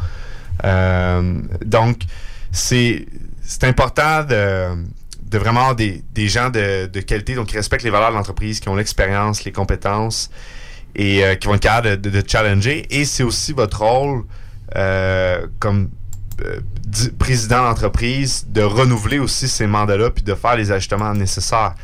Euh, 0.65 1.41
donc, 1.65 2.03
c'est 2.51 3.07
c'est 3.45 3.65
important 3.65 4.23
de, 4.25 4.69
de 5.23 5.39
vraiment 5.39 5.61
avoir 5.61 5.77
des, 5.77 6.03
des 6.15 6.29
gens 6.29 6.51
de, 6.51 6.87
de 6.87 7.01
qualité, 7.01 7.35
donc 7.35 7.49
qui 7.49 7.57
respectent 7.57 7.85
les 7.85 7.91
valeurs 7.91 8.11
de 8.11 8.17
l'entreprise, 8.17 8.61
qui 8.61 8.69
ont 8.69 8.77
l'expérience, 8.77 9.45
les 9.45 9.53
compétences 9.53 10.31
et 10.95 11.25
euh, 11.25 11.35
qui 11.35 11.49
vont 11.49 11.55
être 11.55 11.63
capables 11.63 12.01
de, 12.01 12.11
de- 12.11 12.23
challenger. 12.27 12.87
Et 12.91 13.05
c'est 13.07 13.23
aussi 13.23 13.53
votre 13.53 13.81
rôle 13.83 14.25
euh, 14.77 15.47
comme 15.59 15.89
président 17.19 17.63
d'entreprise 17.65 18.47
de 18.49 18.63
renouveler 18.63 19.19
aussi 19.19 19.49
ces 19.49 19.67
mandats-là 19.67 20.11
puis 20.11 20.23
de 20.23 20.35
faire 20.35 20.57
les 20.57 20.73
ajustements 20.73 21.15
nécessaires. 21.15 21.75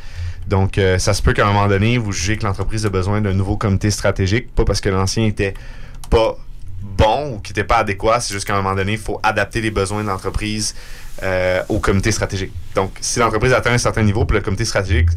Donc, 0.47 0.77
euh, 0.77 0.97
ça 0.97 1.13
se 1.13 1.21
peut 1.21 1.33
qu'à 1.33 1.45
un 1.47 1.53
moment 1.53 1.67
donné, 1.67 1.97
vous 1.97 2.11
jugez 2.11 2.37
que 2.37 2.45
l'entreprise 2.45 2.85
a 2.85 2.89
besoin 2.89 3.21
d'un 3.21 3.33
nouveau 3.33 3.55
comité 3.55 3.91
stratégique, 3.91 4.53
pas 4.55 4.65
parce 4.65 4.81
que 4.81 4.89
l'ancien 4.89 5.25
était 5.25 5.53
pas 6.09 6.37
bon 6.81 7.33
ou 7.33 7.39
qui 7.39 7.51
n'était 7.51 7.63
pas 7.63 7.77
adéquat, 7.77 8.19
c'est 8.19 8.33
juste 8.33 8.47
qu'à 8.47 8.53
un 8.53 8.61
moment 8.61 8.75
donné, 8.75 8.93
il 8.93 8.97
faut 8.97 9.19
adapter 9.21 9.61
les 9.61 9.71
besoins 9.71 10.03
de 10.03 10.07
l'entreprise 10.07 10.75
euh, 11.21 11.61
au 11.69 11.79
comité 11.79 12.11
stratégique. 12.11 12.51
Donc, 12.73 12.93
si 13.01 13.19
l'entreprise 13.19 13.53
atteint 13.53 13.73
un 13.73 13.77
certain 13.77 14.03
niveau, 14.03 14.25
puis 14.25 14.37
le 14.37 14.43
comité 14.43 14.65
stratégique 14.65 15.09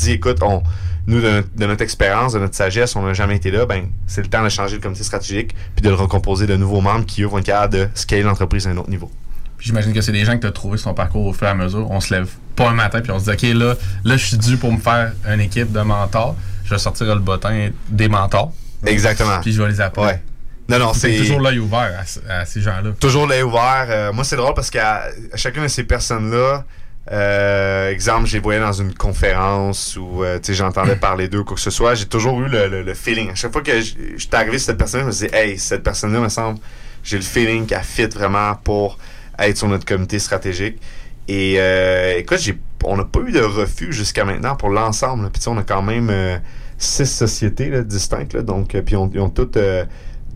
dit, 0.00 0.12
écoute, 0.12 0.38
on, 0.42 0.62
nous, 1.06 1.20
de, 1.20 1.28
notre- 1.30 1.54
de 1.56 1.66
notre 1.66 1.82
expérience, 1.82 2.32
de 2.32 2.38
notre 2.38 2.54
sagesse, 2.54 2.94
on 2.96 3.02
n'a 3.02 3.12
jamais 3.14 3.36
été 3.36 3.50
là, 3.50 3.66
ben, 3.66 3.86
c'est 4.06 4.22
le 4.22 4.28
temps 4.28 4.42
de 4.44 4.48
changer 4.48 4.76
le 4.76 4.82
comité 4.82 5.02
stratégique, 5.04 5.54
puis 5.74 5.82
de 5.82 5.88
le 5.88 5.94
recomposer 5.94 6.46
de 6.46 6.56
nouveaux 6.56 6.80
membres 6.80 7.06
qui, 7.06 7.22
eux, 7.22 7.26
vont 7.26 7.38
être 7.38 7.46
capables 7.46 7.72
de 7.74 7.88
scaler 7.94 8.22
l'entreprise 8.22 8.66
à 8.66 8.70
un 8.70 8.76
autre 8.76 8.90
niveau. 8.90 9.10
J'imagine 9.58 9.92
que 9.92 10.00
c'est 10.00 10.12
des 10.12 10.24
gens 10.24 10.36
que 10.36 10.40
tu 10.42 10.46
as 10.46 10.52
trouvé 10.52 10.78
sur 10.78 10.88
ton 10.88 10.94
parcours 10.94 11.26
au 11.26 11.32
fur 11.34 11.46
et 11.46 11.50
à 11.50 11.54
mesure. 11.54 11.90
On 11.90 12.00
se 12.00 12.14
lève 12.14 12.28
pas 12.56 12.70
un 12.70 12.72
matin 12.72 13.00
puis 13.02 13.10
on 13.12 13.18
se 13.18 13.24
dit 13.24 13.30
OK, 13.30 13.54
là, 13.58 13.74
là 14.04 14.16
je 14.16 14.24
suis 14.24 14.38
dû 14.38 14.56
pour 14.56 14.72
me 14.72 14.78
faire 14.78 15.12
une 15.28 15.40
équipe 15.40 15.70
de 15.70 15.80
mentors. 15.80 16.34
Je 16.64 16.70
vais 16.70 16.78
sortir 16.78 17.06
le 17.14 17.20
bottin 17.20 17.68
des 17.90 18.08
mentors. 18.08 18.52
Exactement. 18.86 19.38
Puis 19.42 19.52
je 19.52 19.60
vais 19.62 19.68
les 19.68 19.80
appeler. 19.82 20.06
Ouais. 20.06 20.22
Non, 20.66 20.78
non, 20.78 20.92
c'est 20.94 21.14
toujours 21.16 21.40
l'œil 21.40 21.58
ouvert 21.58 21.90
à, 22.00 22.06
ce- 22.06 22.20
à 22.26 22.44
ces 22.46 22.60
gens-là. 22.62 22.92
toujours 23.00 23.26
l'œil 23.26 23.42
ouvert. 23.42 23.86
Euh, 23.90 24.12
moi, 24.14 24.24
c'est 24.24 24.36
drôle 24.36 24.54
parce 24.54 24.70
qu'à 24.70 25.02
chacune 25.34 25.64
de 25.64 25.68
ces 25.68 25.84
personnes-là, 25.84 26.64
euh, 27.12 27.90
exemple, 27.90 28.26
je 28.26 28.34
les 28.34 28.38
voyais 28.40 28.60
dans 28.60 28.72
une 28.72 28.94
conférence 28.94 29.96
ou 29.96 30.22
euh, 30.22 30.38
j'entendais 30.48 30.96
parler 31.00 31.28
d'eux, 31.28 31.42
quoi 31.44 31.56
que 31.56 31.60
ce 31.60 31.70
soit, 31.70 31.94
j'ai 31.94 32.06
toujours 32.06 32.40
eu 32.40 32.48
le, 32.48 32.68
le- 32.68 32.82
le 32.82 32.94
feeling. 32.94 33.30
À 33.30 33.34
chaque 33.34 33.52
fois 33.52 33.62
que 33.62 33.80
suis 33.80 34.28
arrivé 34.32 34.58
sur 34.58 34.66
cette 34.66 34.78
personne, 34.78 35.00
je 35.00 35.06
me 35.06 35.10
disais, 35.10 35.30
hey, 35.32 35.58
cette 35.58 35.82
personne-là, 35.82 36.20
me 36.20 36.28
semble, 36.28 36.58
j'ai 37.02 37.16
le 37.16 37.22
feeling 37.24 37.66
qu'elle 37.66 37.82
fit 37.82 38.06
vraiment 38.06 38.54
pour 38.62 38.98
être 39.38 39.56
sur 39.56 39.68
notre 39.68 39.84
comité 39.84 40.18
stratégique. 40.18 40.78
Et 41.26 41.56
euh, 41.58 42.14
écoute, 42.18 42.38
j'ai, 42.38 42.58
on 42.84 42.96
n'a 42.96 43.04
pas 43.04 43.20
eu 43.20 43.32
de 43.32 43.40
refus 43.40 43.92
jusqu'à 43.92 44.24
maintenant 44.24 44.54
pour 44.56 44.68
l'ensemble. 44.70 45.30
Puis 45.30 45.42
on 45.48 45.56
a 45.58 45.62
quand 45.62 45.82
même 45.82 46.40
six 46.78 47.06
sociétés 47.06 47.68
là, 47.70 47.82
distinctes, 47.82 48.34
là, 48.34 48.42
donc 48.42 48.76
puis 48.84 48.96
on- 48.96 49.10
ils 49.12 49.20
ont 49.20 49.30
toutes 49.30 49.58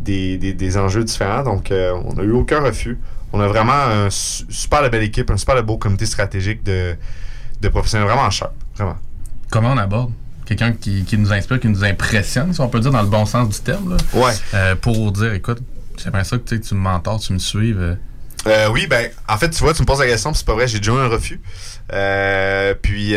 des, 0.00 0.36
des- 0.38 0.52
des 0.54 0.76
enjeux 0.76 1.04
différents. 1.04 1.42
Donc, 1.42 1.70
on 1.72 2.12
n'a 2.14 2.22
eu 2.22 2.32
aucun 2.32 2.60
refus. 2.60 2.98
On 3.36 3.40
a 3.40 3.48
vraiment 3.48 3.72
un 3.72 4.10
su- 4.10 4.44
super 4.48 4.88
belle 4.90 5.02
équipe, 5.02 5.28
un 5.30 5.36
super 5.36 5.60
beau 5.64 5.76
comité 5.76 6.06
stratégique 6.06 6.62
de, 6.62 6.94
de 7.60 7.68
professionnels 7.68 8.06
vraiment 8.08 8.30
sharp. 8.30 8.52
Vraiment. 8.76 8.96
Comment 9.50 9.72
on 9.72 9.76
aborde? 9.78 10.12
Quelqu'un 10.46 10.72
qui, 10.72 11.04
qui 11.04 11.18
nous 11.18 11.32
inspire, 11.32 11.58
qui 11.58 11.66
nous 11.68 11.84
impressionne, 11.84 12.52
si 12.54 12.60
on 12.60 12.68
peut 12.68 12.78
dire 12.78 12.92
dans 12.92 13.02
le 13.02 13.08
bon 13.08 13.26
sens 13.26 13.48
du 13.48 13.58
terme, 13.60 13.90
là, 13.90 13.96
Ouais. 14.12 14.32
euh, 14.54 14.76
pour 14.76 15.10
dire 15.10 15.32
écoute, 15.32 15.58
j'aimerais 16.02 16.22
ça 16.22 16.36
que 16.38 16.42
tu 16.44 16.54
sais, 16.54 16.60
que 16.62 16.66
tu 16.68 16.74
me 16.74 16.80
mentors, 16.80 17.18
tu 17.18 17.32
me 17.32 17.38
suives. 17.40 17.80
euh. 17.80 17.94
Euh, 18.46 18.68
oui, 18.70 18.86
ben, 18.86 19.08
en 19.28 19.36
fait, 19.36 19.50
tu 19.50 19.64
vois, 19.64 19.72
tu 19.74 19.80
me 19.82 19.86
poses 19.86 19.98
la 20.00 20.06
question, 20.06 20.30
puis 20.30 20.38
c'est 20.38 20.46
pas 20.46 20.52
vrai, 20.54 20.68
j'ai 20.68 20.78
déjà 20.78 20.92
eu 20.92 20.98
un 20.98 21.08
refus. 21.08 21.40
Puis, 22.82 23.16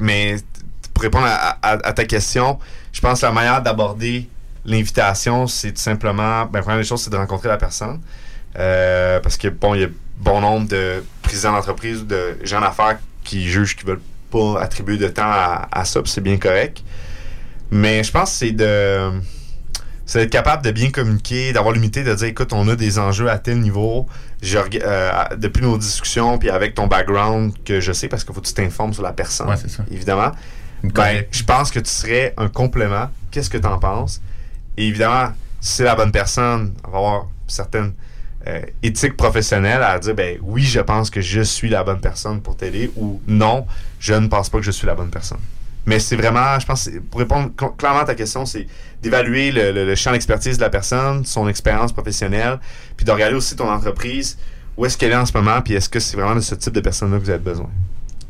mais 0.00 0.36
pour 0.92 1.02
répondre 1.02 1.26
à, 1.26 1.56
à- 1.62 1.86
à 1.88 1.92
ta 1.92 2.04
question, 2.04 2.58
je 2.92 3.00
pense 3.00 3.20
que 3.20 3.26
la 3.26 3.32
manière 3.32 3.62
d'aborder 3.62 4.28
l'invitation, 4.64 5.46
c'est 5.46 5.72
tout 5.72 5.80
simplement, 5.80 6.46
ben, 6.46 6.60
première 6.62 6.78
des 6.80 6.84
choses, 6.84 7.02
c'est 7.02 7.10
de 7.10 7.16
rencontrer 7.16 7.48
la 7.48 7.56
personne. 7.56 8.00
Euh, 8.58 9.20
parce 9.20 9.36
que, 9.36 9.48
bon, 9.48 9.74
il 9.74 9.80
y 9.82 9.84
a 9.84 9.88
bon 10.18 10.40
nombre 10.40 10.68
de 10.68 11.02
présidents 11.22 11.52
d'entreprise 11.52 12.02
ou 12.02 12.04
de 12.04 12.38
gens 12.42 12.60
d'affaires 12.60 12.98
qui 13.24 13.48
jugent 13.48 13.76
qu'ils 13.76 13.86
veulent 13.86 14.00
pas 14.30 14.60
attribuer 14.60 14.96
de 14.96 15.08
temps 15.08 15.22
à, 15.24 15.68
à 15.72 15.84
ça, 15.84 16.02
puis 16.02 16.10
c'est 16.10 16.20
bien 16.22 16.38
correct. 16.38 16.82
Mais 17.70 18.02
je 18.04 18.10
pense 18.12 18.30
que 18.32 18.36
c'est 18.38 18.52
de 18.52 19.10
c'est 20.08 20.20
d'être 20.20 20.30
capable 20.30 20.64
de 20.64 20.70
bien 20.70 20.90
communiquer, 20.90 21.52
d'avoir 21.52 21.74
l'humilité 21.74 22.04
de 22.04 22.14
dire 22.14 22.28
écoute, 22.28 22.52
on 22.52 22.68
a 22.68 22.76
des 22.76 22.98
enjeux 23.00 23.28
à 23.28 23.38
tel 23.38 23.58
niveau. 23.60 24.06
Je 24.40 24.56
euh, 24.82 25.10
depuis 25.36 25.62
nos 25.64 25.76
discussions, 25.76 26.38
puis 26.38 26.48
avec 26.48 26.74
ton 26.74 26.86
background 26.86 27.52
que 27.64 27.80
je 27.80 27.92
sais, 27.92 28.06
parce 28.06 28.22
qu'il 28.22 28.32
faut 28.32 28.40
que 28.40 28.46
tu 28.46 28.54
t'informes 28.54 28.92
sur 28.92 29.02
la 29.02 29.12
personne, 29.12 29.48
Ouais, 29.48 29.56
ça. 29.56 29.82
évidemment. 29.90 30.30
Ben, 30.84 31.24
je 31.32 31.42
pense 31.42 31.72
que 31.72 31.80
tu 31.80 31.90
serais 31.90 32.34
un 32.36 32.48
complément 32.48 33.10
qu'est-ce 33.32 33.50
que 33.50 33.58
tu 33.58 33.66
en 33.66 33.78
penses? 33.78 34.20
Et 34.76 34.86
évidemment, 34.86 35.32
si 35.60 35.72
c'est 35.78 35.84
la 35.84 35.96
bonne 35.96 36.12
personne, 36.12 36.72
on 36.86 36.90
va 36.90 36.98
avoir 36.98 37.26
certaines 37.48 37.92
euh, 38.46 38.60
éthiques 38.82 39.16
professionnelles 39.16 39.82
à 39.82 39.98
dire 39.98 40.14
ben 40.14 40.38
oui, 40.42 40.62
je 40.62 40.80
pense 40.80 41.10
que 41.10 41.20
je 41.20 41.40
suis 41.40 41.68
la 41.68 41.82
bonne 41.84 42.00
personne 42.00 42.40
pour 42.40 42.56
t'aider 42.56 42.90
ou 42.96 43.20
non, 43.26 43.66
je 43.98 44.14
ne 44.14 44.26
pense 44.28 44.48
pas 44.50 44.58
que 44.58 44.64
je 44.64 44.70
suis 44.70 44.86
la 44.86 44.94
bonne 44.94 45.10
personne. 45.10 45.38
Mais 45.84 46.00
c'est 46.00 46.16
vraiment, 46.16 46.58
je 46.58 46.66
pense, 46.66 46.90
pour 47.10 47.20
répondre 47.20 47.50
cl- 47.56 47.76
clairement 47.76 48.00
à 48.00 48.04
ta 48.04 48.14
question, 48.16 48.44
c'est 48.44 48.66
d'évaluer 49.02 49.52
le, 49.52 49.70
le- 49.72 49.86
le 49.86 49.94
champ 49.94 50.10
d'expertise 50.12 50.58
de 50.58 50.62
la 50.62 50.70
personne, 50.70 51.24
son 51.24 51.48
expérience 51.48 51.92
professionnelle, 51.92 52.58
puis 52.96 53.04
de 53.06 53.10
regarder 53.12 53.36
aussi 53.36 53.54
ton 53.54 53.70
entreprise, 53.70 54.36
où 54.76 54.84
est-ce 54.84 54.98
qu'elle 54.98 55.12
est 55.12 55.16
en 55.16 55.26
ce 55.26 55.32
moment, 55.36 55.60
puis 55.62 55.74
est-ce 55.74 55.88
que 55.88 56.00
c'est 56.00 56.16
vraiment 56.16 56.34
de 56.34 56.40
ce 56.40 56.54
type 56.56 56.72
de 56.72 56.80
personne-là 56.80 57.18
que 57.18 57.22
vous 57.24 57.30
avez 57.30 57.38
besoin. 57.38 57.70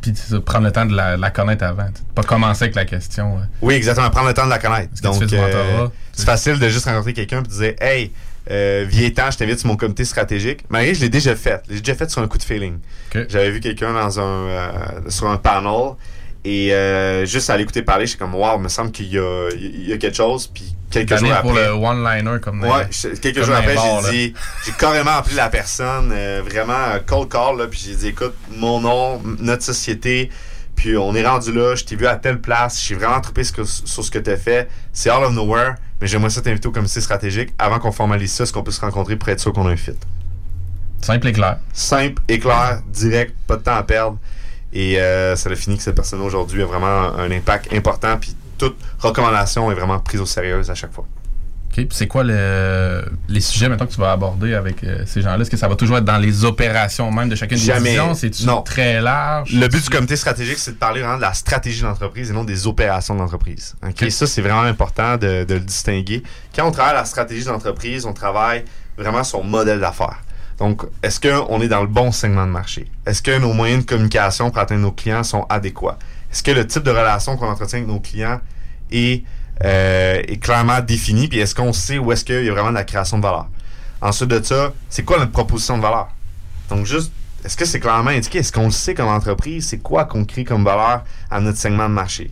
Puis 0.02 0.12
ça, 0.14 0.38
prendre 0.40 0.66
le 0.66 0.72
temps 0.72 0.84
de 0.86 0.94
la, 0.94 1.16
la 1.16 1.30
connaître 1.30 1.64
avant. 1.64 1.90
t'sais. 1.90 2.02
Pas 2.14 2.22
commencer 2.22 2.64
avec 2.64 2.76
la 2.76 2.84
question. 2.84 3.38
euh, 3.38 3.40
Oui, 3.62 3.74
exactement. 3.74 4.08
Prendre 4.10 4.28
le 4.28 4.34
temps 4.34 4.44
de 4.44 4.50
la 4.50 4.58
connaître. 4.58 4.90
Donc, 5.02 5.14
euh, 5.32 5.88
c'est 6.12 6.26
facile 6.26 6.58
de 6.58 6.68
juste 6.68 6.84
rencontrer 6.84 7.12
quelqu'un 7.14 7.38
et 7.40 7.42
de 7.42 7.48
dire 7.48 7.74
Hey, 7.80 8.12
euh, 8.50 8.84
viens-t'en, 8.88 9.30
je 9.30 9.38
t'invite 9.38 9.58
sur 9.58 9.68
mon 9.68 9.76
comité 9.76 10.04
stratégique. 10.04 10.64
Que 10.68 10.94
je 10.94 11.00
l'ai 11.00 11.08
déjà 11.08 11.34
fait. 11.36 11.62
Je 11.68 11.74
l'ai 11.74 11.80
déjà 11.80 11.94
fait 11.94 12.10
sur 12.10 12.22
un 12.22 12.28
coup 12.28 12.38
de 12.38 12.42
feeling. 12.44 12.78
Ok. 13.14 13.26
J'avais 13.28 13.50
vu 13.50 13.60
quelqu'un 13.60 13.92
dans 13.92 14.20
un 14.20 14.22
euh, 14.48 14.70
sur 15.08 15.28
un 15.28 15.36
panel 15.36 15.94
et 16.44 16.72
euh, 16.72 17.26
juste 17.26 17.50
à 17.50 17.56
l'écouter 17.56 17.82
parler, 17.82 18.06
j'étais 18.06 18.18
comme 18.20 18.34
Wow, 18.34 18.58
il 18.58 18.62
me 18.62 18.68
semble 18.68 18.92
qu'il 18.92 19.06
y 19.12 19.18
a, 19.18 19.48
il 19.56 19.88
y 19.88 19.92
a 19.92 19.98
quelque 19.98 20.16
chose. 20.16 20.46
Puis 20.46 20.76
quelques 20.90 21.08
jours 21.16 21.32
après. 21.32 21.42
pour 21.42 21.52
le 21.52 21.70
one-liner 21.70 22.38
comme 22.40 22.60
dans- 22.60 22.68
Ouais, 22.72 22.86
je- 22.92 23.08
quelques 23.18 23.36
comme 23.36 23.44
jours 23.46 23.56
après, 23.56 23.74
j'ai 24.04 24.10
dit, 24.28 24.34
j'ai 24.64 24.72
carrément 24.78 25.10
appelé 25.10 25.34
la 25.34 25.48
personne, 25.48 26.12
euh, 26.14 26.42
vraiment 26.48 26.72
euh, 26.94 26.98
cold 27.04 27.28
call, 27.28 27.58
là, 27.58 27.66
puis 27.66 27.82
j'ai 27.84 27.96
dit, 27.96 28.08
écoute, 28.08 28.34
mon 28.56 28.80
nom, 28.80 29.20
notre 29.40 29.64
société, 29.64 30.30
puis 30.76 30.96
on 30.96 31.16
est 31.16 31.26
rendu 31.26 31.52
là, 31.52 31.74
je 31.74 31.82
t'ai 31.84 31.96
vu 31.96 32.06
à 32.06 32.14
telle 32.14 32.40
place, 32.40 32.80
j'ai 32.86 32.94
vraiment 32.94 33.20
que- 33.20 33.64
sur 33.64 34.04
ce 34.04 34.10
que 34.10 34.20
tu 34.20 34.30
as 34.30 34.36
fait, 34.36 34.68
c'est 34.92 35.10
all 35.10 35.24
of 35.24 35.32
nowhere, 35.32 35.74
mais 36.00 36.06
j'aimerais 36.06 36.30
ça 36.30 36.42
t'inviter 36.42 36.68
au 36.68 36.72
comité 36.72 37.00
stratégique 37.00 37.52
avant 37.58 37.78
qu'on 37.78 37.92
formalise 37.92 38.32
ça, 38.32 38.44
est-ce 38.44 38.52
qu'on 38.52 38.62
peut 38.62 38.70
se 38.70 38.80
rencontrer 38.80 39.16
pour 39.16 39.28
être 39.28 39.40
sûr 39.40 39.52
qu'on 39.52 39.66
a 39.66 39.70
un 39.70 39.76
fit? 39.76 39.92
Simple 41.00 41.28
et 41.28 41.32
clair. 41.32 41.58
Simple, 41.72 42.22
éclair, 42.28 42.82
direct, 42.88 43.34
pas 43.46 43.56
de 43.56 43.62
temps 43.62 43.76
à 43.76 43.82
perdre. 43.82 44.18
Et 44.72 45.00
euh, 45.00 45.36
ça 45.36 45.48
a 45.50 45.54
fini 45.54 45.76
que 45.76 45.82
cette 45.82 45.94
personne 45.94 46.20
aujourd'hui 46.20 46.62
a 46.62 46.66
vraiment 46.66 46.86
un, 46.86 47.18
un 47.18 47.30
impact 47.30 47.72
important, 47.72 48.16
puis 48.18 48.34
toute 48.58 48.76
recommandation 48.98 49.70
est 49.70 49.74
vraiment 49.74 49.98
prise 50.00 50.20
au 50.20 50.26
sérieux 50.26 50.62
à 50.68 50.74
chaque 50.74 50.92
fois. 50.92 51.06
C'est 51.90 52.06
quoi 52.06 52.24
le- 52.24 53.04
les 53.28 53.40
sujets 53.40 53.68
maintenant 53.68 53.86
que 53.86 53.92
tu 53.92 54.00
vas 54.00 54.12
aborder 54.12 54.54
avec 54.54 54.82
euh, 54.84 55.02
ces 55.06 55.20
gens-là? 55.22 55.40
Est-ce 55.42 55.50
que 55.50 55.56
ça 55.56 55.68
va 55.68 55.76
toujours 55.76 55.98
être 55.98 56.04
dans 56.04 56.16
les 56.18 56.44
opérations 56.44 57.10
même 57.12 57.28
de 57.28 57.34
chacune 57.36 57.58
des 57.58 57.64
Jamais. 57.64 57.80
divisions? 57.90 58.14
C'est 58.14 58.40
Non. 58.44 58.62
très 58.62 59.00
large? 59.00 59.52
Le 59.52 59.68
but 59.68 59.82
du 59.82 59.90
comité 59.90 60.16
stratégique, 60.16 60.58
c'est 60.58 60.72
de 60.72 60.76
parler 60.76 61.00
vraiment 61.02 61.16
de 61.16 61.22
la 61.22 61.34
stratégie 61.34 61.82
d'entreprise 61.82 62.30
et 62.30 62.32
non 62.32 62.44
des 62.44 62.66
opérations 62.66 63.14
d'entreprise. 63.14 63.74
OK? 63.82 63.94
Ok. 64.02 64.10
Ça, 64.10 64.26
c'est 64.26 64.42
vraiment 64.42 64.62
important 64.62 65.16
de, 65.16 65.44
de 65.44 65.54
le 65.54 65.60
distinguer. 65.60 66.22
Quand 66.54 66.66
on 66.66 66.70
travaille 66.70 66.94
la 66.94 67.04
stratégie 67.04 67.44
d'entreprise, 67.44 68.06
on 68.06 68.12
travaille 68.12 68.64
vraiment 68.96 69.24
sur 69.24 69.38
le 69.42 69.48
modèle 69.48 69.80
d'affaires. 69.80 70.22
Donc, 70.58 70.82
est-ce 71.02 71.20
qu'on 71.20 71.60
est 71.60 71.68
dans 71.68 71.82
le 71.82 71.86
bon 71.88 72.10
segment 72.12 72.46
de 72.46 72.52
marché? 72.52 72.90
Est-ce 73.04 73.20
que 73.20 73.38
nos 73.38 73.52
moyens 73.52 73.84
de 73.84 73.86
communication 73.90 74.50
pour 74.50 74.58
atteindre 74.62 74.80
nos 74.80 74.92
clients 74.92 75.22
sont 75.22 75.44
adéquats? 75.50 75.98
Est-ce 76.32 76.42
que 76.42 76.50
le 76.52 76.66
type 76.66 76.82
de 76.82 76.90
relation 76.90 77.36
qu'on 77.36 77.48
entretient 77.48 77.80
avec 77.80 77.88
nos 77.90 78.00
clients 78.00 78.40
est, 78.90 79.22
euh, 79.64 80.22
est 80.26 80.42
clairement 80.42 80.80
défini? 80.80 81.28
Puis 81.28 81.38
est-ce 81.38 81.54
qu'on 81.54 81.72
sait 81.72 81.98
où 81.98 82.12
est-ce 82.12 82.24
qu'il 82.24 82.44
y 82.44 82.48
a 82.48 82.52
vraiment 82.52 82.70
de 82.70 82.74
la 82.74 82.84
création 82.84 83.18
de 83.18 83.22
valeur? 83.22 83.46
Ensuite 84.00 84.28
de 84.28 84.42
ça, 84.42 84.72
c'est 84.88 85.04
quoi 85.04 85.18
notre 85.18 85.32
proposition 85.32 85.78
de 85.78 85.82
valeur? 85.82 86.08
Donc, 86.68 86.84
juste, 86.84 87.12
est-ce 87.44 87.56
que 87.56 87.64
c'est 87.64 87.80
clairement 87.80 88.10
indiqué? 88.10 88.38
Est-ce 88.38 88.52
qu'on 88.52 88.66
le 88.66 88.70
sait 88.70 88.94
comme 88.94 89.08
entreprise? 89.08 89.68
C'est 89.68 89.78
quoi 89.78 90.04
qu'on 90.04 90.24
crée 90.24 90.44
comme 90.44 90.64
valeur 90.64 91.04
à 91.30 91.40
notre 91.40 91.58
segment 91.58 91.88
de 91.88 91.94
marché? 91.94 92.30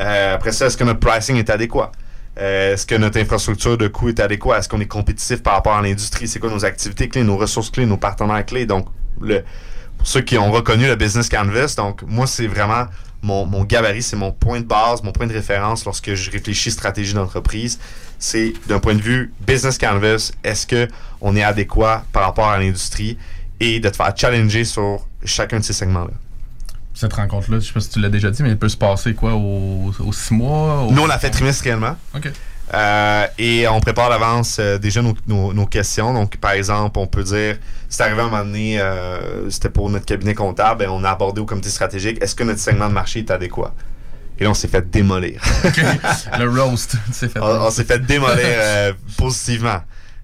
Euh, 0.00 0.34
après 0.34 0.52
ça, 0.52 0.66
est-ce 0.66 0.76
que 0.76 0.84
notre 0.84 1.00
pricing 1.00 1.36
est 1.36 1.50
adéquat? 1.50 1.92
Euh, 2.38 2.74
est-ce 2.74 2.84
que 2.84 2.94
notre 2.94 3.18
infrastructure 3.18 3.78
de 3.78 3.88
coût 3.88 4.08
est 4.08 4.20
adéquate? 4.20 4.58
Est-ce 4.58 4.68
qu'on 4.68 4.80
est 4.80 4.86
compétitif 4.86 5.42
par 5.42 5.54
rapport 5.54 5.74
à 5.74 5.82
l'industrie? 5.82 6.28
C'est 6.28 6.38
quoi 6.38 6.50
nos 6.50 6.64
activités 6.64 7.08
clés, 7.08 7.22
nos 7.22 7.36
ressources 7.36 7.70
clés, 7.70 7.86
nos 7.86 7.96
partenaires 7.96 8.44
clés? 8.44 8.66
Donc, 8.66 8.88
pour 9.18 10.06
ceux 10.06 10.20
qui 10.20 10.36
ont 10.36 10.50
reconnu 10.50 10.86
le 10.86 10.96
Business 10.96 11.28
Canvas, 11.28 11.74
donc 11.76 12.02
moi, 12.02 12.26
c'est 12.26 12.46
vraiment 12.46 12.86
mon, 13.22 13.46
mon 13.46 13.64
gabarit, 13.64 14.02
c'est 14.02 14.16
mon 14.16 14.32
point 14.32 14.60
de 14.60 14.66
base, 14.66 15.02
mon 15.02 15.12
point 15.12 15.26
de 15.26 15.32
référence 15.32 15.84
lorsque 15.84 16.14
je 16.14 16.30
réfléchis 16.30 16.70
stratégie 16.70 17.14
d'entreprise. 17.14 17.78
C'est 18.18 18.52
d'un 18.68 18.78
point 18.78 18.94
de 18.94 19.02
vue 19.02 19.32
Business 19.46 19.78
Canvas, 19.78 20.32
est-ce 20.44 20.66
que 20.66 20.88
on 21.20 21.34
est 21.36 21.42
adéquat 21.42 22.04
par 22.12 22.22
rapport 22.24 22.48
à 22.48 22.58
l'industrie 22.58 23.18
et 23.60 23.80
de 23.80 23.88
te 23.88 23.96
faire 23.96 24.12
challenger 24.16 24.64
sur 24.64 25.06
chacun 25.24 25.58
de 25.60 25.64
ces 25.64 25.72
segments-là. 25.72 26.10
Cette 26.94 27.12
rencontre-là, 27.12 27.58
je 27.60 27.66
sais 27.66 27.72
pas 27.72 27.80
si 27.80 27.90
tu 27.90 28.00
l'as 28.00 28.08
déjà 28.08 28.30
dit, 28.30 28.42
mais 28.42 28.50
elle 28.50 28.58
peut 28.58 28.68
se 28.70 28.76
passer 28.76 29.12
quoi, 29.14 29.34
aux, 29.34 29.92
aux 29.98 30.12
six 30.12 30.32
mois? 30.32 30.82
au- 30.82 30.92
Nous, 30.92 31.02
on 31.02 31.06
l'a 31.06 31.18
fait 31.18 31.30
trimestriellement. 31.30 31.96
OK. 32.14 32.30
Euh, 32.74 33.26
et 33.38 33.68
on 33.68 33.78
prépare 33.80 34.06
à 34.06 34.10
l'avance 34.10 34.56
euh, 34.58 34.76
déjà 34.78 35.00
nos, 35.02 35.14
nos- 35.26 35.52
nos 35.52 35.66
questions. 35.66 36.12
Donc, 36.12 36.36
par 36.38 36.52
exemple, 36.52 36.98
on 36.98 37.06
peut 37.06 37.22
dire, 37.22 37.58
c'est 37.88 38.02
arrivé 38.02 38.20
à 38.20 38.24
un 38.24 38.28
moment 38.28 38.44
donné, 38.44 38.80
euh, 38.80 39.48
c'était 39.50 39.70
pour 39.70 39.88
notre 39.88 40.04
cabinet 40.04 40.34
comptable, 40.34 40.82
et 40.84 40.86
on 40.88 41.04
a 41.04 41.10
abordé 41.10 41.40
au 41.40 41.44
comité 41.46 41.68
stratégique, 41.68 42.18
est-ce 42.20 42.34
que 42.34 42.42
notre 42.44 42.58
segment 42.58 42.88
de 42.88 42.94
marché 42.94 43.20
est 43.20 43.30
adéquat? 43.30 43.72
Et 44.38 44.44
là, 44.44 44.50
on 44.50 44.54
s'est 44.54 44.68
fait 44.68 44.90
démolir. 44.90 45.40
le 46.38 46.50
roast, 46.50 46.96
fait. 47.12 47.30
on 47.40 47.66
on 47.66 47.70
s'est 47.70 47.84
fait 47.84 48.00
démolir 48.04 48.36
euh, 48.44 48.92
positivement. 49.16 49.80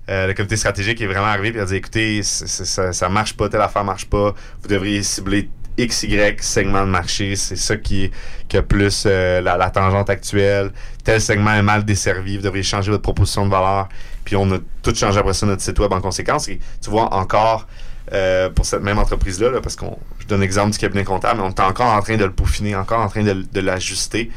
Euh, 0.09 0.27
le 0.27 0.35
comité 0.35 0.57
stratégique 0.57 1.01
est 1.01 1.07
vraiment 1.07 1.29
arrivé 1.29 1.57
et 1.57 1.61
a 1.61 1.65
dit 1.65 1.77
écoutez, 1.77 2.23
ça, 2.25 2.93
ça 2.93 3.09
marche 3.09 3.35
pas, 3.37 3.49
telle 3.49 3.61
affaire 3.61 3.85
marche 3.85 4.07
pas, 4.07 4.35
vous 4.61 4.69
devriez 4.69 5.03
cibler 5.05 5.49
XY 5.79 6.37
segment 6.41 6.83
de 6.83 6.91
marché, 6.91 7.37
c'est 7.37 7.57
ça 7.57 7.77
qui, 7.77 8.11
qui 8.49 8.57
a 8.57 8.63
plus 8.63 9.05
euh, 9.07 9.41
la, 9.41 9.71
tangente 9.71 10.11
actuelle. 10.11 10.71
Tel 11.05 11.21
segment 11.21 11.55
est 11.55 11.63
mal 11.63 11.85
desservi, 11.85 12.37
vous 12.37 12.43
devriez 12.43 12.63
changer 12.63 12.91
votre 12.91 13.03
proposition 13.03 13.47
de 13.47 13.51
valeur. 13.51 13.89
Puis 14.25 14.37
on 14.37 14.51
a 14.53 14.59
tout 14.83 14.95
changé 14.95 15.19
après 15.19 15.33
ça 15.33 15.47
notre 15.47 15.63
site 15.63 15.79
web 15.79 15.93
en 15.93 16.01
conséquence. 16.01 16.49
Et 16.49 16.61
tu 16.83 16.91
vois 16.91 17.13
encore 17.15 17.67
euh, 18.13 18.51
pour 18.51 18.67
cette 18.67 18.83
même 18.83 18.99
entreprise-là, 18.99 19.51
là, 19.51 19.61
parce 19.61 19.77
qu'on 19.77 19.99
je 20.19 20.27
donne 20.27 20.41
l'exemple 20.41 20.73
du 20.73 20.79
cabinet 20.79 21.05
comptable, 21.05 21.41
mais 21.41 21.47
on 21.47 21.51
est 21.51 21.61
encore 21.61 21.93
en 21.93 22.03
train 22.03 22.17
de 22.17 22.25
le 22.25 22.33
peaufiner, 22.33 22.77
encore 22.77 23.01
en 23.01 23.09
train 23.09 23.23
de, 23.23 23.61
l'ajuster. 23.61 24.31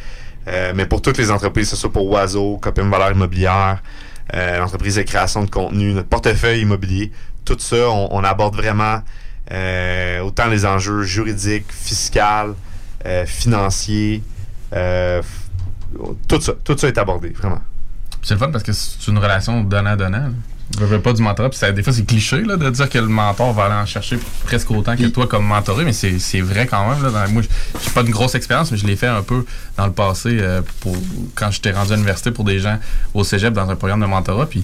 Euh, 0.48 0.74
mais 0.76 0.86
pour 0.86 1.02
toutes 1.02 1.18
les 1.18 1.32
entreprises, 1.32 1.70
que 1.70 1.76
ce 1.76 1.82
soit 1.82 1.92
pour 1.92 2.10
Oiseau, 2.10 2.58
Copim 2.62 2.90
Valeur 2.90 3.12
Immobilière, 3.12 3.82
l'entreprise 4.34 4.96
de 4.96 5.04
création 5.04 5.44
de 5.44 5.50
contenu, 5.50 5.94
notre 5.94 6.10
portefeuille 6.10 6.62
immobilier, 6.62 7.12
tout 7.46 7.58
ça, 7.60 7.90
on 7.90 8.24
aborde 8.24 8.56
vraiment 8.56 9.02
euh, 9.52 10.20
autant 10.22 10.48
les 10.48 10.66
enjeux 10.66 11.04
juridiques, 11.04 11.66
fiscaux, 11.72 12.56
euh, 13.06 13.26
financiers, 13.26 14.24
euh, 14.74 15.22
tout 16.28 16.42
ça, 16.42 16.54
tout 16.64 16.78
ça 16.78 16.88
est 16.88 16.98
abordé, 16.98 17.30
vraiment. 17.30 17.62
C'est 18.24 18.34
le 18.34 18.40
fun 18.40 18.50
parce 18.52 18.64
que 18.64 18.74
c'est 18.74 19.08
une 19.08 19.20
relation 19.20 19.62
donnant-donnant. 19.64 20.32
Je 20.80 20.84
veux 20.86 21.00
pas 21.00 21.14
du 21.14 21.22
mentorat. 21.22 21.50
Puis 21.52 21.60
ça- 21.60 21.72
des 21.72 21.84
fois, 21.84 21.94
c'est 21.94 22.06
cliché 22.06 22.42
là, 22.42 22.58
de 22.58 22.68
dire 22.72 22.90
que 22.90 22.98
le 22.98 23.06
mentor 23.08 23.54
va 23.54 23.66
aller 23.66 23.76
en 23.76 23.86
chercher 23.86 24.18
presque 24.46 24.72
autant 24.72 24.96
que 24.98 25.06
toi 25.06 25.28
comme 25.28 25.46
mentoré, 25.46 25.86
mais 25.86 25.94
c'est 25.94 26.18
c'est 26.18 26.42
vrai 26.42 26.66
quand 26.66 26.90
même. 26.90 27.04
Là, 27.04 27.12
Dans- 27.12 27.32
moi, 27.32 27.44
j'ai 27.44 27.92
pas 27.92 28.02
une 28.02 28.10
grosse 28.10 28.34
expérience, 28.34 28.72
mais 28.72 28.78
je 28.80 28.88
l'ai 28.88 28.96
fait 28.96 29.06
un 29.06 29.22
peu 29.22 29.46
dans 29.78 29.86
le 29.86 29.92
passé 29.92 30.40
euh, 30.42 30.64
pour, 30.80 30.98
quand 31.36 31.52
j'étais 31.52 31.72
rendu 31.72 31.92
à 31.92 31.96
l'université 31.96 32.32
pour 32.32 32.46
des 32.46 32.58
gens 32.58 32.80
au 33.14 33.24
cégep 33.24 33.54
dans 33.54 33.70
un 33.70 33.76
programme 33.76 34.02
de 34.02 34.08
mentorat. 34.08 34.48
Puis 34.48 34.64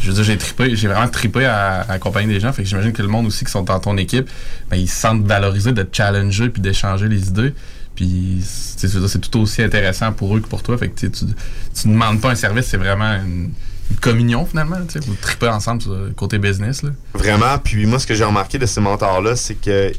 je 0.00 0.08
veux 0.08 0.14
dire, 0.14 0.24
j'ai 0.24 0.38
trippé, 0.38 0.76
j'ai 0.76 0.88
vraiment 0.88 1.08
trippé 1.08 1.44
à, 1.44 1.80
accompagner 1.88 2.32
des 2.32 2.40
gens. 2.40 2.52
Fait 2.52 2.62
que 2.62 2.68
j'imagine 2.68 2.92
que 2.92 3.02
le 3.02 3.08
monde 3.08 3.26
aussi 3.26 3.44
qui 3.44 3.50
sont 3.50 3.62
dans 3.62 3.80
ton 3.80 3.96
équipe, 3.96 4.28
ben, 4.70 4.76
ils 4.76 4.88
se 4.88 4.96
sentent 4.96 5.26
valorisés 5.26 5.72
de 5.72 5.86
challenger 5.90 6.48
puis 6.48 6.62
d'échanger 6.62 7.08
les 7.08 7.28
idées. 7.28 7.54
Puis 7.94 8.40
c'est 8.42 9.20
tout 9.30 9.40
aussi 9.40 9.62
intéressant 9.62 10.12
pour 10.12 10.36
eux 10.36 10.40
que 10.40 10.48
pour 10.48 10.62
toi. 10.62 10.76
Fait 10.76 10.88
que 10.88 11.06
tu, 11.06 11.10
tu 11.10 11.88
demandes 11.88 12.20
pas 12.20 12.30
un 12.30 12.34
service, 12.34 12.66
c'est 12.66 12.76
vraiment 12.76 13.14
une, 13.14 13.52
communion 14.00 14.44
finalement. 14.44 14.76
tu 14.86 15.00
sais, 15.00 15.06
Vous 15.06 15.14
tripez 15.14 15.48
ensemble 15.48 15.80
sur 15.80 15.94
le 15.94 16.10
côté 16.10 16.38
business. 16.38 16.82
Là. 16.82 16.90
Vraiment. 17.14 17.56
Puis 17.58 17.86
moi, 17.86 17.98
ce 17.98 18.06
que 18.06 18.14
j'ai 18.14 18.24
remarqué 18.24 18.58
de 18.58 18.66
ces 18.66 18.80
mentors-là, 18.80 19.36
c'est 19.36 19.54
que 19.54 19.92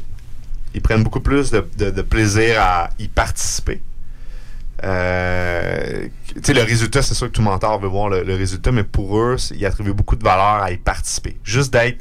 ils 0.74 0.82
prennent 0.82 1.02
beaucoup 1.02 1.20
plus 1.20 1.50
de 1.50 2.02
plaisir 2.02 2.60
à 2.60 2.90
y 2.98 3.08
participer. 3.08 3.80
Euh, 4.84 6.08
le 6.48 6.62
résultat, 6.62 7.02
c'est 7.02 7.14
sûr 7.14 7.26
que 7.28 7.32
tout 7.32 7.42
mentor 7.42 7.80
veut 7.80 7.88
voir 7.88 8.08
le, 8.08 8.22
le 8.22 8.34
résultat, 8.34 8.72
mais 8.72 8.84
pour 8.84 9.18
eux, 9.18 9.36
ils 9.54 9.66
attribuent 9.66 9.92
beaucoup 9.92 10.16
de 10.16 10.24
valeur 10.24 10.62
à 10.62 10.70
y 10.70 10.76
participer. 10.76 11.36
Juste 11.44 11.72
d'être 11.72 11.98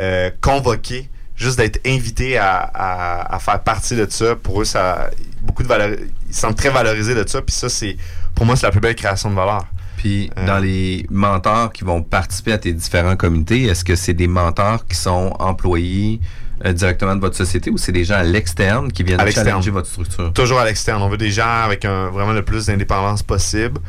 euh, 0.00 0.30
convoqué, 0.40 1.08
juste 1.36 1.58
d'être 1.58 1.80
invité 1.86 2.38
à, 2.38 2.58
à- 2.58 3.34
à 3.34 3.38
faire 3.38 3.60
partie 3.62 3.96
de 3.96 4.06
ça, 4.08 4.36
pour 4.36 4.60
eux, 4.60 4.64
ça 4.64 5.10
beaucoup 5.42 5.62
de 5.62 5.68
valeur, 5.68 5.96
ils 6.28 6.34
sentent 6.34 6.56
très 6.56 6.70
valorisés 6.70 7.14
de 7.14 7.26
ça. 7.28 7.42
Puis 7.42 7.54
ça, 7.54 7.68
c'est 7.68 7.96
pour 8.34 8.46
moi, 8.46 8.56
c'est 8.56 8.66
la 8.66 8.72
plus 8.72 8.80
belle 8.80 8.94
création 8.96 9.30
de 9.30 9.34
valeur. 9.34 9.64
Puis, 9.96 10.30
Euh. 10.36 10.46
dans 10.46 10.58
les 10.58 11.06
mentors 11.10 11.72
qui 11.72 11.82
vont 11.84 12.02
participer 12.02 12.52
à 12.52 12.58
tes 12.58 12.72
différents 12.72 13.16
comités, 13.16 13.64
est-ce 13.64 13.84
que 13.84 13.96
c'est 13.96 14.12
des 14.14 14.28
mentors 14.28 14.86
qui 14.86 14.94
sont 14.96 15.34
employés 15.38 16.20
euh, 16.64 16.72
directement 16.72 17.14
de 17.16 17.20
votre 17.20 17.36
société 17.36 17.70
ou 17.70 17.78
c'est 17.78 17.92
des 17.92 18.04
gens 18.04 18.14
à 18.16 18.22
l'externe 18.22 18.90
qui 18.90 19.02
viennent 19.02 19.20
À 19.20 19.24
l'externe. 19.24 19.46
challenger 19.48 19.70
votre 19.70 19.88
structure? 19.88 20.32
Toujours 20.32 20.58
à 20.60 20.64
l'externe. 20.64 21.02
On 21.02 21.08
veut 21.08 21.18
des 21.18 21.30
gens 21.30 21.62
avec 21.64 21.84
un, 21.84 22.08
vraiment 22.08 22.32
le 22.32 22.42
plus 22.42 22.66
d'indépendance 22.66 23.22
possible. 23.22 23.80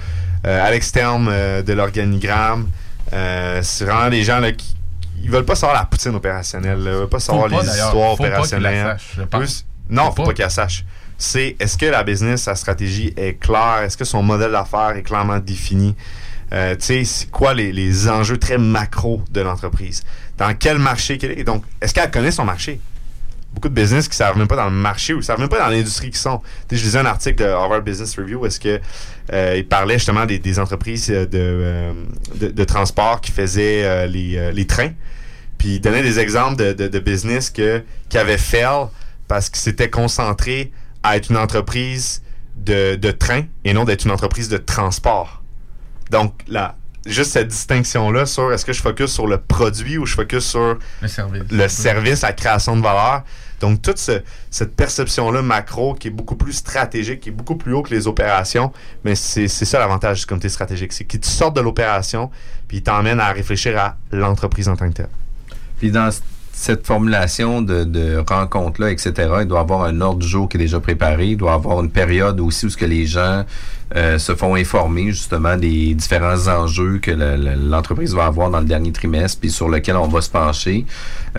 Euh, 0.45 0.65
à 0.65 0.69
l'externe 0.71 1.27
euh, 1.29 1.61
de 1.61 1.73
l'organigramme, 1.73 2.67
euh, 3.13 3.59
c'est 3.63 3.85
vraiment 3.85 4.09
des 4.09 4.23
gens 4.23 4.39
là, 4.39 4.51
qui 4.51 4.75
ils 5.23 5.31
veulent 5.31 5.45
pas 5.45 5.55
savoir 5.55 5.79
la 5.79 5.85
poutine 5.85 6.13
opérationnelle. 6.15 6.77
là. 6.83 6.91
Ils 6.91 6.97
veulent 6.97 7.09
pas 7.09 7.19
savoir 7.19 7.49
pas, 7.49 7.61
les 7.61 7.67
histoires 7.69 8.15
Faut 8.15 8.17
pas 8.17 8.23
qu'ils 8.41 8.59
la 8.59 8.69
opérationnelles. 8.69 8.97
pense. 9.31 9.41
Eux, 9.41 9.45
c- 9.47 9.63
non, 9.89 10.03
Faut 10.05 10.09
faut 10.09 10.15
pas. 10.21 10.23
pas 10.27 10.33
qu'ils 10.33 10.43
la 10.43 10.49
sachent. 10.49 10.85
c'est 11.17 11.55
est-ce 11.59 11.77
que 11.77 11.85
la 11.87 12.03
business, 12.03 12.43
sa 12.43 12.53
stratégie 12.55 13.13
est 13.17 13.33
claire? 13.39 13.79
Est-ce 13.83 13.97
que 13.97 14.05
son 14.05 14.21
modèle 14.21 14.51
d'affaires 14.51 14.91
est 14.95 15.01
clairement 15.01 15.39
défini? 15.39 15.95
Euh, 16.53 16.75
tu 16.75 16.85
sais, 16.85 17.03
c'est 17.03 17.29
quoi 17.29 17.53
les, 17.53 17.71
les 17.71 18.07
enjeux 18.09 18.37
très 18.37 18.57
macro 18.57 19.21
de 19.31 19.41
l'entreprise? 19.41 20.03
Dans 20.37 20.53
quel 20.55 20.77
marché 20.77 21.17
qu'elle 21.17 21.37
est? 21.37 21.43
Donc, 21.43 21.63
est-ce 21.81 21.93
qu'elle 21.93 22.09
connaît 22.09 22.31
son 22.31 22.45
marché? 22.45 22.79
Beaucoup 23.53 23.69
de 23.69 23.73
business 23.73 24.05
qui 24.07 24.11
ne 24.11 24.15
savent 24.15 24.37
même 24.37 24.47
pas 24.47 24.55
dans 24.55 24.65
le 24.65 24.71
marché 24.71 25.13
ou 25.13 25.17
ne 25.17 25.21
savent 25.21 25.39
même 25.39 25.49
pas 25.49 25.57
dans 25.57 25.69
l'industrie 25.69 26.09
qu'ils 26.09 26.17
sont. 26.17 26.41
Je 26.71 26.75
lisais 26.75 26.99
un 26.99 27.05
article 27.05 27.43
de 27.43 27.49
Harvard 27.49 27.81
Business 27.81 28.15
Review 28.17 28.41
où 28.41 28.45
est-ce 28.45 28.59
que 28.59 28.79
euh, 29.33 29.55
il 29.57 29.67
parlait 29.67 29.95
justement 29.95 30.25
des, 30.25 30.37
des 30.37 30.59
entreprises 30.59 31.09
euh, 31.09 31.25
de, 31.25 31.39
euh, 31.39 31.93
de, 32.35 32.47
de 32.49 32.63
transport 32.63 33.19
qui 33.19 33.31
faisaient 33.31 33.83
euh, 33.83 34.05
les, 34.05 34.37
euh, 34.37 34.51
les 34.51 34.67
trains. 34.67 34.91
Puis 35.57 35.75
il 35.75 35.81
donnait 35.81 36.03
des 36.03 36.19
exemples 36.19 36.57
de, 36.57 36.73
de, 36.73 36.87
de 36.87 36.99
business 36.99 37.49
que, 37.49 37.83
qui 38.09 38.17
avaient 38.17 38.37
fail 38.37 38.87
parce 39.27 39.49
qu'ils 39.49 39.61
s'étaient 39.61 39.89
concentrés 39.89 40.71
à 41.01 41.17
être 41.17 41.31
une 41.31 41.37
entreprise 41.37 42.21
de, 42.57 42.95
de 42.95 43.11
train 43.11 43.43
et 43.63 43.73
non 43.73 43.85
d'être 43.85 44.05
une 44.05 44.11
entreprise 44.11 44.49
de 44.49 44.57
transport. 44.57 45.36
Donc, 46.11 46.33
là, 46.47 46.75
juste 47.05 47.31
cette 47.31 47.47
distinction-là 47.49 48.25
sur 48.25 48.51
est-ce 48.53 48.65
que 48.65 48.73
je 48.73 48.81
focus 48.81 49.11
sur 49.11 49.27
le 49.27 49.37
produit 49.37 49.97
ou 49.97 50.05
je 50.05 50.13
focus 50.15 50.45
sur 50.45 50.77
Le 51.01 51.07
service. 51.07 51.43
le 51.51 51.67
service, 51.67 52.21
la 52.21 52.33
création 52.33 52.75
de 52.75 52.81
valeur. 52.81 53.23
Donc, 53.59 53.81
toute 53.81 53.97
ce- 53.97 54.21
cette 54.51 54.75
perception-là 54.75 55.41
macro 55.41 55.95
qui 55.95 56.09
est 56.09 56.11
beaucoup 56.11 56.35
plus 56.35 56.53
stratégique, 56.53 57.21
qui 57.21 57.29
est 57.29 57.31
beaucoup 57.31 57.55
plus 57.55 57.73
haut 57.73 57.81
que 57.81 57.89
les 57.93 58.05
opérations, 58.07 58.71
mais 59.03 59.15
c'est 59.15 59.47
c'est 59.47 59.65
ça 59.65 59.79
l'avantage 59.79 60.19
du 60.19 60.25
comité 60.27 60.47
stratégique. 60.49 60.93
C'est 60.93 61.05
qu'il 61.05 61.19
te 61.21 61.25
sort 61.27 61.51
de 61.51 61.61
l'opération 61.61 62.29
puis 62.67 62.77
il 62.77 62.83
t'emmène 62.83 63.19
à 63.19 63.31
réfléchir 63.31 63.77
à 63.79 63.95
l'entreprise 64.11 64.67
en 64.69 64.75
tant 64.75 64.87
que 64.89 64.93
telle. 64.93 65.09
Puis 65.79 65.89
dans 65.91 66.09
cette 66.53 66.85
formulation 66.85 67.61
de, 67.61 67.83
de 67.83 68.23
rencontres-là, 68.27 68.89
etc., 68.91 69.13
il 69.41 69.45
doit 69.45 69.59
y 69.59 69.61
avoir 69.61 69.83
un 69.83 70.01
ordre 70.01 70.19
du 70.19 70.27
jour 70.27 70.49
qui 70.49 70.57
est 70.57 70.59
déjà 70.59 70.79
préparé. 70.79 71.27
Il 71.27 71.37
doit 71.37 71.51
y 71.51 71.55
avoir 71.55 71.81
une 71.81 71.91
période 71.91 72.39
aussi 72.39 72.65
où 72.65 72.69
ce 72.69 72.77
que 72.77 72.85
les 72.85 73.05
gens 73.05 73.45
euh, 73.95 74.17
se 74.19 74.35
font 74.35 74.55
informer 74.55 75.11
justement 75.11 75.55
des 75.55 75.93
différents 75.93 76.47
enjeux 76.47 76.99
que 76.99 77.11
le- 77.11 77.37
le- 77.37 77.55
l'entreprise 77.69 78.13
va 78.13 78.25
avoir 78.25 78.49
dans 78.49 78.59
le 78.59 78.65
dernier 78.65 78.91
trimestre, 78.91 79.39
puis 79.39 79.49
sur 79.49 79.69
lequel 79.69 79.95
on 79.95 80.07
va 80.07 80.21
se 80.21 80.29
pencher. 80.29 80.85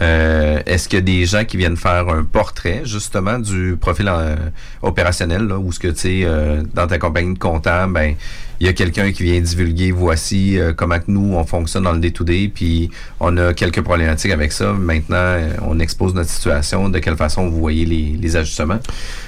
Euh, 0.01 0.61
Est-ce 0.67 0.89
qu'il 0.89 0.99
y 0.99 1.03
a 1.03 1.05
des 1.05 1.27
gens 1.27 1.45
qui 1.45 1.57
viennent 1.57 1.77
faire 1.77 2.09
un 2.09 2.25
portrait 2.25 2.83
justement 2.85 3.39
du 3.39 3.77
profil 3.81 4.09
euh, 4.09 4.37
opérationnel, 4.83 5.47
là, 5.47 5.59
où 5.59 5.73
ce 5.73 5.79
que 5.79 5.89
tu 5.89 5.99
sais, 6.25 6.27
dans 6.75 6.87
ta 6.87 6.99
compagnie 6.99 7.35
de 7.35 7.39
comptable, 7.39 7.93
ben 7.93 8.15
il 8.61 8.67
y 8.67 8.71
a 8.71 8.73
quelqu'un 8.73 9.13
qui 9.13 9.23
vient 9.23 9.41
divulguer 9.41 9.93
voici 9.93 10.59
euh, 10.59 10.73
comment 10.75 10.99
que 10.99 11.05
nous 11.09 11.35
on 11.35 11.45
fonctionne 11.45 11.85
dans 11.85 11.93
le 11.93 12.01
day-to-day, 12.01 12.51
puis 12.53 12.91
on 13.21 13.37
a 13.37 13.55
quelques 13.55 13.83
problématiques 13.83 14.33
avec 14.33 14.53
ça. 14.53 14.73
Maintenant, 14.73 15.17
euh, 15.17 15.51
on 15.63 15.79
expose 15.79 16.15
notre 16.15 16.31
situation. 16.31 16.89
De 16.89 16.99
quelle 16.99 17.17
façon 17.17 17.49
vous 17.49 17.59
voyez 17.59 17.85
les, 17.85 18.17
les 18.21 18.37
ajustements? 18.37 18.81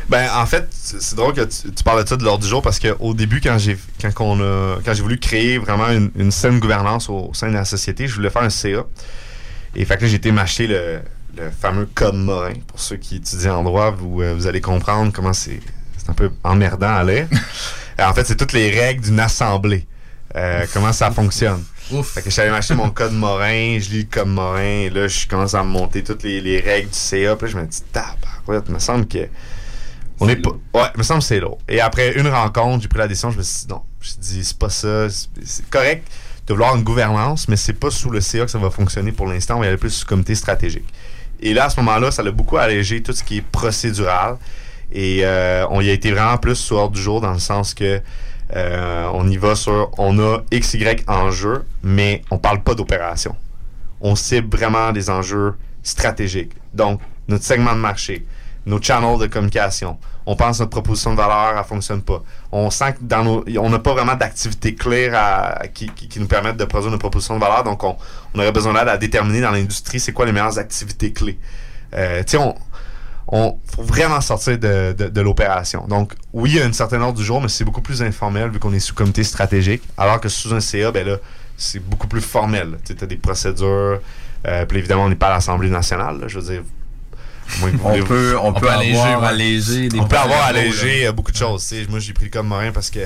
Ben, 0.09 0.29
en 0.37 0.47
fait, 0.47 0.69
c'est 0.73 1.15
drôle 1.15 1.35
que 1.35 1.43
tu, 1.43 1.71
tu 1.73 1.85
parles 1.85 2.03
de 2.03 2.09
ça 2.09 2.17
de 2.17 2.25
l'ordre 2.25 2.43
du 2.43 2.49
jour 2.49 2.63
parce 2.63 2.79
qu'au 2.81 3.15
début, 3.15 3.41
quand 3.41 3.59
j'ai 3.59 3.79
quand 4.01 4.25
on 4.25 4.41
a 4.41 4.79
quand 4.85 4.95
j'ai 4.95 5.03
voulu 5.03 5.19
créer 5.19 5.59
vraiment 5.59 5.89
une, 5.89 6.11
une 6.17 6.31
saine 6.31 6.59
gouvernance 6.59 7.09
au, 7.09 7.29
au 7.31 7.35
sein 7.35 7.49
de 7.49 7.55
la 7.55 7.65
société, 7.65 8.09
je 8.09 8.15
voulais 8.15 8.31
faire 8.31 8.43
un 8.43 8.51
CA. 8.51 8.85
Et 9.77 9.85
fait 9.85 9.97
que 9.97 10.03
là, 10.03 10.09
j'ai 10.09 10.17
été 10.17 10.33
m'acheter 10.33 10.67
le, 10.67 11.01
le 11.37 11.51
fameux 11.51 11.89
code 11.95 12.17
Morin. 12.17 12.55
Pour 12.67 12.81
ceux 12.81 12.97
qui 12.97 13.17
étudient 13.17 13.57
en 13.57 13.63
droit, 13.63 13.91
vous, 13.93 14.23
euh, 14.23 14.35
vous 14.35 14.47
allez 14.47 14.61
comprendre 14.61 15.13
comment 15.13 15.33
c'est 15.33 15.61
c'est 15.97 16.11
un 16.11 16.15
peu 16.15 16.31
emmerdant 16.43 16.93
à 16.93 17.05
lire. 17.05 17.29
Euh, 18.01 18.05
en 18.05 18.15
fait, 18.15 18.25
c'est 18.25 18.37
toutes 18.37 18.53
les 18.53 18.71
règles 18.71 19.03
d'une 19.03 19.21
assemblée. 19.21 19.87
Euh, 20.37 20.65
comment 20.73 20.93
ça 20.93 21.11
fonctionne. 21.11 21.63
Fait 22.05 22.23
que 22.23 22.31
j'allais 22.31 22.51
m'acheter 22.51 22.75
mon 22.75 22.91
code 22.91 23.13
Morin, 23.15 23.79
je 23.81 23.91
lis 23.91 24.03
le 24.03 24.09
code 24.09 24.29
Morin, 24.29 24.61
et 24.61 24.91
là, 24.91 25.09
je 25.09 25.27
commence 25.27 25.55
à 25.55 25.65
me 25.65 25.71
monter 25.71 26.05
toutes 26.05 26.23
les, 26.23 26.41
les 26.41 26.61
règles 26.61 26.89
du 26.89 26.97
CA. 26.97 27.35
Puis 27.35 27.47
là, 27.47 27.53
je 27.53 27.59
me 27.59 27.67
dis, 27.67 27.83
tabarouette, 27.93 28.65
il 28.69 28.75
me 28.75 28.79
semble 28.79 29.07
que. 29.09 29.29
On 30.21 30.29
est 30.29 30.37
pas. 30.37 30.51
Ouais, 30.75 30.89
il 30.95 30.99
me 30.99 31.03
semble 31.03 31.21
que 31.21 31.27
c'est 31.27 31.41
lourd. 31.41 31.59
Et 31.69 31.81
après 31.81 32.19
une 32.19 32.29
rencontre, 32.29 32.83
j'ai 32.83 32.89
pris 32.89 32.99
la 32.99 33.09
décision, 33.09 33.31
je 33.31 33.39
me 33.39 33.43
suis 33.43 33.67
dit, 33.67 33.73
non, 33.73 33.83
je 34.01 34.07
me 34.07 34.13
suis 34.13 34.21
dit, 34.21 34.45
c'est 34.45 34.59
pas 34.59 34.71
ça. 34.71 35.11
C'est 35.11 35.29
c'est 35.45 35.69
correct 35.69 36.07
de 36.47 36.53
vouloir 36.55 36.77
une 36.77 36.83
gouvernance, 36.83 37.49
mais 37.49 37.57
c'est 37.57 37.73
pas 37.73 37.91
sous 37.91 38.11
le 38.11 38.21
CA 38.21 38.45
que 38.45 38.51
ça 38.51 38.59
va 38.59 38.71
fonctionner 38.71 39.13
pour 39.13 39.27
l'instant. 39.27 39.57
On 39.57 39.61
va 39.61 39.67
y 39.67 39.69
aller 39.69 39.79
plus 39.79 39.91
sous 39.91 40.07
comité 40.07 40.35
stratégique. 40.35 40.87
Et 41.41 41.55
là, 41.55 41.65
à 41.65 41.71
ce 41.71 41.81
moment-là, 41.81 42.11
ça 42.11 42.23
l'a 42.23 42.31
beaucoup 42.31 42.59
allégé 42.59 43.03
tout 43.03 43.13
ce 43.13 43.25
qui 43.25 43.39
est 43.39 43.43
procédural. 43.43 44.37
Et 44.93 45.21
euh, 45.25 45.67
on 45.71 45.81
y 45.81 45.89
a 45.91 45.93
été 45.93 46.11
vraiment 46.11 46.37
plus 46.39 46.57
sur 46.57 46.77
ordre 46.77 46.95
du 46.95 47.01
jour 47.01 47.21
dans 47.21 47.33
le 47.33 47.39
sens 47.39 47.75
que 47.75 48.01
euh, 48.57 49.11
on 49.13 49.29
y 49.29 49.37
va 49.37 49.55
sur 49.55 49.91
on 49.99 50.19
a 50.19 50.43
X, 50.51 50.75
Y 50.75 51.05
enjeux, 51.09 51.65
mais 51.83 52.23
on 52.31 52.39
parle 52.39 52.63
pas 52.63 52.75
d'opération. 52.75 53.37
On 54.01 54.17
cible 54.17 54.57
vraiment 54.57 54.93
des 54.93 55.11
enjeux 55.11 55.55
stratégiques. 55.83 56.53
Donc, 56.75 57.01
notre 57.29 57.45
segment 57.45 57.75
de 57.75 57.81
marché, 57.81 58.27
nos 58.67 58.81
channels 58.81 59.19
de 59.19 59.27
communication. 59.27 59.99
On 60.27 60.37
pense 60.37 60.59
que 60.59 60.63
notre 60.63 60.71
proposition 60.71 61.13
de 61.13 61.17
valeur, 61.17 61.55
elle 61.57 61.65
fonctionne 61.65 62.03
pas. 62.03 62.23
On 62.53 62.71
sent 62.71 62.95
que 62.95 62.99
dans 63.03 63.25
nos, 63.25 63.45
on 63.59 63.71
n'a 63.71 63.79
pas 63.79 63.93
vraiment 63.95 64.15
d'activité 64.15 64.75
claire 64.75 65.13
à- 65.15 65.69
qui, 65.69 65.91
nous 66.19 66.27
permettent 66.27 66.57
de 66.57 66.65
produire 66.65 66.91
notre 66.91 67.01
proposition 67.01 67.37
de 67.37 67.41
valeur. 67.41 67.65
Donc, 67.65 67.83
on, 67.85 67.97
on 68.35 68.39
aurait 68.39 68.53
besoin 68.53 68.75
d'aide 68.75 68.89
à 68.89 68.99
déterminer 68.99 69.41
dans 69.41 69.51
l'industrie 69.51 70.01
c'est 70.01 70.13
quoi 70.13 70.27
les 70.27 70.33
meilleures 70.33 70.59
activités 70.59 71.13
clés. 71.13 71.39
Euh, 71.95 72.23
tu 72.25 72.37
sais, 72.37 72.55
on 73.33 73.59
faut 73.65 73.83
vraiment 73.83 74.21
sortir 74.21 74.59
de, 74.59 74.93
de- 74.93 75.09
de 75.09 75.21
l'opération. 75.21 75.87
Donc, 75.89 76.15
oui, 76.33 76.51
il 76.51 76.57
y 76.57 76.61
a 76.61 76.65
une 76.65 76.73
certaine 76.73 77.01
ordre 77.03 77.17
du 77.19 77.25
jour, 77.25 77.41
mais 77.41 77.49
c'est 77.49 77.65
beaucoup 77.65 77.81
plus 77.81 78.03
informel 78.03 78.51
vu 78.51 78.59
qu'on 78.59 78.73
est 78.73 78.81
sous 78.81 78.95
comité 78.95 79.23
stratégique. 79.25 79.83
Alors 79.97 80.21
que 80.21 80.29
sous 80.29 80.53
un 80.53 80.61
CA, 80.61 80.91
ben 80.91 81.07
là, 81.07 81.17
c'est 81.57 81.79
beaucoup 81.79 82.09
plus 82.09 82.21
formel. 82.23 82.79
Tu 82.85 82.95
as 83.01 83.07
des 83.07 83.17
procédures. 83.17 84.01
Euh, 84.47 84.67
puis 84.67 84.79
évidemment, 84.79 85.05
on 85.05 85.09
n'est 85.09 85.15
pas 85.15 85.29
à 85.29 85.35
l'Assemblée 85.35 85.71
nationale. 85.71 86.19
là. 86.21 86.27
je 86.29 86.39
veux 86.41 86.53
dire, 86.53 86.63
On 87.85 87.93
peut, 88.05 88.37
on 88.41 88.53
peut 88.53 88.69
avoir 88.71 89.25
allégé 89.25 89.89
des 89.89 90.01
on 90.01 90.07
peut 90.07 90.17
avoir 90.17 90.45
allégé 90.47 91.07
euh, 91.07 91.13
beaucoup 91.13 91.33
de 91.33 91.37
choses. 91.37 91.73
Moi, 91.89 91.99
j'ai 91.99 92.13
pris 92.13 92.25
le 92.27 92.31
code 92.31 92.47
Morin 92.47 92.73
parce 92.73 92.91
que 92.91 93.01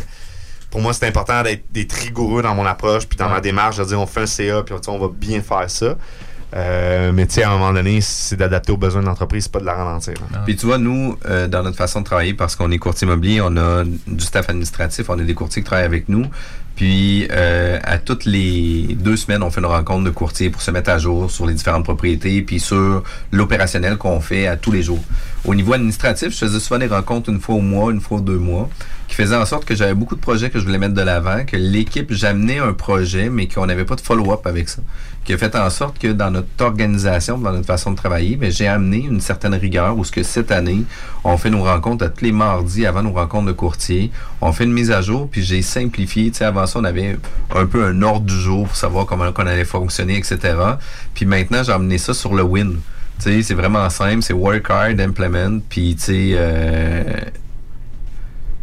pour 0.71 0.81
moi, 0.81 0.93
c'est 0.93 1.07
important 1.07 1.43
d'être 1.43 1.93
rigoureux 1.93 2.43
dans 2.43 2.55
mon 2.55 2.67
approche 2.67 3.07
puis 3.07 3.17
dans 3.19 3.29
ma 3.29 3.41
démarche. 3.41 3.77
de 3.79 3.85
dire, 3.85 4.01
on 4.01 4.07
fait 4.07 4.23
un 4.23 4.27
CA 4.27 4.63
puis 4.63 4.75
on 4.89 4.99
va 4.99 5.09
bien 5.09 5.41
faire 5.43 5.69
ça. 5.69 5.97
Euh, 6.55 7.11
mais 7.13 7.27
tu 7.27 7.35
sais, 7.35 7.43
à 7.43 7.51
un 7.51 7.59
moment 7.59 7.73
donné, 7.73 8.01
c'est 8.01 8.37
d'adapter 8.37 8.71
aux 8.71 8.77
besoins 8.77 9.01
de 9.03 9.07
l'entreprise, 9.07 9.49
pas 9.49 9.59
de 9.59 9.65
la 9.65 9.75
ralentir. 9.75 10.15
là. 10.33 10.43
Puis 10.45 10.55
tu 10.57 10.67
vois, 10.67 10.79
nous, 10.79 11.17
euh, 11.27 11.49
dans 11.49 11.63
notre 11.63 11.77
façon 11.77 12.01
de 12.01 12.05
travailler, 12.05 12.35
parce 12.35 12.55
qu'on 12.55 12.71
est 12.71 12.79
courtier 12.79 13.07
immobilier, 13.07 13.41
on 13.43 13.57
a 13.57 13.83
du 13.85 14.25
staff 14.25 14.49
administratif, 14.49 15.09
on 15.09 15.19
a 15.19 15.23
des 15.23 15.35
courtiers 15.35 15.63
qui 15.63 15.67
travaillent 15.67 15.87
avec 15.87 16.09
nous. 16.09 16.27
Puis 16.77 17.29
euh, 17.31 17.79
à 17.85 17.99
toutes 17.99 18.25
les 18.25 18.97
deux 18.99 19.17
semaines, 19.17 19.43
on 19.43 19.51
fait 19.51 19.61
une 19.61 19.67
rencontre 19.67 20.05
de 20.05 20.11
courtiers 20.11 20.51
pour 20.51 20.61
se 20.61 20.71
mettre 20.73 20.91
à 20.91 20.99
jour 20.99 21.31
sur 21.31 21.47
les 21.47 21.55
différentes 21.55 21.85
propriétés, 21.85 22.43
puis 22.43 22.59
sur 22.59 23.03
l'opérationnel 23.31 23.97
qu'on 23.97 24.21
fait 24.21 24.47
à 24.47 24.57
tous 24.57 24.73
les 24.73 24.83
jours. 24.83 25.03
Au 25.45 25.55
niveau 25.55 25.73
administratif, 25.75 26.31
je 26.31 26.39
faisais 26.39 26.59
souvent 26.59 26.79
des 26.79 26.87
rencontres 26.87 27.31
une 27.31 27.41
fois 27.41 27.57
au 27.57 27.61
mois, 27.61 27.93
une 27.93 28.01
fois 28.01 28.19
aux 28.19 28.23
deux 28.23 28.39
mois, 28.39 28.69
qui 29.07 29.15
faisaient 29.15 29.37
en 29.37 29.47
sorte 29.47 29.65
que 29.65 29.75
j'avais 29.75 29.95
beaucoup 29.95 30.17
de 30.17 30.21
projets 30.21 30.51
que 30.51 30.59
je 30.59 30.65
voulais 30.65 30.79
mettre 30.79 30.95
de 30.95 31.03
l'avant, 31.03 31.45
que 31.45 31.57
l'équipe, 31.57 32.13
j'amenais 32.13 32.59
un 32.59 32.73
projet, 32.73 33.29
mais 33.29 33.47
qu'on 33.47 33.67
n'avait 33.67 33.85
pas 33.85 33.95
de 33.95 34.01
follow-up 34.01 34.47
avec 34.47 34.69
ça. 34.69 34.83
Qui 35.25 35.33
a 35.33 35.39
fait 35.39 35.55
en 35.57 35.71
sorte 35.71 35.99
que 35.99 36.09
dans 36.09 36.31
notre 36.31 36.49
organisation, 36.63 37.39
dans 37.39 37.51
notre 37.53 37.67
façon 37.67 37.93
de 37.93 37.97
travailler, 37.97 38.37
ben, 38.37 38.51
j'ai 38.51 38.69
amené 38.69 38.99
une 38.99 39.23
certaine 39.23 39.55
rigueur 39.55 39.97
où 39.97 40.05
ce 40.05 40.13
que 40.13 40.23
cette 40.23 40.53
année, 40.53 40.83
on 41.25 41.39
fait 41.39 41.49
nos 41.49 41.63
rencontres 41.65 42.05
à 42.05 42.09
tous 42.11 42.25
les 42.27 42.33
mardis 42.33 42.85
avant 42.85 43.03
nos 43.03 43.13
rencontres 43.13 43.47
de 43.47 43.53
courtier. 43.53 44.11
On 44.43 44.53
fait 44.53 44.65
une 44.65 44.73
mise 44.75 44.91
à 44.91 45.01
jour, 45.01 45.27
puis 45.31 45.43
j'ai 45.43 45.63
simplifié. 45.63 46.31
Tu 46.31 46.39
sais, 46.39 46.45
avant 46.45 46.67
ça, 46.67 46.79
on 46.79 46.85
avait 46.85 47.19
un 47.55 47.65
peu 47.65 47.85
un 47.87 48.03
ordre 48.03 48.27
du 48.27 48.39
jour 48.39 48.67
pour 48.67 48.77
savoir 48.77 49.07
comment 49.07 49.25
on 49.35 49.47
allait 49.47 49.65
fonctionner, 49.65 50.19
etc. 50.19 50.39
Puis 51.15 51.25
maintenant, 51.25 51.63
j'ai 51.63 51.73
amené 51.73 51.97
ça 51.97 52.13
sur 52.13 52.35
le 52.35 52.43
win. 52.43 52.77
Tu 53.19 53.31
sais, 53.31 53.43
c'est 53.43 53.55
vraiment 53.55 53.89
simple, 53.89 54.23
c'est 54.23 54.35
work 54.35 54.69
hard, 54.69 55.01
implement, 55.01 55.59
puis 55.71 55.95
tu 55.97 56.03
sais, 56.03 56.31
euh, 56.35 57.03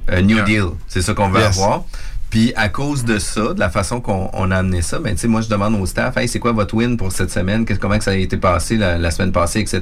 un 0.10 0.22
New 0.22 0.42
Deal, 0.44 0.66
c'est 0.88 1.02
ça 1.02 1.14
qu'on 1.14 1.30
veut 1.30 1.40
Yes. 1.40 1.58
avoir. 1.58 1.86
Puis 2.32 2.54
à 2.56 2.70
cause 2.70 3.04
de 3.04 3.20
ça, 3.20 3.54
de 3.54 3.60
la 3.60 3.70
façon 3.70 4.00
qu'on 4.00 4.30
on 4.32 4.52
a 4.52 4.58
amené 4.58 4.82
ça, 4.82 5.00
ben 5.00 5.18
moi 5.26 5.42
je 5.42 5.50
demande 5.50 5.76
au 5.76 5.86
staff, 5.86 6.16
hey, 6.16 6.30
c'est 6.30 6.40
quoi 6.40 6.54
votre 6.54 6.74
win 6.74 6.96
pour 6.96 7.12
cette 7.12 7.30
semaine, 7.30 7.66
comment 7.78 7.98
que 7.98 8.06
ça 8.06 8.12
a 8.12 8.16
été 8.16 8.38
passé 8.38 8.78
la, 8.78 9.12
semaine 9.12 9.34
passée, 9.34 9.60
etc. 9.60 9.82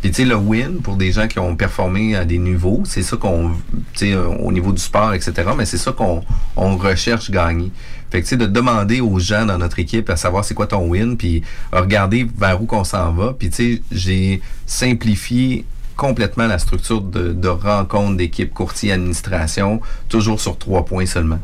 Puis 0.00 0.10
tu 0.10 0.16
sais, 0.16 0.24
le 0.24 0.34
win 0.34 0.80
pour 0.82 0.96
des 0.96 1.12
gens 1.12 1.28
qui 1.28 1.38
ont 1.38 1.54
performé 1.54 2.16
à 2.16 2.24
des 2.24 2.38
niveaux, 2.38 2.82
c'est 2.84 3.04
ça 3.04 3.16
qu'on, 3.16 3.52
tu 3.92 4.06
sais, 4.06 4.12
euh, 4.12 4.26
au 4.26 4.50
niveau 4.50 4.72
du 4.72 4.80
sport, 4.80 5.14
etc. 5.14 5.32
Mais 5.56 5.64
c'est 5.64 5.78
ça 5.78 5.92
qu'on 5.92 6.24
on 6.56 6.76
recherche 6.76 7.30
gagner. 7.30 7.70
Fait 8.10 8.20
que 8.20 8.26
tu 8.26 8.30
sais, 8.30 8.36
de 8.36 8.46
demander 8.46 9.00
aux 9.00 9.20
gens 9.20 9.46
dans 9.46 9.58
notre 9.58 9.78
équipe 9.78 10.10
à 10.10 10.16
savoir 10.16 10.44
c'est 10.44 10.54
quoi 10.54 10.66
ton 10.66 10.88
win, 10.88 11.16
puis 11.16 11.42
regarder 11.70 12.28
vers 12.36 12.60
où 12.60 12.66
qu'on 12.66 12.82
s'en 12.82 13.12
va. 13.12 13.32
Puis 13.32 13.48
tu 13.50 13.76
sais, 13.76 13.82
j'ai 13.92 14.42
simplifié 14.66 15.64
complètement 15.94 16.48
la 16.48 16.58
structure 16.58 17.00
de 17.00 17.48
rencontre 17.48 18.16
d'équipe 18.16 18.52
courtier 18.52 18.90
administration, 18.90 19.80
toujours 20.08 20.40
sur 20.40 20.58
trois 20.58 20.84
points 20.84 21.06
seulement. 21.06 21.38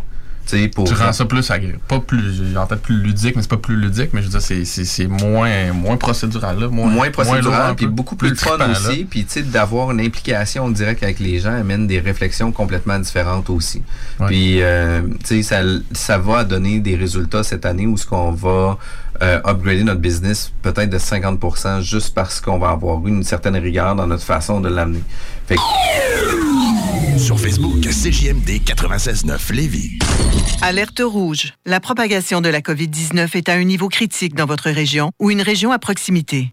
Pour 0.74 0.84
Tu 0.86 0.94
rends 0.94 1.12
ça 1.12 1.24
plus 1.24 1.50
agréable. 1.50 1.80
Pas 1.88 1.98
plus, 2.00 2.50
j'ai 2.50 2.56
en 2.56 2.66
tête 2.66 2.80
plus 2.82 2.96
ludique, 3.00 3.34
mais 3.36 3.42
c'est 3.42 3.50
pas 3.50 3.56
plus 3.56 3.76
ludique, 3.76 4.10
mais 4.12 4.20
je 4.20 4.26
veux 4.26 4.30
dire, 4.32 4.40
c'est- 4.42 4.64
c'est 4.64 4.84
c'est 4.84 5.06
moins, 5.06 5.72
moins 5.72 5.96
procédural, 5.96 6.58
là. 6.60 6.68
Moins, 6.68 6.88
moins 6.88 7.10
procédural, 7.10 7.74
puis 7.76 7.86
beaucoup 7.86 8.16
plus 8.16 8.30
de 8.30 8.34
fun 8.38 8.56
aussi. 8.90 9.04
Puis, 9.04 9.24
tu 9.24 9.32
sais, 9.32 9.42
d'avoir 9.42 9.90
une 9.90 10.00
implication 10.00 10.70
directe 10.70 11.02
avec 11.02 11.18
les 11.18 11.40
gens 11.40 11.54
amène 11.54 11.86
des 11.86 12.00
réflexions 12.00 12.52
complètement 12.52 12.98
différentes 12.98 13.50
aussi. 13.50 13.82
Puis, 14.28 14.62
euh, 14.62 15.02
tu 15.24 15.42
sais, 15.42 15.42
ça, 15.42 15.62
ça 15.92 16.18
va 16.18 16.44
donner 16.44 16.78
des 16.80 16.96
résultats 16.96 17.42
cette 17.42 17.66
année 17.66 17.86
où 17.86 17.96
ce 17.96 18.06
qu'on 18.06 18.30
va 18.32 18.78
euh, 19.22 19.40
upgrader 19.46 19.82
notre 19.82 20.00
business 20.02 20.52
peut-être 20.60 20.90
de 20.90 20.98
50% 20.98 21.80
juste 21.80 22.12
parce 22.14 22.38
qu'on 22.38 22.58
va 22.58 22.68
avoir 22.68 23.04
une 23.06 23.22
certaine 23.22 23.56
rigueur 23.56 23.94
dans 23.96 24.06
notre 24.06 24.22
façon 24.24 24.60
de 24.60 24.68
l'amener. 24.68 25.02
Fait 25.46 25.54
que- 25.54 26.55
sur 27.18 27.38
Facebook, 27.38 27.80
CJMD 27.80 28.60
96.9 28.64 29.52
Lévis. 29.52 29.98
Alerte 30.60 31.00
rouge. 31.04 31.54
La 31.64 31.80
propagation 31.80 32.40
de 32.40 32.48
la 32.48 32.60
COVID-19 32.60 33.36
est 33.36 33.48
à 33.48 33.54
un 33.54 33.64
niveau 33.64 33.88
critique 33.88 34.34
dans 34.34 34.46
votre 34.46 34.70
région 34.70 35.10
ou 35.18 35.30
une 35.30 35.40
région 35.40 35.72
à 35.72 35.78
proximité. 35.78 36.52